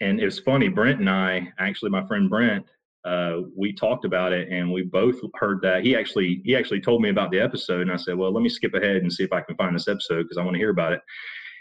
and 0.00 0.20
it 0.20 0.24
was 0.24 0.40
funny. 0.40 0.68
Brent 0.68 1.00
and 1.00 1.08
I, 1.08 1.52
actually, 1.58 1.90
my 1.90 2.06
friend 2.06 2.28
Brent, 2.28 2.66
uh, 3.04 3.40
we 3.56 3.74
talked 3.74 4.04
about 4.04 4.32
it, 4.32 4.48
and 4.50 4.72
we 4.72 4.82
both 4.82 5.16
heard 5.34 5.60
that 5.62 5.84
he 5.84 5.94
actually 5.94 6.40
he 6.44 6.56
actually 6.56 6.80
told 6.80 7.02
me 7.02 7.10
about 7.10 7.30
the 7.30 7.40
episode, 7.40 7.82
and 7.82 7.92
I 7.92 7.96
said, 7.96 8.16
well, 8.16 8.32
let 8.32 8.42
me 8.42 8.48
skip 8.48 8.74
ahead 8.74 8.96
and 8.96 9.12
see 9.12 9.24
if 9.24 9.32
I 9.32 9.42
can 9.42 9.56
find 9.56 9.74
this 9.74 9.88
episode 9.88 10.22
because 10.22 10.38
I 10.38 10.42
want 10.42 10.54
to 10.54 10.58
hear 10.58 10.70
about 10.70 10.92
it. 10.92 11.00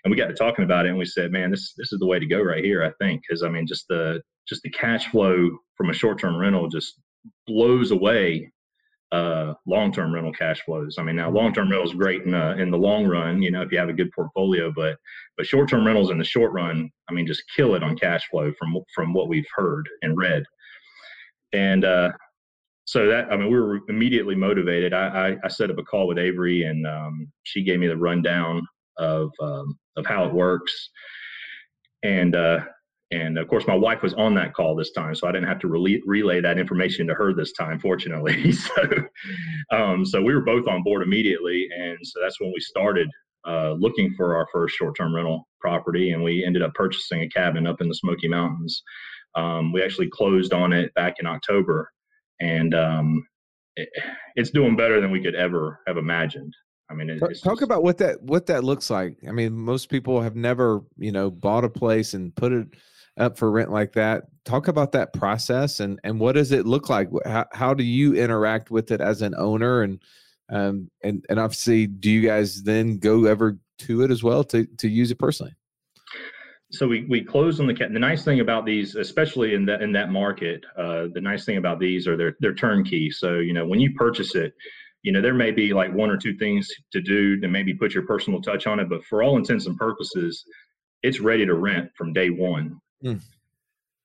And 0.03 0.11
we 0.11 0.17
got 0.17 0.27
to 0.27 0.33
talking 0.33 0.65
about 0.65 0.85
it, 0.85 0.89
and 0.89 0.97
we 0.97 1.05
said, 1.05 1.31
man, 1.31 1.51
this 1.51 1.73
this 1.77 1.91
is 1.91 1.99
the 1.99 2.07
way 2.07 2.19
to 2.19 2.25
go 2.25 2.41
right 2.41 2.63
here. 2.63 2.83
I 2.83 2.91
think 3.03 3.21
because 3.27 3.43
I 3.43 3.49
mean, 3.49 3.67
just 3.67 3.85
the 3.89 4.21
just 4.47 4.61
the 4.63 4.69
cash 4.69 5.07
flow 5.07 5.49
from 5.75 5.89
a 5.89 5.93
short-term 5.93 6.37
rental 6.37 6.67
just 6.67 6.99
blows 7.47 7.91
away 7.91 8.51
uh, 9.13 9.53
long-term 9.67 10.11
rental 10.13 10.33
cash 10.33 10.61
flows. 10.61 10.95
I 10.97 11.03
mean, 11.03 11.15
now 11.15 11.29
long-term 11.29 11.69
rental 11.69 11.87
is 11.87 11.93
great 11.93 12.23
in, 12.23 12.33
uh, 12.33 12.55
in 12.57 12.71
the 12.71 12.77
long 12.77 13.05
run, 13.05 13.43
you 13.43 13.51
know, 13.51 13.61
if 13.61 13.71
you 13.71 13.77
have 13.77 13.89
a 13.89 13.93
good 13.93 14.11
portfolio, 14.11 14.71
but 14.75 14.97
but 15.37 15.45
short-term 15.45 15.85
rentals 15.85 16.09
in 16.09 16.17
the 16.17 16.23
short 16.23 16.51
run, 16.51 16.89
I 17.09 17.13
mean, 17.13 17.27
just 17.27 17.43
kill 17.55 17.75
it 17.75 17.83
on 17.83 17.95
cash 17.95 18.27
flow 18.29 18.51
from 18.57 18.75
from 18.95 19.13
what 19.13 19.29
we've 19.29 19.45
heard 19.55 19.87
and 20.01 20.17
read. 20.17 20.43
And 21.53 21.85
uh, 21.85 22.11
so 22.85 23.07
that 23.07 23.31
I 23.31 23.37
mean, 23.37 23.51
we 23.51 23.59
were 23.59 23.79
immediately 23.87 24.35
motivated. 24.35 24.93
I, 24.93 25.07
I, 25.07 25.37
I 25.43 25.47
set 25.47 25.69
up 25.69 25.77
a 25.77 25.83
call 25.83 26.07
with 26.07 26.17
Avery, 26.17 26.63
and 26.63 26.85
um, 26.85 27.31
she 27.43 27.63
gave 27.63 27.79
me 27.79 27.87
the 27.87 27.97
rundown 27.97 28.61
of 28.97 29.31
um, 29.41 29.77
of 29.95 30.05
how 30.05 30.25
it 30.25 30.33
works. 30.33 30.89
And 32.03 32.35
uh, 32.35 32.59
and 33.11 33.37
of 33.37 33.47
course, 33.47 33.67
my 33.67 33.75
wife 33.75 34.01
was 34.01 34.13
on 34.15 34.33
that 34.35 34.53
call 34.53 34.75
this 34.75 34.91
time, 34.91 35.13
so 35.13 35.27
I 35.27 35.31
didn't 35.31 35.47
have 35.47 35.59
to 35.59 35.67
relay, 35.67 36.01
relay 36.05 36.41
that 36.41 36.57
information 36.57 37.07
to 37.07 37.13
her 37.13 37.33
this 37.33 37.53
time, 37.53 37.79
fortunately. 37.79 38.51
so, 38.51 38.73
um, 39.71 40.05
so 40.05 40.21
we 40.21 40.33
were 40.33 40.41
both 40.41 40.67
on 40.67 40.83
board 40.83 41.03
immediately, 41.03 41.67
and 41.77 41.97
so 42.01 42.19
that's 42.21 42.39
when 42.41 42.51
we 42.51 42.59
started 42.59 43.07
uh, 43.47 43.73
looking 43.73 44.13
for 44.15 44.35
our 44.35 44.47
first 44.51 44.75
short-term 44.75 45.15
rental 45.15 45.47
property, 45.61 46.11
and 46.11 46.23
we 46.23 46.43
ended 46.43 46.63
up 46.63 46.73
purchasing 46.73 47.21
a 47.21 47.29
cabin 47.29 47.67
up 47.67 47.81
in 47.81 47.87
the 47.87 47.95
Smoky 47.95 48.27
Mountains. 48.27 48.81
Um, 49.35 49.71
we 49.71 49.83
actually 49.83 50.09
closed 50.09 50.53
on 50.53 50.73
it 50.73 50.93
back 50.93 51.15
in 51.19 51.25
October, 51.25 51.91
and 52.39 52.73
um, 52.73 53.27
it, 53.75 53.89
it's 54.35 54.51
doing 54.51 54.75
better 54.75 55.01
than 55.01 55.11
we 55.11 55.21
could 55.21 55.35
ever 55.35 55.79
have 55.87 55.97
imagined. 55.97 56.55
I 56.89 56.93
mean, 56.95 57.17
talk, 57.17 57.31
talk 57.43 57.61
about 57.61 57.83
what 57.83 57.97
that 57.99 58.21
what 58.21 58.45
that 58.47 58.63
looks 58.63 58.89
like. 58.89 59.17
I 59.27 59.31
mean, 59.31 59.53
most 59.53 59.89
people 59.89 60.21
have 60.21 60.35
never, 60.35 60.81
you 60.97 61.11
know, 61.11 61.31
bought 61.31 61.63
a 61.63 61.69
place 61.69 62.13
and 62.13 62.35
put 62.35 62.51
it 62.51 62.67
up 63.17 63.37
for 63.37 63.51
rent 63.51 63.71
like 63.71 63.93
that 63.93 64.23
talk 64.45 64.67
about 64.67 64.91
that 64.91 65.13
process 65.13 65.79
and 65.79 65.99
and 66.03 66.19
what 66.19 66.33
does 66.33 66.51
it 66.51 66.65
look 66.65 66.89
like 66.89 67.09
how, 67.25 67.45
how 67.53 67.73
do 67.73 67.83
you 67.83 68.15
interact 68.15 68.71
with 68.71 68.91
it 68.91 69.01
as 69.01 69.21
an 69.21 69.33
owner 69.37 69.83
and 69.83 70.01
um 70.51 70.89
and 71.03 71.23
and 71.29 71.39
obviously 71.39 71.87
do 71.87 72.09
you 72.09 72.21
guys 72.21 72.63
then 72.63 72.97
go 72.97 73.25
ever 73.25 73.57
to 73.77 74.01
it 74.01 74.11
as 74.11 74.23
well 74.23 74.43
to 74.43 74.65
to 74.77 74.89
use 74.89 75.11
it 75.11 75.19
personally 75.19 75.53
so 76.73 76.87
we, 76.87 77.05
we 77.05 77.23
close 77.23 77.59
on 77.59 77.67
the 77.67 77.73
the 77.73 77.99
nice 77.99 78.23
thing 78.23 78.39
about 78.39 78.65
these 78.65 78.95
especially 78.95 79.53
in 79.53 79.65
that 79.65 79.81
in 79.81 79.91
that 79.91 80.11
market 80.11 80.63
uh, 80.77 81.07
the 81.13 81.21
nice 81.21 81.45
thing 81.45 81.57
about 81.57 81.79
these 81.79 82.07
are 82.07 82.17
they're 82.17 82.35
they're 82.39 82.55
turnkey 82.55 83.09
so 83.09 83.35
you 83.39 83.53
know 83.53 83.65
when 83.65 83.79
you 83.79 83.93
purchase 83.93 84.35
it 84.35 84.53
you 85.03 85.11
know 85.11 85.21
there 85.21 85.33
may 85.33 85.51
be 85.51 85.73
like 85.73 85.93
one 85.93 86.09
or 86.09 86.17
two 86.17 86.35
things 86.37 86.69
to 86.91 87.01
do 87.01 87.39
to 87.39 87.47
maybe 87.47 87.73
put 87.73 87.93
your 87.93 88.05
personal 88.05 88.41
touch 88.41 88.67
on 88.67 88.79
it 88.79 88.89
but 88.89 89.03
for 89.05 89.21
all 89.21 89.37
intents 89.37 89.65
and 89.67 89.77
purposes 89.77 90.43
it's 91.03 91.19
ready 91.19 91.45
to 91.45 91.53
rent 91.53 91.89
from 91.95 92.13
day 92.13 92.29
one 92.29 92.79
Mm. 93.03 93.21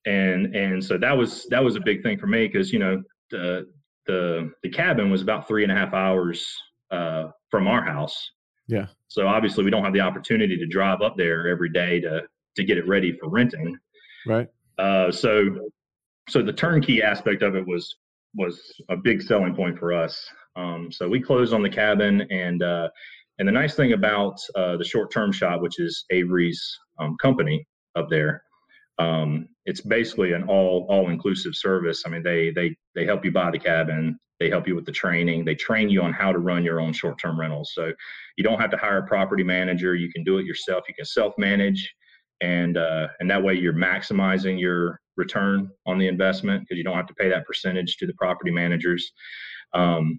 And 0.07 0.55
and 0.55 0.85
so 0.85 0.97
that 0.99 1.17
was 1.17 1.47
that 1.51 1.63
was 1.63 1.77
a 1.77 1.81
big 1.81 2.03
thing 2.03 2.19
for 2.19 2.27
me 2.27 2.47
because 2.47 2.73
you 2.73 2.79
know 2.79 3.03
the 3.31 3.67
the 4.07 4.51
the 4.63 4.69
cabin 4.69 5.11
was 5.11 5.23
about 5.23 5.47
three 5.47 5.63
and 5.63 5.73
a 5.73 5.75
half 5.75 5.93
hours 5.93 6.57
uh, 6.91 7.29
from 7.51 7.69
our 7.69 7.83
house. 7.83 8.31
Yeah. 8.67 8.87
So 9.09 9.27
obviously 9.27 9.65
we 9.65 9.71
don't 9.71 9.85
have 9.85 9.93
the 9.93 10.01
opportunity 10.01 10.57
to 10.57 10.67
drive 10.67 11.03
up 11.03 11.17
there 11.17 11.49
every 11.49 11.71
day 11.71 12.01
to 12.01 12.23
to 12.59 12.65
get 12.65 12.77
it 12.77 12.87
ready 12.87 13.13
for 13.13 13.29
renting. 13.31 13.77
Right. 14.27 14.49
Uh, 14.79 15.11
so 15.11 15.71
so 16.29 16.43
the 16.43 16.53
turnkey 16.53 17.03
aspect 17.03 17.43
of 17.43 17.57
it 17.57 17.67
was 17.67 17.97
was 18.35 18.61
a 18.91 18.97
big 18.97 19.23
selling 19.23 19.55
point 19.55 19.79
for 19.79 19.93
us. 19.93 20.29
Um, 20.57 20.93
so 20.93 21.09
we 21.09 21.21
closed 21.21 21.55
on 21.55 21.63
the 21.63 21.71
cabin 21.71 22.27
and 22.31 22.63
uh, 22.63 22.89
and 23.39 23.49
the 23.49 23.53
nice 23.53 23.75
thing 23.75 23.93
about 23.93 24.39
uh, 24.55 24.77
the 24.77 24.85
short 24.85 25.11
term 25.13 25.33
shop, 25.33 25.63
which 25.63 25.79
is 25.81 26.05
Avery's 26.11 26.63
um, 26.99 27.17
company 27.23 27.67
up 27.97 28.09
there, 28.11 28.43
um, 28.99 29.49
it's 29.65 29.81
basically 29.81 30.33
an 30.33 30.43
all 30.45 30.87
all 30.89 31.11
inclusive 31.11 31.55
service. 31.55 32.03
I 32.05 32.11
mean, 32.11 32.23
they 32.23 32.51
they 32.51 32.77
they 32.95 33.07
help 33.07 33.25
you 33.25 33.31
buy 33.31 33.51
the 33.51 33.59
cabin, 33.59 34.19
they 34.41 34.51
help 34.51 34.67
you 34.67 34.75
with 34.75 34.87
the 34.87 34.93
training, 34.93 35.45
they 35.45 35.55
train 35.55 35.89
you 35.89 36.03
on 36.03 36.13
how 36.13 36.33
to 36.33 36.39
run 36.39 36.65
your 36.65 36.81
own 36.81 36.93
short 36.93 37.19
term 37.21 37.39
rentals. 37.39 37.73
So 37.75 37.93
you 38.37 38.45
don't 38.45 38.61
have 38.61 38.71
to 38.71 38.77
hire 38.77 38.99
a 38.99 39.07
property 39.07 39.45
manager. 39.45 39.95
You 39.95 40.11
can 40.13 40.25
do 40.25 40.39
it 40.39 40.47
yourself. 40.47 40.85
You 40.89 40.95
can 40.95 41.05
self 41.05 41.35
manage. 41.39 41.95
And 42.41 42.77
uh, 42.77 43.09
and 43.21 43.31
that 43.31 43.43
way 43.43 43.55
you're 43.55 43.73
maximizing 43.73 44.61
your 44.61 45.01
return 45.17 45.71
on 45.87 45.99
the 45.99 46.07
investment 46.07 46.63
because 46.63 46.79
you 46.79 46.85
don't 46.85 46.97
have 46.97 47.07
to 47.07 47.15
pay 47.15 47.29
that 47.29 47.47
percentage 47.47 47.97
to 47.97 48.07
the 48.07 48.15
property 48.15 48.51
managers. 48.51 49.13
Um, 49.75 50.19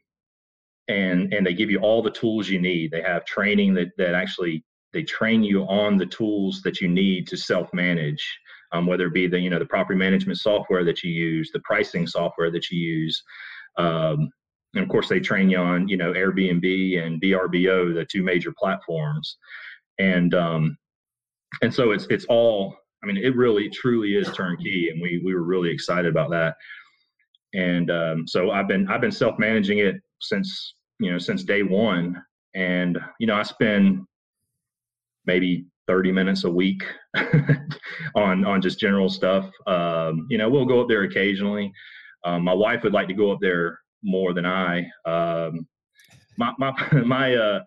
and 0.89 1.33
and 1.33 1.45
they 1.45 1.53
give 1.53 1.69
you 1.71 1.79
all 1.79 2.01
the 2.01 2.11
tools 2.11 2.49
you 2.49 2.59
need. 2.59 2.91
They 2.91 3.01
have 3.01 3.25
training 3.25 3.73
that 3.75 3.89
that 3.97 4.13
actually 4.15 4.63
they 4.91 5.03
train 5.03 5.43
you 5.43 5.63
on 5.63 5.97
the 5.97 6.05
tools 6.05 6.61
that 6.63 6.81
you 6.81 6.87
need 6.87 7.27
to 7.27 7.37
self 7.37 7.73
manage. 7.73 8.23
Um, 8.71 8.85
whether 8.85 9.07
it 9.07 9.13
be 9.13 9.27
the 9.27 9.39
you 9.39 9.49
know 9.49 9.59
the 9.59 9.65
property 9.65 9.97
management 9.97 10.39
software 10.39 10.83
that 10.83 11.03
you 11.03 11.11
use, 11.11 11.51
the 11.51 11.61
pricing 11.61 12.05
software 12.05 12.51
that 12.51 12.69
you 12.69 12.79
use, 12.79 13.21
um, 13.77 14.29
and 14.75 14.83
of 14.83 14.89
course 14.89 15.09
they 15.09 15.19
train 15.19 15.49
you 15.49 15.57
on 15.57 15.87
you 15.87 15.97
know 15.97 16.13
Airbnb 16.13 17.03
and 17.03 17.21
VRBO, 17.21 17.93
the 17.93 18.05
two 18.05 18.23
major 18.23 18.53
platforms, 18.59 19.37
and 19.99 20.33
um, 20.33 20.77
and 21.61 21.73
so 21.73 21.91
it's 21.91 22.07
it's 22.09 22.25
all. 22.25 22.75
I 23.01 23.07
mean, 23.07 23.15
it 23.15 23.35
really 23.35 23.69
truly 23.69 24.15
is 24.15 24.29
turnkey, 24.33 24.89
and 24.89 25.01
we 25.01 25.21
we 25.23 25.33
were 25.33 25.43
really 25.43 25.71
excited 25.71 26.07
about 26.07 26.29
that. 26.31 26.55
And 27.53 27.89
um, 27.89 28.27
so 28.27 28.51
I've 28.51 28.67
been 28.67 28.87
I've 28.89 29.01
been 29.01 29.11
self 29.11 29.39
managing 29.39 29.79
it 29.79 29.95
since 30.21 30.75
you 30.99 31.11
know 31.11 31.17
since 31.17 31.43
day 31.43 31.63
one, 31.63 32.21
and 32.55 32.99
you 33.19 33.27
know 33.27 33.35
I 33.35 33.43
spend 33.43 34.05
maybe 35.25 35.65
30 35.87 36.11
minutes 36.11 36.43
a 36.43 36.49
week 36.49 36.83
on 38.15 38.45
on 38.45 38.61
just 38.61 38.79
general 38.79 39.09
stuff. 39.09 39.49
Um, 39.65 40.27
you 40.29 40.37
know, 40.37 40.49
we'll 40.49 40.65
go 40.65 40.81
up 40.81 40.87
there 40.87 41.03
occasionally. 41.03 41.71
Um, 42.25 42.43
my 42.43 42.53
wife 42.53 42.83
would 42.83 42.93
like 42.93 43.07
to 43.07 43.13
go 43.13 43.31
up 43.31 43.39
there 43.41 43.79
more 44.03 44.33
than 44.33 44.45
I. 44.45 44.81
Um, 45.05 45.67
my 46.37 46.53
my 46.59 46.73
my 47.05 47.35
uh, 47.35 47.61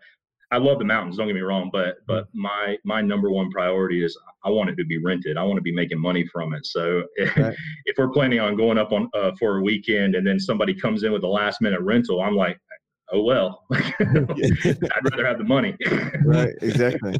I 0.52 0.58
love 0.58 0.78
the 0.78 0.84
mountains. 0.84 1.16
Don't 1.16 1.26
get 1.26 1.34
me 1.34 1.40
wrong, 1.40 1.70
but 1.72 1.96
but 2.06 2.26
my 2.34 2.76
my 2.84 3.00
number 3.00 3.30
one 3.30 3.50
priority 3.50 4.04
is 4.04 4.16
I 4.44 4.50
want 4.50 4.68
it 4.68 4.76
to 4.76 4.84
be 4.84 4.98
rented. 4.98 5.38
I 5.38 5.42
want 5.44 5.56
to 5.56 5.62
be 5.62 5.72
making 5.72 5.98
money 5.98 6.26
from 6.26 6.52
it. 6.52 6.66
So 6.66 7.04
right. 7.36 7.56
if 7.86 7.96
we're 7.96 8.10
planning 8.10 8.38
on 8.38 8.54
going 8.54 8.76
up 8.76 8.92
on 8.92 9.08
uh, 9.14 9.32
for 9.38 9.58
a 9.58 9.62
weekend 9.62 10.14
and 10.14 10.26
then 10.26 10.38
somebody 10.38 10.74
comes 10.74 11.04
in 11.04 11.12
with 11.12 11.24
a 11.24 11.28
last 11.28 11.62
minute 11.62 11.80
rental, 11.80 12.20
I'm 12.20 12.36
like, 12.36 12.58
oh 13.12 13.22
well, 13.22 13.64
I'd 13.72 13.88
rather 15.10 15.26
have 15.26 15.38
the 15.38 15.44
money. 15.46 15.74
right, 16.24 16.54
exactly. 16.60 17.16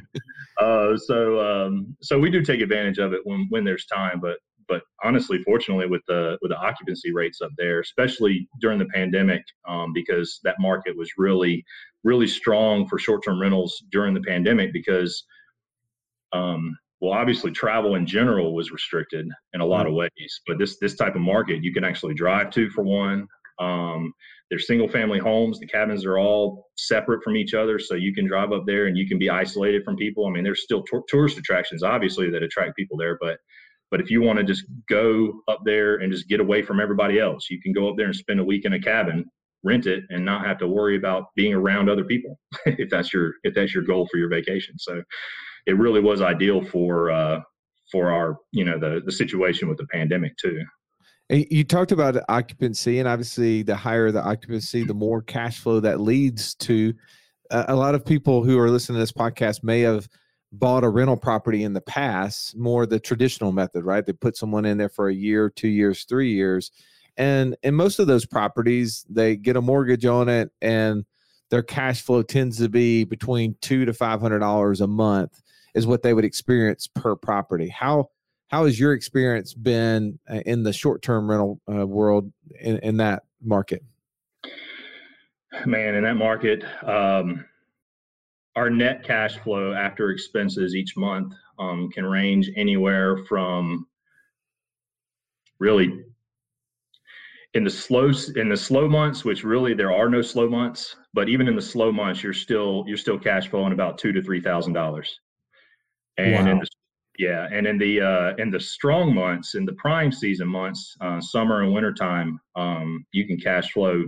Uh, 0.61 0.97
so 0.99 1.41
um, 1.41 1.97
so 2.03 2.18
we 2.18 2.30
do 2.30 2.43
take 2.43 2.61
advantage 2.61 2.99
of 2.99 3.14
it 3.14 3.20
when 3.24 3.47
when 3.49 3.64
there's 3.64 3.87
time, 3.87 4.20
but 4.20 4.37
but 4.73 4.83
honestly, 5.05 5.37
fortunately, 5.43 5.87
with 5.87 6.01
the 6.09 6.39
with 6.41 6.51
the 6.51 6.57
occupancy 6.57 7.12
rates 7.12 7.43
up 7.43 7.51
there, 7.59 7.81
especially 7.81 8.49
during 8.59 8.79
the 8.79 8.87
pandemic, 8.87 9.43
um, 9.68 9.93
because 9.93 10.41
that 10.45 10.57
market 10.59 10.97
was 10.97 11.11
really 11.18 11.62
really 12.05 12.27
strong 12.27 12.89
for 12.89 12.99
short 12.99 13.23
term 13.23 13.39
rentals 13.39 13.85
during 13.91 14.14
the 14.14 14.23
pandemic 14.23 14.73
because. 14.73 15.25
Um, 16.33 16.79
well, 17.03 17.12
obviously, 17.12 17.51
travel 17.51 17.97
in 17.97 18.07
general 18.07 18.55
was 18.55 18.70
restricted 18.70 19.29
in 19.55 19.61
a 19.61 19.66
lot 19.66 19.89
of 19.89 19.93
ways, 19.93 20.41
but 20.47 20.57
this 20.57 20.79
this 20.79 20.95
type 20.95 21.16
of 21.16 21.20
market 21.20 21.62
you 21.62 21.75
can 21.75 21.85
actually 21.85 22.14
drive 22.14 22.51
to 22.53 22.70
for 22.70 22.85
one. 22.85 23.27
Um, 23.59 24.14
they're 24.49 24.61
single 24.61 24.89
family 24.89 25.18
homes. 25.18 25.59
The 25.59 25.66
cabins 25.66 26.07
are 26.07 26.18
all 26.18 26.68
separate 26.77 27.25
from 27.25 27.37
each 27.37 27.55
other, 27.55 27.79
so 27.81 27.97
you 27.97 28.14
can 28.14 28.27
drive 28.27 28.53
up 28.53 28.64
there 28.66 28.87
and 28.87 28.97
you 28.97 29.09
can 29.09 29.18
be 29.18 29.29
isolated 29.29 29.83
from 29.85 29.97
people. 29.97 30.27
I 30.27 30.31
mean, 30.31 30.45
there's 30.45 30.62
still 30.62 30.85
t- 30.85 30.99
tourist 31.09 31.39
attractions, 31.39 31.83
obviously, 31.83 32.31
that 32.31 32.43
attract 32.45 32.77
people 32.77 32.97
there, 32.97 33.18
but 33.20 33.39
but 33.93 34.01
if 34.01 34.11
you 34.11 34.22
want 34.22 34.38
to 34.38 34.45
just 34.45 34.64
go 34.88 35.43
up 35.49 35.61
there 35.66 35.97
and 35.97 36.11
just 36.11 36.26
get 36.26 36.40
away 36.40 36.62
from 36.62 36.80
everybody 36.80 37.20
else, 37.20 37.51
you 37.51 37.61
can 37.61 37.74
go 37.74 37.90
up 37.90 37.97
there 37.99 38.07
and 38.07 38.16
spend 38.16 38.40
a 38.40 38.45
week 38.45 38.64
in 38.64 38.72
a 38.72 38.80
cabin, 38.80 39.26
rent 39.62 39.84
it, 39.84 40.03
and 40.09 40.24
not 40.24 40.47
have 40.47 40.59
to 40.61 40.66
worry 40.66 40.97
about 40.97 41.26
being 41.36 41.53
around 41.53 41.90
other 41.90 42.03
people 42.03 42.40
if 42.66 42.88
that's 42.88 43.12
your 43.12 43.34
if 43.45 43.55
that's 43.55 43.74
your 43.74 43.84
goal 43.84 44.09
for 44.11 44.16
your 44.16 44.30
vacation. 44.30 44.78
So 44.78 45.03
it 45.66 45.76
really 45.76 46.01
was 46.01 46.22
ideal 46.22 46.64
for 46.64 47.11
uh, 47.11 47.40
for 47.93 48.11
our 48.11 48.38
you 48.51 48.64
know 48.64 48.78
the 48.78 49.03
the 49.05 49.12
situation 49.12 49.68
with 49.68 49.76
the 49.76 49.86
pandemic 49.88 50.38
too. 50.38 50.64
You 51.28 51.62
talked 51.62 51.93
about 51.93 52.16
occupancy, 52.30 52.99
and 52.99 53.07
obviously, 53.07 53.62
the 53.62 53.76
higher 53.76 54.11
the 54.11 54.22
occupancy, 54.22 54.84
the 54.84 54.95
more 54.95 55.20
cash 55.20 55.61
flow 55.61 55.80
that 55.80 56.01
leads 56.01 56.55
to. 56.57 56.95
Uh, 57.51 57.66
a 57.68 57.76
lot 57.76 57.95
of 57.95 58.07
people 58.07 58.43
who 58.43 58.59
are 58.59 58.70
listening 58.70 58.97
to 58.97 59.01
this 59.01 59.12
podcast 59.12 59.62
may 59.62 59.80
have 59.80 60.09
bought 60.53 60.84
a 60.84 60.88
rental 60.88 61.16
property 61.16 61.64
in 61.64 61.72
the 61.72 61.80
past, 61.80 62.57
more 62.57 62.86
the 62.86 63.00
traditional 63.00 63.53
method, 63.53 63.84
right? 63.84 64.05
They 64.05 64.12
put 64.12 64.36
someone 64.36 64.64
in 64.64 64.78
there 64.78 64.90
for 64.90 65.09
a 65.09 65.14
year, 65.14 65.48
two 65.48 65.68
years, 65.68 66.05
three 66.05 66.32
years, 66.32 66.70
and 67.16 67.57
in 67.62 67.74
most 67.74 67.98
of 67.98 68.07
those 68.07 68.24
properties, 68.26 69.05
they 69.09 69.36
get 69.36 69.57
a 69.57 69.61
mortgage 69.61 70.07
on 70.07 70.28
it, 70.28 70.50
and 70.61 71.05
their 71.50 71.62
cash 71.62 72.03
flow 72.03 72.22
tends 72.22 72.59
to 72.59 72.68
be 72.68 73.05
between 73.05 73.57
two 73.61 73.84
to 73.84 73.92
five 73.92 74.20
hundred 74.20 74.38
dollars 74.38 74.80
a 74.80 74.86
month, 74.86 75.42
is 75.74 75.86
what 75.86 76.03
they 76.03 76.14
would 76.14 76.24
experience 76.24 76.86
per 76.86 77.14
property. 77.16 77.68
How 77.68 78.09
how 78.48 78.66
has 78.66 78.78
your 78.78 78.92
experience 78.92 79.55
been 79.55 80.18
uh, 80.30 80.40
in 80.44 80.62
the 80.62 80.72
short 80.72 81.03
term 81.03 81.28
rental 81.28 81.61
uh, 81.70 81.86
world 81.86 82.30
in, 82.61 82.78
in, 82.78 82.96
that 82.98 83.22
market? 83.42 83.82
Man, 85.64 85.94
in 85.94 86.05
that 86.05 86.16
market, 86.16 86.62
um, 86.82 87.46
our 88.57 88.70
net 88.70 89.05
cash 89.05 89.38
flow 89.38 89.72
after 89.72 90.11
expenses 90.11 90.74
each 90.74 90.96
month 90.96 91.34
um, 91.59 91.90
can 91.90 92.05
range 92.05 92.50
anywhere 92.57 93.18
from 93.28 93.86
really 95.59 96.05
in 97.55 97.64
the 97.64 97.70
slow 97.70 98.11
in 98.36 98.48
the 98.48 98.57
slow 98.57 98.88
months 98.88 99.24
which 99.24 99.44
really 99.44 99.74
there 99.74 99.92
are 99.92 100.09
no 100.09 100.22
slow 100.22 100.48
months 100.48 100.96
but 101.14 101.28
even 101.28 101.48
in 101.48 101.57
the 101.57 101.62
slow 101.62 101.92
months 101.92 102.22
you're 102.22 102.32
still 102.32 102.84
you're 102.86 102.96
still 102.96 103.18
cash 103.18 103.48
flowing 103.48 103.72
about 103.72 103.98
two 103.98 104.12
to 104.12 104.22
three 104.22 104.40
thousand 104.40 104.72
dollars 104.72 105.20
and 106.18 106.46
wow. 106.46 106.53
in 106.53 106.59
the 106.59 106.66
yeah, 107.18 107.46
and 107.53 107.66
in 107.66 107.78
the 107.78 108.00
uh, 108.00 108.34
in 108.38 108.50
the 108.50 108.61
strong 108.61 109.14
months, 109.14 109.55
in 109.55 109.66
the 109.66 109.74
prime 109.74 110.11
season 110.11 110.48
months, 110.48 110.96
uh, 111.00 111.20
summer 111.20 111.62
and 111.62 111.72
winter 111.72 111.92
time, 111.92 112.40
um, 112.57 113.05
you 113.12 113.26
can 113.26 113.38
cash 113.38 113.72
flow. 113.72 114.05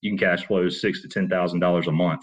You 0.00 0.10
can 0.10 0.18
cash 0.18 0.46
flow 0.46 0.68
six 0.68 1.00
to 1.02 1.08
ten 1.08 1.28
thousand 1.28 1.60
dollars 1.60 1.86
a 1.86 1.92
month, 1.92 2.22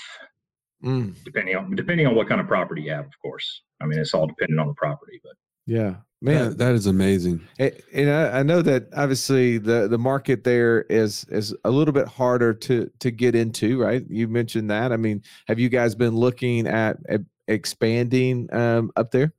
mm. 0.84 1.16
depending 1.24 1.56
on 1.56 1.76
depending 1.76 2.08
on 2.08 2.16
what 2.16 2.28
kind 2.28 2.42
of 2.42 2.48
property 2.48 2.84
you 2.84 2.92
have. 2.92 3.06
Of 3.06 3.20
course, 3.22 3.62
I 3.82 3.86
mean 3.86 4.00
it's 4.00 4.14
all 4.14 4.28
dependent 4.28 4.60
on 4.60 4.68
the 4.68 4.74
property, 4.74 5.20
but 5.24 5.34
yeah, 5.68 5.96
man, 6.22 6.50
that, 6.50 6.58
that 6.60 6.76
is 6.76 6.86
amazing. 6.86 7.42
And 7.60 8.10
I, 8.10 8.40
I, 8.40 8.44
know 8.44 8.62
that 8.62 8.88
obviously 8.96 9.58
the 9.58 9.88
the 9.88 9.98
market 9.98 10.44
there 10.44 10.82
is 10.84 11.26
is 11.30 11.56
a 11.64 11.72
little 11.72 11.94
bit 11.94 12.08
harder 12.08 12.54
to 12.54 12.92
to 13.00 13.12
get 13.12 13.36
into, 13.36 13.82
right? 13.82 14.04
You 14.08 14.28
mentioned 14.28 14.70
that. 14.70 14.92
I 14.92 14.98
mean, 14.98 15.24
have 15.48 15.60
you 15.60 15.70
guys 15.70 15.96
been 15.96 16.16
looking 16.16 16.68
at, 16.68 16.98
at 17.10 17.22
expanding 17.48 18.48
um, 18.54 18.92
up 18.96 19.12
there? 19.12 19.34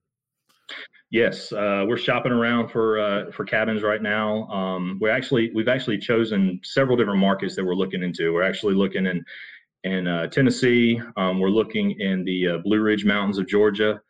Yes, 1.11 1.53
uh, 1.53 1.85
we're 1.87 1.97
shopping 1.97 2.33
around 2.33 2.69
for 2.69 2.99
uh, 2.99 3.31
for 3.31 3.45
cabins 3.45 3.83
right 3.83 4.03
now. 4.03 4.49
Um, 4.49 4.99
we 5.01 5.09
actually 5.09 5.53
we've 5.55 5.69
actually 5.69 5.99
chosen 5.99 6.61
several 6.65 6.97
different 6.97 7.21
markets 7.21 7.55
that 7.55 7.65
we're 7.65 7.77
looking 7.77 8.03
into. 8.03 8.33
We're 8.33 8.43
actually 8.43 8.75
looking 8.75 9.07
in 9.07 9.25
in 9.85 10.07
uh, 10.07 10.27
Tennessee. 10.29 11.01
Um, 11.17 11.41
we're 11.41 11.51
looking 11.51 11.93
in 12.01 12.25
the 12.25 12.49
uh, 12.49 12.59
Blue 12.59 12.81
Ridge 12.81 13.05
Mountains 13.05 13.39
of 13.39 13.47
Georgia, 13.47 14.01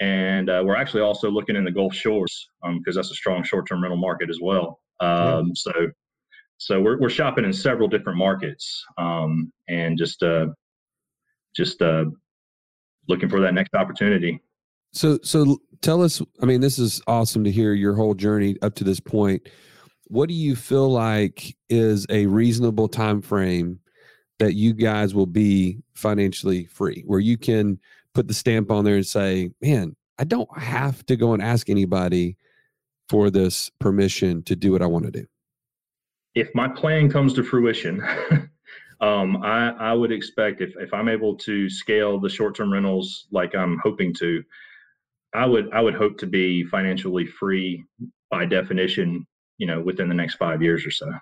and 0.00 0.50
uh, 0.50 0.62
we're 0.64 0.76
actually 0.76 1.02
also 1.02 1.30
looking 1.30 1.56
in 1.56 1.64
the 1.64 1.70
Gulf 1.70 1.94
Shores 1.94 2.48
because 2.62 2.96
um, 2.96 3.00
that's 3.00 3.10
a 3.10 3.14
strong 3.14 3.42
short 3.42 3.66
term 3.68 3.82
rental 3.82 3.98
market 3.98 4.30
as 4.30 4.38
well. 4.40 4.80
Um, 5.00 5.54
so 5.54 5.72
so 6.58 6.80
we're 6.80 6.98
we're 6.98 7.10
shopping 7.10 7.44
in 7.44 7.52
several 7.52 7.88
different 7.88 8.18
markets 8.18 8.84
um, 8.96 9.52
and 9.68 9.98
just 9.98 10.22
uh, 10.22 10.46
just 11.54 11.80
looking 13.08 13.28
for 13.28 13.40
that 13.40 13.54
next 13.54 13.74
opportunity. 13.74 14.40
So, 14.94 15.18
so 15.22 15.58
tell 15.82 16.02
us. 16.02 16.22
I 16.40 16.46
mean, 16.46 16.60
this 16.60 16.78
is 16.78 17.02
awesome 17.06 17.44
to 17.44 17.50
hear 17.50 17.74
your 17.74 17.94
whole 17.94 18.14
journey 18.14 18.56
up 18.62 18.74
to 18.76 18.84
this 18.84 19.00
point. 19.00 19.48
What 20.06 20.28
do 20.28 20.34
you 20.34 20.54
feel 20.54 20.90
like 20.90 21.56
is 21.68 22.06
a 22.10 22.26
reasonable 22.26 22.88
time 22.88 23.20
frame 23.20 23.80
that 24.38 24.54
you 24.54 24.72
guys 24.72 25.14
will 25.14 25.26
be 25.26 25.78
financially 25.94 26.66
free, 26.66 27.02
where 27.06 27.20
you 27.20 27.36
can 27.36 27.78
put 28.14 28.28
the 28.28 28.34
stamp 28.34 28.70
on 28.70 28.84
there 28.84 28.96
and 28.96 29.06
say, 29.06 29.50
"Man, 29.60 29.96
I 30.18 30.24
don't 30.24 30.58
have 30.58 31.04
to 31.06 31.16
go 31.16 31.32
and 31.32 31.42
ask 31.42 31.68
anybody 31.68 32.36
for 33.08 33.30
this 33.30 33.70
permission 33.80 34.42
to 34.44 34.56
do 34.56 34.72
what 34.72 34.82
I 34.82 34.86
want 34.86 35.04
to 35.06 35.10
do." 35.10 35.26
If 36.34 36.52
my 36.54 36.68
plan 36.68 37.10
comes 37.10 37.32
to 37.34 37.44
fruition, 37.44 38.02
um, 39.00 39.42
I, 39.42 39.70
I 39.70 39.92
would 39.92 40.10
expect 40.10 40.60
if, 40.60 40.74
if 40.78 40.92
I'm 40.92 41.08
able 41.08 41.36
to 41.38 41.70
scale 41.70 42.18
the 42.18 42.28
short 42.28 42.56
term 42.56 42.72
rentals 42.72 43.26
like 43.30 43.54
I'm 43.54 43.78
hoping 43.82 44.12
to, 44.14 44.42
I 45.32 45.46
would 45.46 45.72
I 45.72 45.80
would 45.80 45.94
hope 45.94 46.18
to 46.18 46.26
be 46.26 46.64
financially 46.64 47.26
free 47.26 47.84
by 48.30 48.46
definition, 48.46 49.26
you 49.58 49.66
know, 49.66 49.80
within 49.80 50.08
the 50.08 50.14
next 50.14 50.34
five 50.34 50.62
years 50.62 50.84
or 50.84 50.90
so. 50.90 51.12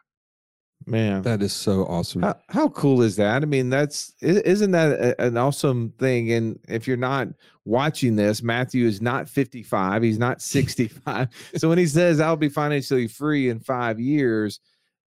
Man, 0.86 1.22
that 1.22 1.42
is 1.42 1.52
so 1.52 1.84
awesome. 1.84 2.22
How, 2.22 2.36
how 2.48 2.68
cool 2.68 3.02
is 3.02 3.16
that? 3.16 3.42
I 3.42 3.46
mean, 3.46 3.70
that's 3.70 4.14
isn't 4.20 4.70
that 4.72 4.92
a, 4.92 5.22
an 5.22 5.36
awesome 5.36 5.92
thing? 5.98 6.32
And 6.32 6.58
if 6.68 6.86
you're 6.86 6.96
not 6.96 7.28
watching 7.64 8.16
this, 8.16 8.42
Matthew 8.42 8.86
is 8.86 9.00
not 9.00 9.28
55; 9.28 10.02
he's 10.02 10.18
not 10.18 10.40
65. 10.40 11.28
so 11.56 11.68
when 11.68 11.78
he 11.78 11.86
says 11.86 12.20
I'll 12.20 12.36
be 12.36 12.48
financially 12.48 13.08
free 13.08 13.48
in 13.48 13.60
five 13.60 14.00
years, 14.00 14.60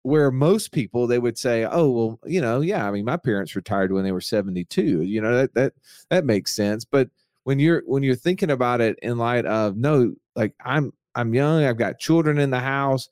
where 0.04 0.32
most 0.32 0.72
people 0.72 1.08
they 1.08 1.20
would 1.20 1.38
say, 1.38 1.66
"Oh, 1.66 1.90
well, 1.90 2.20
you 2.26 2.42
know, 2.42 2.62
yeah, 2.62 2.88
I 2.88 2.92
mean, 2.92 3.06
my 3.06 3.18
parents 3.18 3.56
retired 3.56 3.92
when 3.92 4.04
they 4.04 4.12
were 4.12 4.22
72. 4.22 5.02
You 5.02 5.22
know, 5.22 5.36
that 5.36 5.54
that 5.56 5.74
that 6.10 6.26
makes 6.26 6.54
sense." 6.56 6.86
But 6.86 7.10
when 7.44 7.60
you're 7.60 7.84
when 7.86 8.04
you're 8.04 8.16
thinking 8.16 8.52
about 8.52 8.82
it 8.82 9.00
in 9.02 9.18
light 9.18 9.46
of 9.46 9.78
no, 9.78 10.14
like 10.36 10.54
I'm 10.64 10.92
I'm 11.16 11.34
young, 11.34 11.64
I've 11.64 11.78
got 11.78 12.00
children 12.00 12.38
in 12.38 12.50
the 12.50 12.60
house, 12.60 13.10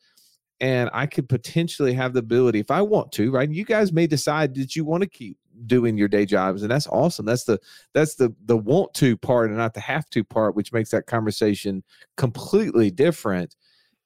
and 0.63 0.89
I 0.93 1.07
could 1.07 1.27
potentially 1.27 1.93
have 1.93 2.13
the 2.13 2.19
ability 2.19 2.59
if 2.59 2.71
I 2.71 2.81
want 2.81 3.11
to, 3.13 3.29
right? 3.31 3.51
You 3.51 3.65
guys 3.65 3.91
may 3.91 4.07
decide 4.07 4.55
that 4.55 4.77
you 4.77 4.85
want 4.85 5.03
to 5.03 5.09
keep 5.09 5.37
doing 5.65 5.97
your 5.97 6.07
day 6.07 6.25
jobs 6.25 6.61
and 6.61 6.71
that's 6.71 6.87
awesome. 6.87 7.25
That's 7.25 7.43
the 7.43 7.59
that's 7.93 8.15
the 8.15 8.33
the 8.45 8.55
want 8.55 8.93
to 8.93 9.17
part 9.17 9.49
and 9.49 9.57
not 9.57 9.73
the 9.73 9.81
have 9.81 10.09
to 10.11 10.23
part 10.23 10.55
which 10.55 10.71
makes 10.71 10.89
that 10.91 11.05
conversation 11.05 11.83
completely 12.15 12.89
different. 12.89 13.57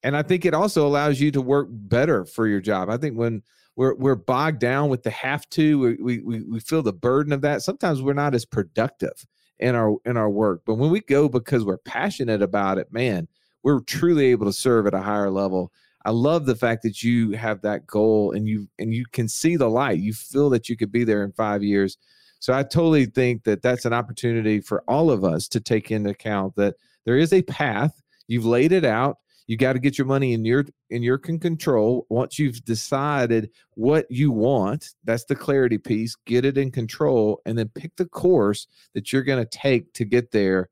And 0.01 0.17
i 0.17 0.23
think 0.23 0.45
it 0.45 0.55
also 0.55 0.87
allows 0.87 1.21
you 1.21 1.29
to 1.31 1.41
work 1.41 1.67
better 1.69 2.25
for 2.25 2.47
your 2.47 2.59
job. 2.59 2.89
I 2.89 2.97
think 2.97 3.15
when 3.15 3.43
we're 3.75 3.93
we're 3.93 4.15
bogged 4.15 4.59
down 4.59 4.89
with 4.89 5.03
the 5.03 5.11
have 5.11 5.47
to 5.51 5.95
we 5.99 6.21
we 6.21 6.41
we 6.41 6.59
feel 6.59 6.81
the 6.81 6.91
burden 6.91 7.33
of 7.33 7.41
that 7.41 7.61
sometimes 7.61 8.01
we're 8.01 8.13
not 8.13 8.33
as 8.33 8.45
productive 8.45 9.27
in 9.59 9.75
our 9.75 9.97
in 10.05 10.17
our 10.17 10.29
work. 10.29 10.63
But 10.65 10.75
when 10.75 10.89
we 10.89 11.01
go 11.01 11.29
because 11.29 11.63
we're 11.63 11.77
passionate 11.77 12.41
about 12.41 12.79
it 12.79 12.91
man 12.91 13.27
we're 13.61 13.81
truly 13.81 14.25
able 14.27 14.47
to 14.47 14.53
serve 14.53 14.87
at 14.87 14.95
a 14.95 15.01
higher 15.01 15.29
level 15.29 15.71
I 16.07 16.11
love 16.11 16.45
the 16.45 16.55
fact 16.55 16.83
that 16.83 17.03
you 17.03 17.31
have 17.31 17.61
that 17.63 17.85
goal 17.85 18.31
and 18.31 18.47
you 18.47 18.69
and 18.79 18.93
you 18.93 19.03
can 19.11 19.27
see 19.27 19.57
the 19.57 19.69
light. 19.69 19.99
You 19.99 20.13
feel 20.13 20.49
that 20.51 20.69
you 20.69 20.77
could 20.77 20.91
be 20.91 21.03
there 21.03 21.21
in 21.25 21.33
5 21.33 21.63
years. 21.63 21.97
So 22.39 22.53
I 22.53 22.63
totally 22.63 23.07
think 23.07 23.43
that 23.43 23.61
that's 23.61 23.83
an 23.83 23.91
opportunity 23.91 24.61
for 24.61 24.83
all 24.87 25.11
of 25.11 25.25
us 25.25 25.49
to 25.49 25.59
take 25.59 25.91
into 25.91 26.11
account 26.11 26.55
that 26.55 26.75
there 27.05 27.17
is 27.17 27.33
a 27.33 27.41
path. 27.41 28.01
You've 28.27 28.45
laid 28.45 28.71
it 28.71 28.85
out. 28.85 29.17
You 29.47 29.57
got 29.57 29.73
to 29.73 29.79
get 29.79 29.97
your 29.97 30.07
money 30.07 30.31
in 30.31 30.45
your 30.45 30.65
in 30.89 31.03
your 31.03 31.17
control. 31.17 32.05
Once 32.09 32.39
you've 32.39 32.63
decided 32.63 33.49
what 33.75 34.05
you 34.09 34.31
want, 34.31 34.93
that's 35.03 35.25
the 35.25 35.35
clarity 35.35 35.77
piece. 35.77 36.15
Get 36.25 36.45
it 36.45 36.57
in 36.57 36.71
control, 36.71 37.41
and 37.45 37.57
then 37.57 37.69
pick 37.75 37.97
the 37.97 38.05
course 38.05 38.67
that 38.93 39.11
you're 39.11 39.23
going 39.23 39.43
to 39.45 39.57
take 39.57 39.91
to 39.93 40.05
get 40.05 40.31
there 40.31 40.69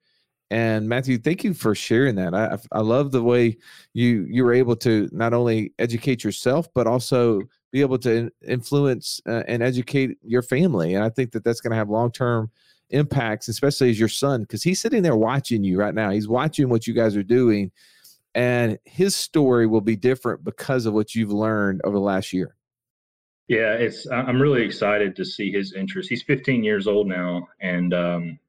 and 0.51 0.87
Matthew, 0.87 1.17
thank 1.17 1.43
you 1.43 1.53
for 1.53 1.73
sharing 1.73 2.15
that. 2.15 2.33
I 2.33 2.57
I 2.71 2.81
love 2.81 3.11
the 3.11 3.23
way 3.23 3.57
you 3.93 4.25
you 4.29 4.43
were 4.43 4.53
able 4.53 4.75
to 4.77 5.09
not 5.11 5.33
only 5.33 5.73
educate 5.79 6.23
yourself 6.23 6.67
but 6.73 6.87
also 6.87 7.41
be 7.75 7.81
able 7.81 7.97
to 7.97 8.31
influence 8.47 9.19
uh, 9.27 9.43
and 9.49 9.61
educate 9.61 10.17
your 10.23 10.41
family. 10.41 10.93
And 10.93 11.03
I 11.03 11.09
think 11.09 11.33
that 11.33 11.43
that's 11.43 11.59
going 11.59 11.71
to 11.71 11.77
have 11.77 11.89
long 11.89 12.09
term 12.09 12.49
impacts, 12.91 13.49
especially 13.49 13.89
as 13.89 13.99
your 13.99 14.07
son, 14.07 14.43
because 14.43 14.63
he's 14.63 14.79
sitting 14.79 15.03
there 15.03 15.17
watching 15.17 15.63
you 15.63 15.77
right 15.77 15.93
now. 15.93 16.09
He's 16.11 16.29
watching 16.29 16.69
what 16.69 16.87
you 16.87 16.93
guys 16.93 17.17
are 17.17 17.23
doing, 17.23 17.71
and 18.33 18.79
his 18.85 19.13
story 19.13 19.67
will 19.67 19.81
be 19.81 19.97
different 19.97 20.43
because 20.43 20.85
of 20.85 20.93
what 20.93 21.15
you've 21.15 21.33
learned 21.33 21.81
over 21.83 21.97
the 21.97 22.01
last 22.01 22.31
year. 22.31 22.55
Yeah, 23.49 23.73
it's. 23.73 24.07
I'm 24.09 24.41
really 24.41 24.63
excited 24.63 25.15
to 25.17 25.25
see 25.25 25.51
his 25.51 25.73
interest. 25.73 26.07
He's 26.07 26.23
15 26.23 26.63
years 26.63 26.87
old 26.87 27.07
now, 27.07 27.47
and 27.59 27.93
um, 27.93 28.39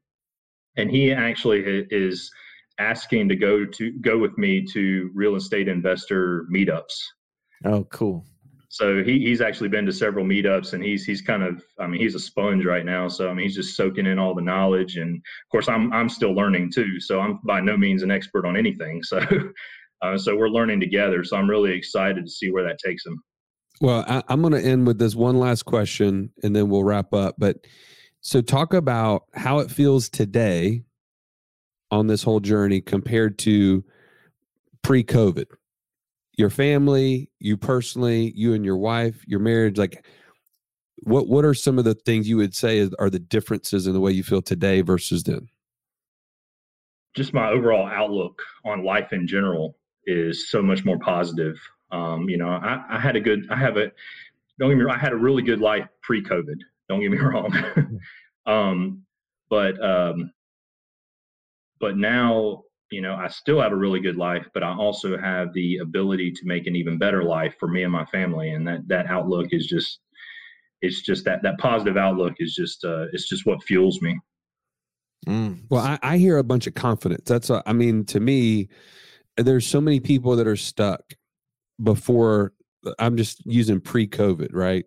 and 0.76 0.90
he 0.90 1.12
actually 1.12 1.86
is 1.90 2.30
asking 2.78 3.28
to 3.28 3.36
go 3.36 3.64
to 3.64 3.92
go 4.00 4.18
with 4.18 4.36
me 4.36 4.64
to 4.72 5.10
real 5.14 5.36
estate 5.36 5.68
investor 5.68 6.46
meetups. 6.52 6.94
Oh, 7.64 7.84
cool. 7.84 8.26
So 8.68 9.02
he, 9.02 9.20
he's 9.20 9.40
actually 9.40 9.70
been 9.70 9.86
to 9.86 9.92
several 9.92 10.26
meetups 10.26 10.74
and 10.74 10.84
he's 10.84 11.04
he's 11.04 11.22
kind 11.22 11.42
of 11.42 11.62
I 11.80 11.86
mean 11.86 12.00
he's 12.00 12.14
a 12.14 12.20
sponge 12.20 12.66
right 12.66 12.84
now. 12.84 13.08
So 13.08 13.30
I 13.30 13.34
mean 13.34 13.46
he's 13.46 13.54
just 13.54 13.76
soaking 13.76 14.06
in 14.06 14.18
all 14.18 14.34
the 14.34 14.42
knowledge 14.42 14.96
and 14.96 15.16
of 15.16 15.50
course 15.50 15.68
I'm 15.68 15.92
I'm 15.92 16.08
still 16.08 16.34
learning 16.34 16.72
too. 16.72 17.00
So 17.00 17.20
I'm 17.20 17.40
by 17.44 17.60
no 17.60 17.76
means 17.76 18.02
an 18.02 18.10
expert 18.10 18.44
on 18.44 18.56
anything. 18.56 19.02
So 19.02 19.20
uh, 20.02 20.18
so 20.18 20.36
we're 20.36 20.48
learning 20.48 20.80
together. 20.80 21.24
So 21.24 21.36
I'm 21.36 21.48
really 21.48 21.72
excited 21.72 22.26
to 22.26 22.30
see 22.30 22.50
where 22.50 22.64
that 22.64 22.78
takes 22.84 23.06
him. 23.06 23.22
Well, 23.80 24.04
I, 24.06 24.22
I'm 24.28 24.40
going 24.40 24.54
to 24.54 24.62
end 24.62 24.86
with 24.86 24.98
this 24.98 25.14
one 25.14 25.38
last 25.38 25.64
question 25.64 26.32
and 26.42 26.56
then 26.56 26.68
we'll 26.68 26.84
wrap 26.84 27.12
up. 27.12 27.36
But 27.38 27.66
so, 28.26 28.40
talk 28.40 28.74
about 28.74 29.26
how 29.34 29.60
it 29.60 29.70
feels 29.70 30.08
today 30.08 30.82
on 31.92 32.08
this 32.08 32.24
whole 32.24 32.40
journey 32.40 32.80
compared 32.80 33.38
to 33.38 33.84
pre 34.82 35.04
COVID. 35.04 35.44
Your 36.36 36.50
family, 36.50 37.30
you 37.38 37.56
personally, 37.56 38.32
you 38.34 38.52
and 38.52 38.64
your 38.64 38.78
wife, 38.78 39.22
your 39.28 39.38
marriage, 39.38 39.78
like 39.78 40.04
what 41.04 41.28
what 41.28 41.44
are 41.44 41.54
some 41.54 41.78
of 41.78 41.84
the 41.84 41.94
things 41.94 42.28
you 42.28 42.36
would 42.38 42.52
say 42.52 42.90
are 42.98 43.10
the 43.10 43.20
differences 43.20 43.86
in 43.86 43.92
the 43.92 44.00
way 44.00 44.10
you 44.10 44.24
feel 44.24 44.42
today 44.42 44.80
versus 44.80 45.22
then? 45.22 45.46
Just 47.14 47.32
my 47.32 47.48
overall 47.50 47.86
outlook 47.86 48.42
on 48.64 48.82
life 48.82 49.12
in 49.12 49.28
general 49.28 49.78
is 50.04 50.50
so 50.50 50.60
much 50.60 50.84
more 50.84 50.98
positive. 50.98 51.60
Um, 51.92 52.28
you 52.28 52.38
know, 52.38 52.48
I, 52.48 52.82
I 52.90 52.98
had 52.98 53.14
a 53.14 53.20
good, 53.20 53.46
I 53.52 53.56
have 53.56 53.76
a, 53.76 53.92
don't 54.58 54.70
get 54.70 54.78
me 54.78 54.82
wrong, 54.82 54.96
I 54.96 55.00
had 55.00 55.12
a 55.12 55.16
really 55.16 55.44
good 55.44 55.60
life 55.60 55.86
pre 56.02 56.24
COVID. 56.24 56.58
Don't 56.88 57.00
get 57.00 57.10
me 57.10 57.18
wrong. 57.18 58.00
um, 58.46 59.02
but 59.48 59.82
um, 59.82 60.30
but 61.80 61.96
now 61.96 62.62
you 62.90 63.00
know 63.00 63.14
I 63.14 63.28
still 63.28 63.60
have 63.60 63.72
a 63.72 63.76
really 63.76 64.00
good 64.00 64.16
life, 64.16 64.46
but 64.54 64.62
I 64.62 64.74
also 64.74 65.18
have 65.18 65.52
the 65.52 65.78
ability 65.78 66.32
to 66.32 66.46
make 66.46 66.66
an 66.66 66.76
even 66.76 66.98
better 66.98 67.22
life 67.22 67.54
for 67.58 67.68
me 67.68 67.82
and 67.82 67.92
my 67.92 68.04
family, 68.06 68.50
and 68.50 68.66
that 68.66 68.86
that 68.88 69.06
outlook 69.06 69.48
is 69.50 69.66
just 69.66 70.00
it's 70.82 71.02
just 71.02 71.24
that 71.24 71.42
that 71.42 71.58
positive 71.58 71.96
outlook 71.96 72.34
is 72.38 72.54
just 72.54 72.84
uh, 72.84 73.06
it's 73.12 73.28
just 73.28 73.46
what 73.46 73.62
fuels 73.62 74.00
me. 74.02 74.18
Mm. 75.26 75.64
Well, 75.70 75.82
I, 75.82 75.98
I 76.02 76.18
hear 76.18 76.38
a 76.38 76.44
bunch 76.44 76.66
of 76.66 76.74
confidence. 76.74 77.28
That's 77.28 77.50
a, 77.50 77.62
I 77.66 77.72
mean, 77.72 78.04
to 78.06 78.20
me, 78.20 78.68
there's 79.36 79.66
so 79.66 79.80
many 79.80 79.98
people 79.98 80.36
that 80.36 80.46
are 80.46 80.56
stuck 80.56 81.14
before. 81.82 82.52
I'm 82.98 83.16
just 83.16 83.44
using 83.44 83.80
pre-COVID, 83.80 84.50
right? 84.52 84.84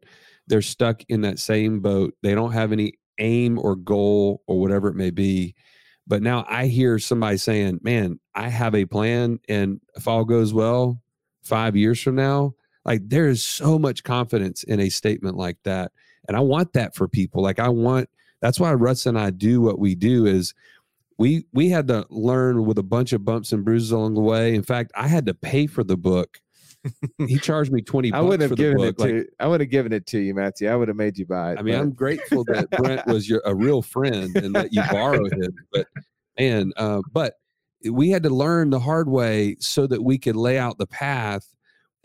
They're 0.50 0.62
stuck 0.62 1.04
in 1.08 1.22
that 1.22 1.40
same 1.40 1.80
boat. 1.80 2.16
They 2.22 2.36
don't 2.36 2.52
have 2.52 2.72
any 2.72 2.94
aim 3.20 3.58
or 3.60 3.76
goal 3.76 4.42
or 4.48 4.60
whatever 4.60 4.90
it 4.90 4.96
may 4.96 5.12
be. 5.12 5.56
But 6.08 6.24
now 6.24 6.46
I 6.50 6.66
hear 6.66 6.98
somebody 6.98 7.38
saying, 7.38 7.80
man, 7.84 8.20
I 8.34 8.50
have 8.50 8.74
a 8.74 8.86
plan. 8.86 9.40
And 9.48 9.80
if 9.96 10.08
all 10.08 10.26
goes 10.26 10.54
well, 10.54 11.02
five 11.44 11.76
years 11.76 12.02
from 12.02 12.16
now, 12.16 12.56
like 12.84 13.08
there 13.08 13.28
is 13.28 13.46
so 13.46 13.78
much 13.78 14.04
confidence 14.04 14.64
in 14.64 14.80
a 14.80 14.90
statement 14.90 15.38
like 15.38 15.58
that. 15.64 15.92
And 16.28 16.36
I 16.36 16.40
want 16.40 16.74
that 16.74 16.96
for 16.96 17.08
people. 17.08 17.44
Like 17.44 17.60
I 17.60 17.70
want, 17.70 18.10
that's 18.42 18.60
why 18.60 18.74
Russ 18.74 19.06
and 19.06 19.20
I 19.20 19.30
do 19.30 19.62
what 19.62 19.78
we 19.78 19.94
do 19.94 20.26
is 20.26 20.54
we 21.20 21.46
we 21.52 21.70
had 21.70 21.88
to 21.90 22.08
learn 22.10 22.66
with 22.66 22.78
a 22.78 22.84
bunch 22.84 23.12
of 23.14 23.26
bumps 23.26 23.52
and 23.52 23.66
bruises 23.66 23.92
along 23.92 24.14
the 24.14 24.22
way. 24.22 24.56
In 24.56 24.64
fact, 24.64 24.92
I 24.96 25.08
had 25.08 25.26
to 25.26 25.34
pay 25.34 25.68
for 25.68 25.84
the 25.84 25.98
book 25.98 26.40
he 27.28 27.38
charged 27.38 27.72
me 27.72 27.82
20 27.82 28.12
I 28.14 28.22
would 28.22 28.42
have 28.42 28.56
given 28.56 28.82
it 28.82 28.98
to 29.00 29.26
I 29.40 29.48
would 29.48 29.60
have 29.60 29.70
given 29.70 29.92
it 29.92 30.06
to 30.08 30.20
you, 30.20 30.34
Matthew. 30.34 30.70
I 30.70 30.76
would 30.76 30.88
have 30.88 30.98
made 30.98 31.18
you 31.18 31.26
buy 31.26 31.54
it. 31.54 31.60
I 31.60 31.62
mean, 31.62 31.76
but. 31.76 31.82
I'm 31.82 31.92
grateful 31.92 32.44
that 32.46 32.70
Brent 32.78 33.06
was 33.08 33.30
your 33.30 33.42
a 33.46 33.54
real 33.54 33.82
friend 33.82 34.36
and 34.36 34.56
that 34.56 34.74
you 34.74 34.82
borrowed 34.92 35.34
it. 35.34 35.54
But 35.72 35.88
man, 36.38 36.72
uh, 36.78 37.02
but 37.12 37.36
we 37.90 38.10
had 38.10 38.24
to 38.24 38.30
learn 38.30 38.70
the 38.70 38.80
hard 38.80 39.10
way 39.10 39.56
so 39.60 39.88
that 39.88 40.04
we 40.04 40.18
could 40.18 40.36
lay 40.36 40.58
out 40.58 40.78
the 40.78 40.88
path. 40.88 41.48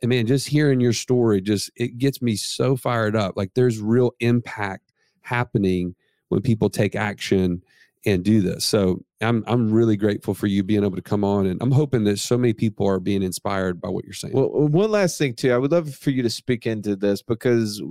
And 0.03 0.09
man, 0.09 0.27
just 0.27 0.49
hearing 0.49 0.81
your 0.81 0.93
story 0.93 1.41
just 1.41 1.70
it 1.77 1.99
gets 1.99 2.20
me 2.20 2.37
so 2.37 2.77
fired 2.77 3.16
up. 3.16 3.37
Like 3.37 3.55
there's 3.55 3.81
real 3.81 4.12
impact 4.20 4.93
happening 5.22 5.95
when 6.29 6.43
people 6.43 6.68
take 6.68 6.97
action 6.97 7.62
and 8.07 8.23
do 8.25 8.41
this. 8.41 8.65
So 8.65 9.05
I'm 9.21 9.45
I'm 9.47 9.71
really 9.71 9.97
grateful 9.97 10.35
for 10.35 10.47
you 10.47 10.63
being 10.63 10.85
able 10.85 10.97
to 10.97 11.03
come 11.03 11.25
on, 11.25 11.47
and 11.47 11.61
I'm 11.63 11.71
hoping 11.71 12.05
that 12.05 12.19
so 12.19 12.37
many 12.37 12.53
people 12.53 12.87
are 12.87 13.01
being 13.01 13.23
inspired 13.23 13.81
by 13.81 13.89
what 13.89 14.05
you're 14.05 14.13
saying. 14.13 14.35
Well, 14.35 14.49
one 14.49 14.91
last 14.91 15.19
thing 15.19 15.35
too, 15.35 15.53
I 15.53 15.59
would 15.59 15.73
love 15.73 15.95
for 15.95 16.11
you 16.11 16.23
to 16.23 16.31
speak 16.31 16.67
into 16.67 16.97
this 16.97 17.23
because 17.23 17.83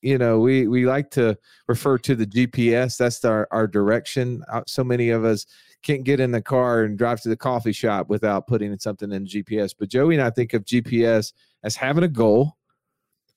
you 0.00 0.16
know 0.16 0.38
we 0.38 0.68
we 0.68 0.86
like 0.86 1.10
to 1.12 1.36
refer 1.66 1.98
to 1.98 2.14
the 2.14 2.26
GPS. 2.26 2.96
That's 2.96 3.24
our 3.24 3.48
our 3.50 3.66
direction. 3.66 4.42
Uh, 4.50 4.62
so 4.66 4.84
many 4.84 5.10
of 5.10 5.24
us 5.24 5.46
can't 5.82 6.04
get 6.04 6.20
in 6.20 6.32
the 6.32 6.42
car 6.42 6.82
and 6.82 6.98
drive 6.98 7.20
to 7.22 7.28
the 7.28 7.36
coffee 7.36 7.72
shop 7.72 8.08
without 8.08 8.46
putting 8.46 8.76
something 8.78 9.12
in 9.12 9.26
GPS. 9.26 9.74
But 9.78 9.88
Joey 9.88 10.14
and 10.14 10.22
I 10.22 10.30
think 10.30 10.54
of 10.54 10.64
GPS 10.64 11.32
as 11.62 11.76
having 11.76 12.04
a 12.04 12.08
goal, 12.08 12.56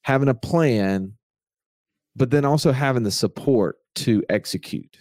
having 0.03 0.29
a 0.29 0.33
plan, 0.33 1.13
but 2.15 2.29
then 2.31 2.45
also 2.45 2.71
having 2.71 3.03
the 3.03 3.11
support 3.11 3.77
to 3.95 4.23
execute. 4.29 4.97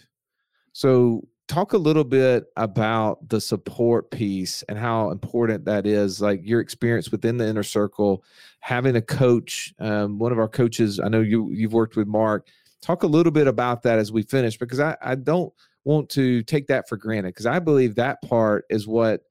So 0.73 1.27
talk 1.51 1.73
a 1.73 1.77
little 1.77 2.05
bit 2.05 2.45
about 2.55 3.27
the 3.27 3.41
support 3.41 4.09
piece 4.09 4.63
and 4.69 4.77
how 4.77 5.11
important 5.11 5.65
that 5.65 5.85
is 5.85 6.21
like 6.21 6.39
your 6.43 6.61
experience 6.61 7.11
within 7.11 7.35
the 7.35 7.45
inner 7.45 7.63
circle 7.63 8.23
having 8.61 8.95
a 8.95 9.01
coach 9.01 9.73
um, 9.79 10.17
one 10.17 10.31
of 10.31 10.39
our 10.39 10.47
coaches 10.47 10.97
i 11.01 11.09
know 11.09 11.19
you 11.19 11.49
you've 11.51 11.73
worked 11.73 11.97
with 11.97 12.07
mark. 12.07 12.47
Talk 12.81 13.03
a 13.03 13.07
little 13.07 13.33
bit 13.33 13.47
about 13.47 13.83
that 13.83 13.99
as 13.99 14.13
we 14.13 14.23
finish 14.23 14.57
because 14.57 14.79
i, 14.79 14.95
I 15.01 15.15
don't 15.15 15.51
want 15.83 16.09
to 16.11 16.41
take 16.43 16.67
that 16.67 16.87
for 16.87 16.95
granted 16.95 17.29
because 17.29 17.45
i 17.45 17.59
believe 17.59 17.95
that 17.95 18.21
part 18.21 18.63
is 18.69 18.87
what 18.87 19.23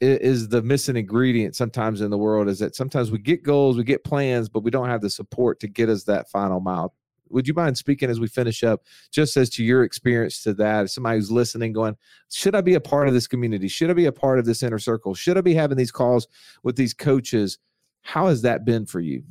is 0.00 0.48
the 0.48 0.62
missing 0.62 0.96
ingredient 0.96 1.56
sometimes 1.56 2.02
in 2.02 2.10
the 2.10 2.18
world 2.18 2.48
is 2.48 2.60
that 2.60 2.76
sometimes 2.76 3.10
we 3.10 3.18
get 3.18 3.42
goals 3.42 3.76
we 3.76 3.84
get 3.84 4.04
plans 4.04 4.48
but 4.48 4.62
we 4.62 4.70
don't 4.70 4.88
have 4.88 5.00
the 5.00 5.10
support 5.10 5.58
to 5.58 5.66
get 5.66 5.88
us 5.88 6.04
that 6.04 6.30
final 6.30 6.60
mile 6.60 6.94
would 7.34 7.48
you 7.48 7.52
mind 7.52 7.76
speaking 7.76 8.08
as 8.08 8.20
we 8.20 8.28
finish 8.28 8.62
up, 8.62 8.84
just 9.10 9.36
as 9.36 9.50
to 9.50 9.64
your 9.64 9.82
experience 9.82 10.42
to 10.44 10.54
that? 10.54 10.88
Somebody 10.88 11.18
who's 11.18 11.30
listening, 11.30 11.72
going, 11.72 11.96
should 12.30 12.54
I 12.54 12.60
be 12.60 12.74
a 12.74 12.80
part 12.80 13.08
of 13.08 13.14
this 13.14 13.26
community? 13.26 13.68
Should 13.68 13.90
I 13.90 13.94
be 13.94 14.06
a 14.06 14.12
part 14.12 14.38
of 14.38 14.46
this 14.46 14.62
inner 14.62 14.78
circle? 14.78 15.14
Should 15.14 15.36
I 15.36 15.40
be 15.40 15.54
having 15.54 15.76
these 15.76 15.90
calls 15.90 16.28
with 16.62 16.76
these 16.76 16.94
coaches? 16.94 17.58
How 18.02 18.28
has 18.28 18.42
that 18.42 18.64
been 18.64 18.86
for 18.86 19.00
you? 19.00 19.24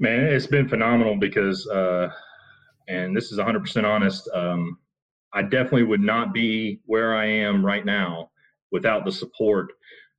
Man, 0.00 0.24
it's 0.24 0.46
been 0.46 0.68
phenomenal 0.68 1.16
because, 1.16 1.66
uh, 1.68 2.08
and 2.88 3.14
this 3.14 3.30
is 3.30 3.38
100% 3.38 3.84
honest. 3.84 4.28
Um, 4.34 4.78
I 5.32 5.42
definitely 5.42 5.84
would 5.84 6.00
not 6.00 6.32
be 6.32 6.80
where 6.86 7.14
I 7.14 7.26
am 7.26 7.64
right 7.64 7.84
now 7.84 8.30
without 8.72 9.04
the 9.04 9.12
support, 9.12 9.68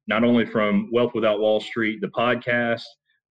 not 0.07 0.23
only 0.23 0.45
from 0.45 0.89
Wealth 0.91 1.13
Without 1.15 1.39
Wall 1.39 1.59
Street, 1.59 2.01
the 2.01 2.07
podcast, 2.07 2.83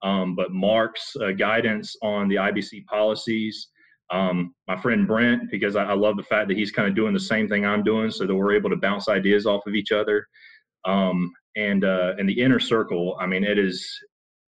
um, 0.02 0.34
but 0.34 0.52
Mark's 0.52 1.14
uh, 1.16 1.32
guidance 1.32 1.96
on 2.02 2.28
the 2.28 2.36
IBC 2.36 2.84
policies. 2.86 3.68
Um, 4.10 4.54
my 4.68 4.76
friend 4.80 5.06
Brent, 5.06 5.50
because 5.50 5.74
I, 5.74 5.84
I, 5.84 5.94
love 5.94 6.16
the 6.16 6.22
fact 6.22 6.46
that 6.48 6.56
he's 6.56 6.70
kind 6.70 6.88
of 6.88 6.94
doing 6.94 7.12
the 7.12 7.18
same 7.18 7.48
thing 7.48 7.66
I'm 7.66 7.82
doing, 7.82 8.10
so 8.10 8.24
that 8.24 8.34
we're 8.34 8.54
able 8.54 8.70
to 8.70 8.76
bounce 8.76 9.08
ideas 9.08 9.46
off 9.46 9.66
of 9.66 9.74
each 9.74 9.90
other. 9.90 10.26
Um, 10.84 11.32
and 11.56 11.84
uh, 11.84 12.14
and 12.18 12.28
the 12.28 12.40
inner 12.40 12.60
circle, 12.60 13.16
I 13.20 13.26
mean, 13.26 13.42
it 13.42 13.58
is 13.58 13.84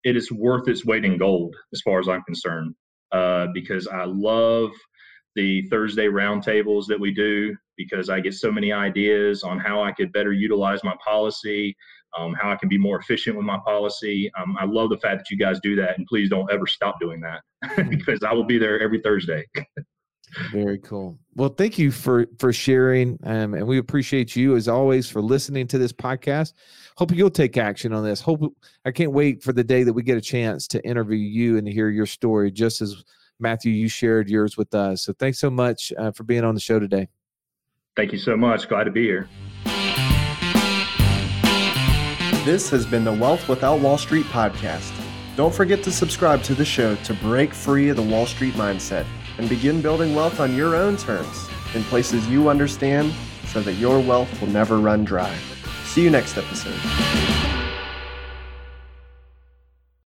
it 0.04 0.16
is 0.16 0.32
worth 0.32 0.68
its 0.68 0.86
weight 0.86 1.06
in 1.06 1.18
gold 1.18 1.56
as 1.74 1.82
far 1.82 2.00
as 2.00 2.08
I'm 2.08 2.22
concerned, 2.24 2.76
uh, 3.12 3.48
because 3.54 3.88
I 3.88 4.04
love 4.06 4.72
the 5.36 5.68
Thursday 5.70 6.08
roundtables 6.08 6.86
that 6.88 7.00
we 7.00 7.12
do 7.12 7.56
because 7.78 8.10
I 8.10 8.20
get 8.20 8.34
so 8.34 8.52
many 8.52 8.74
ideas 8.74 9.44
on 9.44 9.60
how 9.60 9.82
I 9.84 9.92
could 9.92 10.12
better 10.12 10.34
utilize 10.34 10.84
my 10.84 10.96
policy, 11.04 11.76
um, 12.18 12.34
how 12.34 12.52
I 12.52 12.56
can 12.56 12.70
be 12.70 12.78
more 12.78 13.00
efficient 13.00 13.36
with 13.36 13.46
my 13.46 13.58
policy. 13.66 14.32
Um, 14.40 14.58
I 14.60 14.66
love 14.66 14.90
the 14.90 14.98
fact 14.98 15.20
that 15.20 15.30
you 15.30 15.38
guys 15.38 15.60
do 15.62 15.76
that, 15.78 15.98
and 15.98 16.06
please 16.08 16.30
don't 16.30 16.52
ever 16.52 16.68
stop 16.68 17.00
doing 17.00 17.22
that 17.22 17.90
because 17.90 18.24
I 18.24 18.34
will 18.34 18.44
be 18.44 18.58
there 18.58 18.80
every 18.80 19.02
Thursday. 19.02 19.46
Very 20.52 20.78
cool. 20.80 21.18
Well, 21.36 21.50
thank 21.50 21.78
you 21.78 21.90
for 21.90 22.28
for 22.38 22.52
sharing, 22.52 23.18
um, 23.24 23.54
and 23.54 23.66
we 23.66 23.78
appreciate 23.78 24.36
you 24.36 24.56
as 24.56 24.68
always 24.68 25.10
for 25.10 25.22
listening 25.22 25.68
to 25.68 25.78
this 25.78 25.94
podcast. 25.94 26.54
Hope 26.98 27.12
you'll 27.12 27.30
take 27.30 27.58
action 27.58 27.94
on 27.94 28.04
this. 28.04 28.20
Hope 28.20 28.42
I 28.86 28.92
can't 28.92 29.14
wait 29.14 29.42
for 29.42 29.54
the 29.54 29.64
day 29.64 29.84
that 29.84 29.94
we 29.94 30.04
get 30.04 30.18
a 30.18 30.22
chance 30.22 30.68
to 30.70 30.86
interview 30.86 31.18
you 31.18 31.58
and 31.58 31.66
to 31.66 31.72
hear 31.72 31.90
your 31.90 32.06
story, 32.06 32.52
just 32.52 32.82
as 32.82 33.04
Matthew 33.40 33.72
you 33.72 33.88
shared 33.88 34.30
yours 34.30 34.58
with 34.58 34.74
us. 34.74 35.04
So 35.04 35.14
thanks 35.14 35.40
so 35.40 35.50
much 35.50 35.94
uh, 35.98 36.12
for 36.12 36.24
being 36.24 36.44
on 36.44 36.56
the 36.56 36.62
show 36.62 36.80
today. 36.80 37.08
Thank 37.96 38.12
you 38.12 38.20
so 38.20 38.36
much. 38.36 38.68
Glad 38.68 38.84
to 38.84 38.92
be 38.92 39.04
here. 39.04 39.30
This 42.48 42.70
has 42.70 42.86
been 42.86 43.04
the 43.04 43.12
Wealth 43.12 43.50
Without 43.50 43.82
Wall 43.82 43.98
Street 43.98 44.26
podcast. 44.28 44.94
Don't 45.36 45.54
forget 45.54 45.84
to 45.84 45.92
subscribe 45.92 46.42
to 46.44 46.56
the 46.56 46.64
show 46.64 46.96
to 46.96 47.14
break 47.16 47.54
free 47.54 47.90
of 47.90 47.98
the 47.98 48.02
Wall 48.02 48.26
Street 48.26 48.54
mindset 48.54 49.06
and 49.38 49.50
begin 49.50 49.82
building 49.82 50.16
wealth 50.16 50.40
on 50.40 50.56
your 50.56 50.74
own 50.74 50.96
terms 50.96 51.50
in 51.76 51.84
places 51.84 52.26
you 52.30 52.48
understand 52.48 53.14
so 53.48 53.60
that 53.60 53.74
your 53.74 54.00
wealth 54.00 54.40
will 54.40 54.48
never 54.48 54.80
run 54.80 55.04
dry. 55.04 55.36
See 55.88 56.02
you 56.02 56.10
next 56.10 56.38
episode. 56.38 57.57